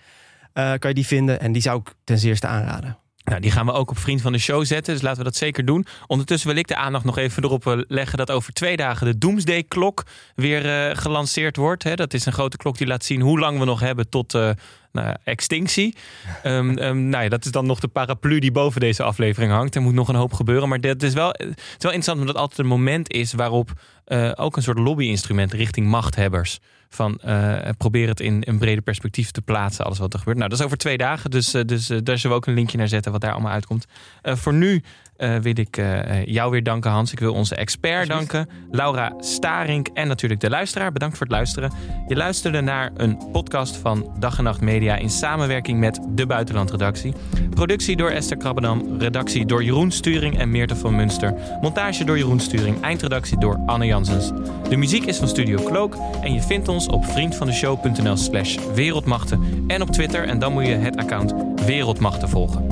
kan 0.53 0.77
je 0.79 0.93
die 0.93 1.05
vinden. 1.05 1.39
En 1.39 1.51
die 1.51 1.61
zou 1.61 1.79
ik 1.79 1.93
ten 2.03 2.17
zeerste 2.17 2.47
aanraden. 2.47 2.97
Nou, 3.23 3.39
die 3.41 3.51
gaan 3.51 3.65
we 3.65 3.71
ook 3.71 3.89
op 3.89 3.97
Vriend 3.97 4.21
van 4.21 4.31
de 4.31 4.37
Show 4.37 4.65
zetten. 4.65 4.93
Dus 4.93 5.03
laten 5.03 5.17
we 5.17 5.23
dat 5.23 5.35
zeker 5.35 5.65
doen. 5.65 5.85
Ondertussen 6.07 6.49
wil 6.49 6.57
ik 6.57 6.67
de 6.67 6.75
aandacht 6.75 7.05
nog 7.05 7.17
even 7.17 7.43
erop 7.43 7.83
leggen 7.87 8.17
dat 8.17 8.31
over 8.31 8.53
twee 8.53 8.77
dagen 8.77 9.05
de 9.05 9.17
Doomsday-klok 9.17 10.03
weer 10.35 10.89
uh, 10.89 10.97
gelanceerd 10.97 11.55
wordt. 11.55 11.83
Hè, 11.83 11.95
dat 11.95 12.13
is 12.13 12.25
een 12.25 12.33
grote 12.33 12.57
klok 12.57 12.77
die 12.77 12.87
laat 12.87 13.05
zien 13.05 13.21
hoe 13.21 13.39
lang 13.39 13.59
we 13.59 13.65
nog 13.65 13.79
hebben 13.79 14.09
tot 14.09 14.33
uh, 14.33 14.49
nou, 14.93 15.15
extinctie. 15.23 15.95
um, 16.43 16.77
um, 16.77 17.09
nou 17.09 17.23
ja, 17.23 17.29
dat 17.29 17.45
is 17.45 17.51
dan 17.51 17.65
nog 17.65 17.79
de 17.79 17.87
paraplu 17.87 18.39
die 18.39 18.51
boven 18.51 18.81
deze 18.81 19.03
aflevering 19.03 19.51
hangt. 19.51 19.75
Er 19.75 19.81
moet 19.81 19.93
nog 19.93 20.07
een 20.07 20.15
hoop 20.15 20.33
gebeuren. 20.33 20.69
Maar 20.69 20.81
dat 20.81 21.03
is 21.03 21.13
wel, 21.13 21.27
het 21.27 21.57
is 21.57 21.57
wel 21.57 21.91
interessant 21.91 22.19
omdat 22.19 22.35
altijd 22.35 22.59
een 22.59 22.65
moment 22.65 23.11
is 23.11 23.33
waarop 23.33 23.71
uh, 24.07 24.31
ook 24.35 24.55
een 24.55 24.63
soort 24.63 24.79
lobby-instrument 24.79 25.53
richting 25.53 25.87
machthebbers 25.87 26.59
van 26.89 27.19
uh, 27.25 27.57
probeer 27.77 28.07
het 28.07 28.19
in 28.19 28.43
een 28.45 28.57
breder 28.57 28.83
perspectief 28.83 29.31
te 29.31 29.41
plaatsen, 29.41 29.85
alles 29.85 29.99
wat 29.99 30.13
er 30.13 30.19
gebeurt. 30.19 30.37
Nou, 30.37 30.49
dat 30.49 30.59
is 30.59 30.65
over 30.65 30.77
twee 30.77 30.97
dagen, 30.97 31.31
dus, 31.31 31.55
uh, 31.55 31.61
dus 31.65 31.87
daar 31.87 32.17
zullen 32.17 32.29
we 32.29 32.33
ook 32.33 32.45
een 32.45 32.53
linkje 32.53 32.77
naar 32.77 32.87
zetten 32.87 33.11
wat 33.11 33.21
daar 33.21 33.31
allemaal 33.31 33.51
uitkomt. 33.51 33.85
voor 34.23 34.53
nu 34.53 34.83
wil 35.17 35.57
ik 35.59 35.81
jou 36.25 36.51
weer 36.51 36.63
danken, 36.63 36.91
Hans. 36.91 37.11
Ik 37.11 37.19
wil 37.19 37.33
onze 37.33 37.55
expert 37.55 38.07
danken, 38.07 38.49
Laura 38.71 39.13
Starink 39.19 39.87
en 39.87 40.07
natuurlijk 40.07 40.41
de 40.41 40.49
luisteraar. 40.49 40.91
Bedankt 40.91 41.17
voor 41.17 41.25
het 41.25 41.35
luisteren. 41.35 41.71
Je 42.07 42.15
luisterde 42.15 42.61
naar 42.61 42.91
een 42.95 43.17
podcast 43.31 43.75
van 43.75 44.11
Dag 44.19 44.37
en 44.37 44.43
Nacht 44.43 44.61
Media 44.61 44.95
in 44.95 45.09
samenwerking 45.09 45.79
met 45.79 45.99
de 46.09 46.25
Buitenlandredactie. 46.25 47.13
Productie 47.49 47.95
door 47.95 48.09
Esther 48.09 48.37
Krabbenam, 48.37 48.99
redactie 48.99 49.45
door 49.45 49.63
Jeroen 49.63 49.91
Sturing 49.91 50.37
en 50.37 50.51
Meerte 50.51 50.75
van 50.75 50.95
Munster. 50.95 51.33
Montage 51.61 52.03
door 52.03 52.17
Jeroen 52.17 52.39
Sturing, 52.39 52.81
eindredactie 52.81 53.39
door 53.39 53.59
Anne 53.65 53.85
Janssens. 53.85 54.31
De 54.69 54.75
muziek 54.75 55.05
is 55.05 55.17
van 55.17 55.27
Studio 55.27 55.63
Cloak 55.63 55.95
en 56.21 56.33
je 56.33 56.41
vindt 56.41 56.67
ons 56.67 56.87
op 56.87 57.05
vriendvandeshow.nl 57.05 58.17
slash 58.17 58.57
wereldmachten 58.73 59.63
en 59.67 59.81
op 59.81 59.89
Twitter 59.89 60.27
en 60.27 60.39
dan 60.39 60.53
moet 60.53 60.67
je 60.67 60.73
het 60.73 60.97
account 60.97 61.33
Wereldmachten 61.65 62.29
volgen. 62.29 62.67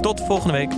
Tot 0.00 0.20
volgende 0.20 0.52
week. 0.52 0.72